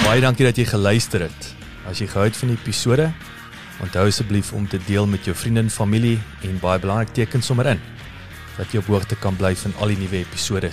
Baie 0.04 0.24
dankie 0.26 0.48
dat 0.48 0.58
jy 0.58 0.66
geluister 0.70 1.28
het. 1.28 1.52
As 1.90 2.02
jy 2.02 2.10
gehou 2.10 2.26
het 2.28 2.38
van 2.38 2.52
die 2.52 2.58
episode, 2.60 3.08
onthou 3.84 4.08
asseblief 4.10 4.52
om 4.58 4.68
te 4.68 4.82
deel 4.88 5.08
met 5.08 5.26
jou 5.26 5.36
vriende 5.38 5.64
en 5.68 5.72
familie 5.74 6.18
en 6.46 6.60
baie 6.62 6.82
belangrik 6.82 7.14
teken 7.16 7.46
sommer 7.46 7.76
in 7.76 7.82
dat 8.60 8.74
jy 8.76 8.82
op 8.82 8.90
hoogte 8.92 9.16
kan 9.24 9.38
bly 9.40 9.54
van 9.56 9.72
al 9.80 9.94
die 9.94 10.02
nuwe 10.02 10.20
episode. 10.26 10.68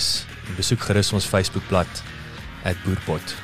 Besoek 0.59 0.89
gerus 0.89 1.13
ons 1.15 1.29
Facebookblad 1.31 2.03
@boerpot. 2.83 3.37